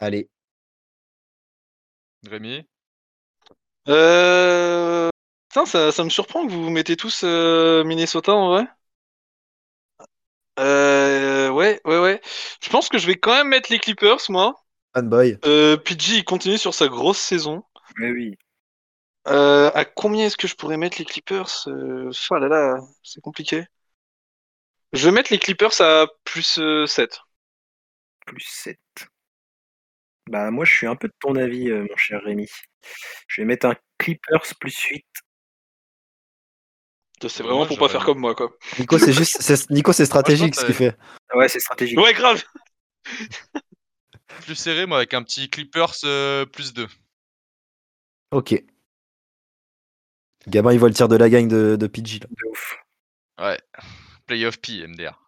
Allez. 0.00 0.28
Rémi? 2.26 2.66
Euh... 3.88 5.10
Putain, 5.48 5.66
ça, 5.66 5.92
ça 5.92 6.04
me 6.04 6.10
surprend 6.10 6.46
que 6.46 6.52
vous 6.52 6.64
vous 6.64 6.70
mettez 6.70 6.96
tous 6.96 7.22
euh, 7.24 7.82
Minnesota 7.84 8.32
en 8.32 8.50
vrai. 8.50 8.66
Euh, 10.58 11.50
ouais, 11.50 11.80
ouais, 11.84 11.98
ouais. 11.98 12.20
Je 12.62 12.68
pense 12.68 12.88
que 12.88 12.98
je 12.98 13.06
vais 13.06 13.16
quand 13.16 13.34
même 13.34 13.48
mettre 13.48 13.72
les 13.72 13.78
Clippers, 13.78 14.20
moi. 14.28 14.54
Fanboy. 14.94 15.38
Euh, 15.44 15.76
PG, 15.76 16.18
il 16.18 16.24
continue 16.24 16.58
sur 16.58 16.74
sa 16.74 16.88
grosse 16.88 17.18
saison. 17.18 17.64
Mais 17.96 18.10
oui. 18.10 18.36
Euh, 19.28 19.70
à 19.74 19.84
combien 19.84 20.26
est-ce 20.26 20.36
que 20.36 20.48
je 20.48 20.54
pourrais 20.54 20.76
mettre 20.76 20.98
les 20.98 21.04
Clippers 21.04 21.68
euh... 21.68 22.10
Oh 22.30 22.34
là 22.36 22.48
là, 22.48 22.80
c'est 23.02 23.20
compliqué. 23.20 23.64
Je 24.92 25.04
vais 25.06 25.12
mettre 25.12 25.32
les 25.32 25.38
Clippers 25.38 25.80
à 25.80 26.06
plus 26.24 26.58
euh, 26.58 26.86
7. 26.86 27.20
Plus 28.26 28.44
7. 28.46 28.78
Bah, 30.30 30.50
moi, 30.52 30.64
je 30.64 30.72
suis 30.72 30.86
un 30.86 30.94
peu 30.94 31.08
de 31.08 31.14
ton 31.18 31.34
avis, 31.34 31.68
euh, 31.70 31.84
mon 31.90 31.96
cher 31.96 32.22
Rémi. 32.24 32.48
Je 33.26 33.40
vais 33.42 33.46
mettre 33.46 33.66
un 33.66 33.74
Clippers 33.98 34.42
plus 34.60 34.78
8. 34.80 35.04
C'est 37.28 37.42
vraiment 37.42 37.58
moi, 37.58 37.66
pour 37.66 37.76
pas 37.76 37.80
j'aurais- 37.86 37.92
faire 37.94 38.04
comme 38.06 38.20
moi, 38.20 38.34
quoi. 38.36 38.56
Nico, 38.78 38.96
c'est 38.96 39.12
juste. 39.12 39.42
c'est- 39.42 39.68
Nico, 39.70 39.92
c'est 39.92 40.06
stratégique 40.06 40.54
ce 40.54 40.64
qu'il 40.64 40.74
fait. 40.74 40.96
Ouais, 41.34 41.48
c'est 41.48 41.58
stratégique. 41.60 41.98
Ouais, 41.98 42.14
grave. 42.14 42.42
Plus 44.46 44.54
serré, 44.54 44.86
moi, 44.86 44.98
avec 44.98 45.12
un 45.14 45.22
petit 45.24 45.50
Clippers 45.50 45.92
euh, 46.04 46.46
plus 46.46 46.72
2. 46.72 46.86
Ok. 48.30 48.54
Gabin, 50.46 50.72
il 50.72 50.78
voit 50.78 50.88
le 50.88 50.94
tir 50.94 51.08
de 51.08 51.16
la 51.16 51.28
gang 51.28 51.46
de, 51.48 51.74
de 51.76 51.86
PG. 51.88 52.20
Là. 52.20 52.26
De 52.30 52.48
ouf. 52.48 52.76
Ouais. 53.38 53.58
Playoff 54.26 54.58
P, 54.60 54.86
MDR. 54.86 55.20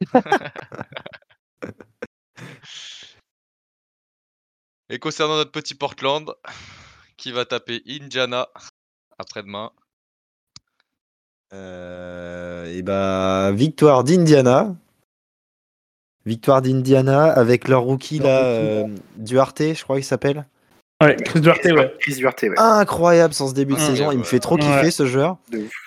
Et 4.90 4.98
concernant 4.98 5.36
notre 5.36 5.52
petit 5.52 5.74
Portland, 5.74 6.34
qui 7.16 7.30
va 7.30 7.44
taper 7.44 7.82
Indiana 7.88 8.48
après-demain. 9.18 9.70
Euh, 11.52 12.66
et 12.76 12.82
bah, 12.82 13.52
victoire 13.52 14.02
d'Indiana. 14.04 14.74
Victoire 16.26 16.60
d'Indiana 16.60 17.24
avec 17.24 17.68
leur 17.68 17.82
rookie 17.82 18.18
Leur 18.18 18.26
là, 18.28 18.38
rookie, 18.38 18.92
euh, 18.92 18.96
Duarte, 19.16 19.62
je 19.74 19.82
crois 19.84 19.96
qu'il 19.96 20.04
s'appelle. 20.04 20.46
Ouais, 21.02 21.16
Chris 21.16 21.40
Duarte, 21.40 21.64
ouais. 21.64 21.94
Chris 21.98 22.16
Duarte, 22.16 22.42
ouais. 22.42 22.58
Incroyable 22.58 23.32
sans 23.32 23.48
ce 23.48 23.54
début 23.54 23.72
de 23.74 23.78
saison, 23.78 24.12
il 24.12 24.18
me 24.18 24.22
fait 24.24 24.38
trop 24.38 24.56
kiffer 24.56 24.82
Ouais. 24.82 24.90
ce 24.90 25.06
joueur. 25.06 25.38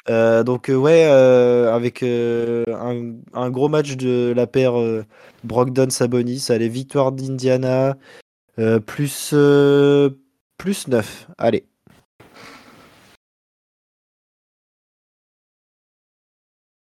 Euh, 0.10 0.44
donc 0.44 0.72
ouais, 0.74 1.06
euh, 1.08 1.72
avec 1.72 2.02
euh, 2.02 2.64
un, 2.70 3.14
un 3.40 3.50
gros 3.52 3.70
match 3.70 3.96
de 3.96 4.34
la 4.36 4.48
paire 4.48 4.80
euh, 4.80 5.06
Brogdon-Sabonis, 5.44 6.48
allez, 6.50 6.68
victoire 6.68 7.12
d'Indiana, 7.12 7.96
euh, 8.60 8.80
plus, 8.80 9.32
euh, 9.34 10.10
plus 10.58 10.88
9. 10.88 11.28
Allez. 11.38 11.66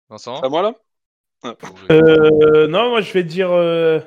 Vincent 0.09 0.41
À 0.41 0.49
moi, 0.49 0.63
là? 0.63 0.75
Euh, 1.91 2.67
non, 2.69 2.91
moi, 2.91 3.01
je 3.01 3.13
vais 3.13 3.25
dire. 3.25 3.51
euh, 3.51 4.01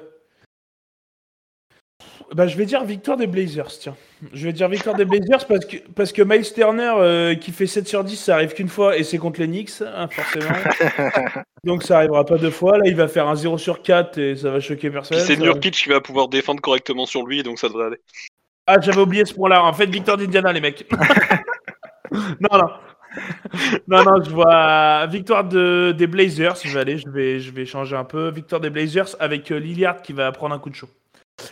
Bah, 2.36 2.48
je 2.48 2.58
vais 2.58 2.66
dire 2.66 2.84
victoire 2.84 3.16
des 3.16 3.28
Blazers, 3.28 3.70
tiens. 3.80 3.96
Je 4.34 4.46
vais 4.46 4.52
dire 4.52 4.68
victoire 4.68 4.94
des 4.94 5.06
Blazers 5.06 5.48
parce 5.48 5.64
que, 5.64 5.78
parce 5.96 6.12
que 6.12 6.22
Miles 6.22 6.52
Turner, 6.54 6.92
euh, 6.98 7.36
qui 7.36 7.54
fait 7.54 7.66
7 7.66 7.88
sur 7.88 8.04
10, 8.04 8.18
ça 8.18 8.36
arrive 8.36 8.54
qu'une 8.54 8.68
fois 8.68 8.98
et 8.98 9.06
c'est 9.06 9.18
contre 9.18 9.40
les 9.40 9.48
Knicks, 9.48 9.82
hein, 9.82 10.10
forcément. 10.12 10.54
Donc 11.64 11.84
ça 11.84 12.00
arrivera 12.00 12.26
pas 12.26 12.38
deux 12.38 12.50
fois. 12.52 12.78
Là, 12.78 12.84
il 12.88 12.96
va 12.98 13.08
faire 13.08 13.30
un 13.30 13.36
0 13.36 13.58
sur 13.58 13.82
4 13.82 14.18
et 14.18 14.36
ça 14.36 14.52
va 14.52 14.60
choquer 14.60 14.90
personne. 14.90 15.18
c'est 15.20 15.38
Nurkic 15.38 15.76
qui 15.76 15.88
va 15.88 16.02
pouvoir 16.02 16.28
défendre 16.28 16.60
correctement 16.60 17.06
sur 17.06 17.26
lui, 17.26 17.42
donc 17.42 17.58
ça 17.58 17.70
devrait 17.70 17.86
aller. 17.86 18.02
Ah, 18.68 18.82
j'avais 18.82 19.00
oublié 19.00 19.24
ce 19.24 19.34
point-là. 19.34 19.64
En 19.64 19.72
fait, 19.72 19.86
victoire 19.86 20.18
d'Indiana, 20.18 20.52
les 20.52 20.60
mecs. 20.60 20.86
non, 22.12 22.50
non. 22.52 22.70
Non, 23.88 24.04
non, 24.04 24.22
je 24.22 24.30
vois 24.30 25.06
victoire 25.06 25.46
de, 25.46 25.96
des 25.98 26.08
Blazers. 26.08 26.58
Je 26.62 26.74
vais 26.74 26.80
aller, 26.82 26.98
je 26.98 27.08
vais, 27.08 27.40
je 27.40 27.52
vais 27.52 27.66
changer 27.66 27.96
un 27.96 28.04
peu. 28.04 28.30
Victoire 28.30 28.60
des 28.60 28.70
Blazers 28.70 29.16
avec 29.22 29.50
euh, 29.54 29.58
Lillard 29.58 30.02
qui 30.02 30.12
va 30.12 30.30
prendre 30.34 30.54
un 30.54 30.60
coup 30.60 30.70
de 30.70 30.76
chaud. 30.76 30.90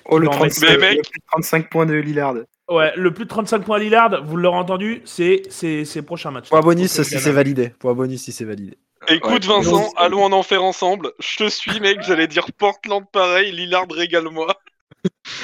Oh, 0.05 0.17
le, 0.17 0.25
Non, 0.25 0.31
mais 0.31 0.37
35, 0.49 0.67
mais 0.69 0.77
mec- 0.77 0.97
le 0.97 1.01
plus 1.03 1.19
de 1.19 1.25
35 1.31 1.69
points 1.69 1.85
de 1.85 1.93
Lillard. 1.93 2.35
Ouais, 2.69 2.93
le 2.95 3.13
plus 3.13 3.25
de 3.25 3.29
35 3.29 3.59
points 3.65 3.75
à 3.77 3.79
Lillard, 3.79 4.23
vous 4.23 4.37
l'aurez 4.37 4.57
entendu, 4.57 5.01
c'est 5.05 5.43
c'est 5.49 5.83
c'est 5.85 6.01
prochain 6.01 6.31
match. 6.31 6.49
Point 6.49 6.61
bonus 6.61 6.91
si 7.01 7.19
c'est 7.19 7.31
validé. 7.31 7.69
Point 7.69 7.93
bonus 7.93 8.21
si 8.23 8.31
c'est 8.31 8.45
validé. 8.45 8.77
Écoute, 9.09 9.45
Ouais. 9.45 9.55
Vincent, 9.55 9.91
allons 9.97 10.23
en 10.23 10.31
enfer 10.31 10.63
ensemble. 10.63 11.11
Je 11.19 11.43
te 11.43 11.49
suis, 11.49 11.79
mec. 11.81 12.01
J'allais 12.03 12.27
dire 12.27 12.45
Portland 12.57 13.03
pareil. 13.11 13.51
Lillard, 13.51 13.85
régale-moi. 13.91 14.55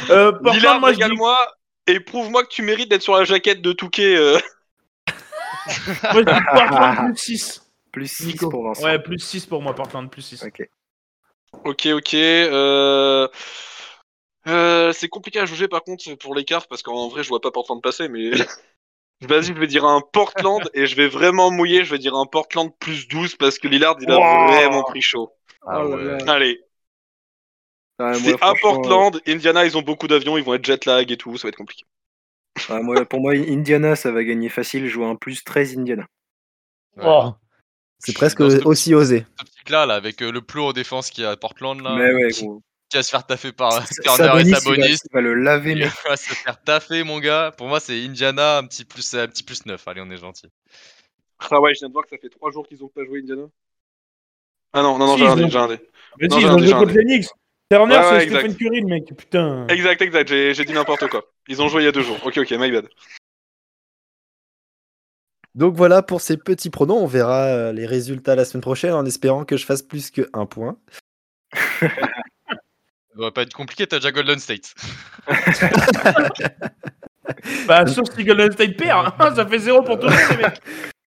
Euh, 0.10 0.32
Portland, 0.32 0.56
Lillard, 0.56 0.80
moi, 0.80 0.92
je 0.92 0.96
dis- 0.98 1.04
régale-moi. 1.04 1.38
Et 1.88 2.00
prouve-moi 2.00 2.44
que 2.44 2.50
tu 2.50 2.62
mérites 2.62 2.90
d'être 2.90 3.02
sur 3.02 3.16
la 3.18 3.26
jaquette 3.26 3.62
de 3.62 3.74
Touquet. 3.74 4.16
euh. 4.16 4.38
moi, 6.04 6.14
je 6.14 6.20
dis 6.22 6.42
Portland 6.54 6.96
plus 7.08 7.18
6. 7.18 7.66
Plus 7.92 8.08
6 8.08 8.26
Nico. 8.28 8.50
pour 8.50 8.64
Vincent. 8.64 8.84
Ouais, 8.86 9.00
plus 9.00 9.20
6 9.20 9.46
pour 9.46 9.62
moi, 9.62 9.74
Portland 9.76 10.10
plus 10.10 10.22
6. 10.22 10.44
Ok. 10.44 10.70
Ok, 11.66 11.88
ok. 11.92 12.14
Euh... 12.14 13.28
euh, 14.50 14.92
c'est 14.94 15.08
compliqué 15.10 15.40
à 15.40 15.46
juger 15.46 15.68
par 15.68 15.84
contre 15.84 16.14
pour 16.16 16.36
l'écart 16.36 16.68
parce 16.68 16.82
qu'en 16.84 17.08
vrai 17.10 17.24
je 17.24 17.30
vois 17.30 17.42
pas 17.42 17.52
Portland 17.52 17.82
passer, 17.82 18.10
mais 18.10 18.32
vas-y, 19.22 19.48
je 19.48 19.54
vais 19.54 19.68
dire 19.68 19.86
un 19.86 20.02
Portland 20.02 20.70
et 20.74 20.86
je 20.88 20.96
vais 20.96 21.08
vraiment 21.08 21.52
mouiller. 21.52 21.86
Je 21.86 21.92
vais 21.92 22.00
dire 22.00 22.16
un 22.16 22.26
Portland 22.26 22.72
plus 22.80 23.08
12 23.08 23.36
parce 23.36 23.60
que 23.60 23.68
Lillard 23.68 23.98
il 24.02 24.12
a 24.12 24.18
Wow. 24.18 24.48
vraiment 24.48 24.84
pris 24.84 25.02
chaud. 25.02 25.32
Ah 25.66 25.86
ouais. 25.86 26.04
là. 26.04 26.34
Allez, 26.34 26.62
Ouais, 28.00 28.14
C'est 28.14 28.42
à 28.42 28.54
Portland, 28.62 29.20
Indiana, 29.28 29.66
ils 29.66 29.78
ont 29.78 29.82
beaucoup 29.82 30.08
d'avions, 30.08 30.38
ils 30.38 30.44
vont 30.44 30.54
être 30.54 30.64
jet 30.64 30.86
lag 30.86 31.12
et 31.12 31.18
tout, 31.18 31.38
ça 31.38 31.48
va 31.48 31.50
être 31.50 31.58
compliqué. 31.58 31.84
euh, 32.70 32.76
ouais, 32.76 32.82
moi, 32.84 33.06
pour 33.06 33.20
moi, 33.20 33.34
Indiana, 33.34 33.96
ça 33.96 34.12
va 34.12 34.24
gagner 34.24 34.50
facile. 34.50 34.88
Je 34.88 34.96
vois 34.96 35.08
un 35.10 35.16
plus 35.16 35.44
13 35.44 35.78
Indiana. 35.78 36.08
Ouais. 36.98 37.04
Oh. 37.06 37.34
C'est 38.00 38.14
presque 38.14 38.40
ce 38.50 38.64
aussi 38.64 38.94
osé. 38.96 39.26
optique 39.40 39.70
là, 39.70 39.86
là, 39.86 39.96
avec 39.96 40.22
euh, 40.22 40.32
le 40.32 40.42
plot 40.42 40.68
en 40.68 40.74
défense 40.74 41.10
qui 41.10 41.22
est 41.24 41.26
à 41.26 41.36
Portland 41.36 41.82
là, 41.82 41.96
Mais 41.98 42.14
ouais, 42.14 42.32
qui, 42.32 42.46
gros. 42.46 42.62
Qui 42.90 42.98
va 42.98 43.04
se 43.04 43.10
faire 43.10 43.26
taffer 43.26 43.52
par 43.52 43.88
Turner 43.88 44.02
et 44.42 44.46
Sabonis, 44.46 44.50
il 44.50 44.52
va, 44.52 44.60
Sabonis. 44.60 44.98
il 45.04 45.14
va 45.14 45.22
le 45.22 45.34
laver, 45.36 45.72
Il 45.74 45.92
va 46.08 46.18
se 46.18 46.34
faire 46.34 46.62
taffer 46.62 47.04
mon 47.04 47.20
gars. 47.20 47.54
Pour 47.58 47.68
moi 47.68 47.80
c'est 47.80 48.04
Indiana 48.04 48.58
un 48.58 48.66
petit 48.66 48.86
plus 48.86 49.14
un 49.14 49.28
petit 49.28 49.44
plus 49.44 49.66
9. 49.66 49.88
Allez 49.88 50.02
on 50.02 50.10
est 50.10 50.18
gentil. 50.18 50.48
Ah 51.52 51.62
ouais, 51.62 51.74
je 51.74 51.80
viens 51.80 51.88
de 51.88 51.94
voir 51.94 52.04
que 52.04 52.10
ça 52.10 52.18
fait 52.18 52.30
3 52.30 52.52
jours 52.52 52.68
qu'ils 52.68 52.84
ont 52.84 52.90
pas 52.90 53.06
joué 53.06 53.20
Indiana. 53.20 53.44
Ah 54.74 54.82
non, 54.84 54.98
non, 54.98 55.08
non, 55.08 55.14
Si, 55.16 55.20
j'ai 55.20 55.28
un 55.28 55.36
dé, 55.36 55.50
j'ai 55.50 55.58
un 55.58 55.68
dé. 55.68 55.80
Mais 56.20 56.30
si, 56.30 56.40
ils 56.40 56.46
ont 56.48 56.60
joué 56.60 56.72
contre 56.72 56.94
Knicks. 56.94 57.28
Turner, 57.72 57.96
Ouais, 57.98 58.04
c'est 58.04 58.20
Stephen 58.22 58.46
exact. 58.46 58.58
Curry, 58.60 58.82
le 58.82 58.88
mec. 58.88 59.16
Putain. 59.16 59.68
Exact, 59.68 60.02
exact, 60.02 60.28
j'ai 60.28 60.54
j'ai 60.54 60.66
dit 60.66 60.74
n'importe 60.74 61.08
quoi. 61.08 61.24
Ils 61.48 61.62
ont 61.62 61.68
joué 61.68 61.84
il 61.84 61.86
y 61.86 61.88
a 61.88 61.92
deux 61.92 62.02
jours. 62.02 62.18
Ok, 62.26 62.38
ok, 62.38 62.52
my 62.52 62.72
bad. 62.72 62.88
Donc 65.56 65.76
voilà 65.76 66.02
pour 66.02 66.22
ces 66.22 66.38
petits 66.38 66.70
pronoms. 66.70 66.98
On 66.98 67.08
verra 67.08 67.46
euh, 67.46 67.72
les 67.72 67.86
résultats 67.86 68.36
la 68.36 68.46
semaine 68.46 68.62
prochaine 68.62 68.94
en 68.94 69.06
espérant 69.06 69.46
que 69.46 69.58
je 69.58 69.66
fasse 69.66 69.82
plus 69.82 70.12
que 70.12 70.30
un 70.34 70.46
point. 70.46 70.78
Ça 73.20 73.26
va 73.26 73.32
pas 73.32 73.42
être 73.42 73.54
compliqué, 73.54 73.86
t'as 73.86 73.98
déjà 73.98 74.12
Golden 74.14 74.40
State. 74.40 74.74
Bah, 77.68 77.86
sauf 77.86 78.08
si 78.16 78.24
Golden 78.24 78.52
State 78.52 78.76
perd. 78.76 79.14
hein. 79.20 79.36
Ça 79.36 79.46
fait 79.46 79.60
zéro 79.60 79.84
pour 79.84 80.00
tout 80.00 80.08
le 80.08 80.14
monde, 80.14 80.42
mecs. 80.42 80.62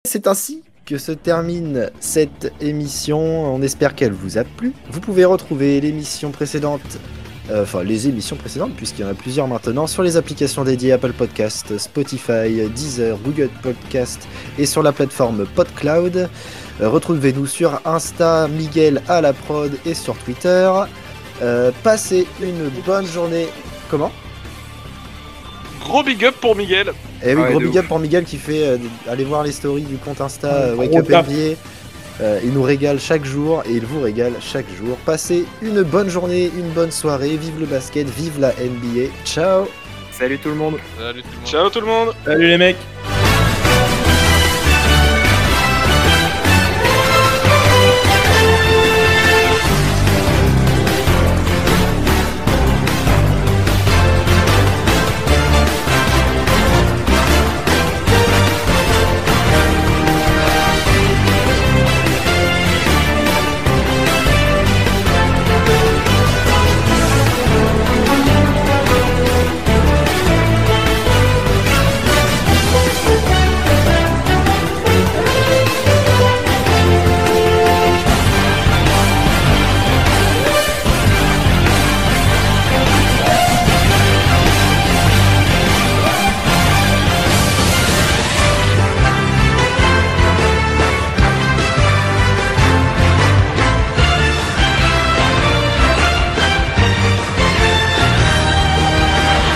C'est 0.07 0.27
ainsi 0.29 0.63
que 0.87 0.97
se 0.99 1.11
termine 1.11 1.91
cette 1.99 2.53
émission. 2.61 3.19
On 3.53 3.61
espère 3.63 3.95
qu'elle 3.97 4.13
vous 4.13 4.39
a 4.39 4.45
plu. 4.45 4.73
Vous 4.91 5.01
pouvez 5.01 5.25
retrouver 5.25 5.81
l'émission 5.81 6.31
précédente, 6.31 6.99
euh, 7.51 7.63
enfin 7.65 7.83
les 7.83 8.07
émissions 8.07 8.37
précédentes, 8.37 8.75
puisqu'il 8.77 9.03
y 9.03 9.05
en 9.05 9.09
a 9.11 9.15
plusieurs 9.15 9.49
maintenant, 9.49 9.89
sur 9.89 10.05
les 10.05 10.17
applications 10.17 10.63
dédiées 10.63 10.93
Apple 10.93 11.13
Podcast, 11.13 11.77
Spotify, 11.79 12.69
Deezer, 12.73 13.19
Google 13.19 13.51
Podcast 13.63 14.29
et 14.59 14.67
sur 14.67 14.83
la 14.85 14.93
plateforme 14.93 15.45
PodCloud. 15.57 16.29
Euh, 16.81 16.89
Retrouvez-nous 16.89 17.47
sur 17.47 17.81
Insta, 17.85 18.47
Miguel 18.47 19.03
à 19.09 19.21
la 19.21 19.33
prod 19.33 19.73
et 19.85 19.95
sur 19.95 20.17
Twitter. 20.19 20.71
Euh, 21.43 21.71
passez 21.83 22.27
une 22.41 22.71
bonne 22.87 23.07
journée. 23.07 23.49
Comment 23.91 24.13
Gros 25.81 26.03
big 26.03 26.25
up 26.25 26.37
pour 26.41 26.55
Miguel. 26.55 26.93
Eh 27.25 27.35
oui, 27.35 27.43
Ouais, 27.43 27.51
gros 27.51 27.61
big 27.61 27.79
up 27.79 27.87
pour 27.89 27.99
Miguel 27.99 28.25
qui 28.25 28.39
fait 28.39 28.67
euh, 28.67 28.79
aller 29.09 29.25
voir 29.25 29.43
les 29.43 29.53
stories 29.53 29.83
du 29.83 29.97
compte 29.97 30.21
Insta 30.21 30.49
euh, 30.49 30.75
Wake 30.77 30.95
Up. 30.95 31.09
NBA. 31.09 31.57
Euh, 32.21 32.41
il 32.45 32.53
nous 32.53 32.63
régale 32.63 33.01
chaque 33.01 33.25
jour 33.25 33.63
et 33.67 33.73
il 33.73 33.85
vous 33.85 34.01
régale 34.01 34.35
chaque 34.41 34.67
jour. 34.77 34.97
Passez 35.05 35.45
une 35.61 35.83
bonne 35.83 36.09
journée, 36.09 36.51
une 36.57 36.69
bonne 36.71 36.91
soirée. 36.91 37.37
Vive 37.37 37.59
le 37.59 37.67
basket, 37.67 38.09
vive 38.09 38.39
la 38.39 38.51
NBA. 38.51 39.11
Ciao 39.25 39.67
Salut 40.13 40.39
tout 40.39 40.51
le 40.51 40.55
monde. 40.55 40.77
Salut 40.99 41.23
tout 41.23 41.29
le 41.33 41.37
monde. 41.39 41.47
Ciao 41.47 41.71
tout 41.71 41.81
le 41.81 41.87
monde. 41.87 42.09
Salut, 42.25 42.47
les 42.47 42.59
mecs. 42.59 42.77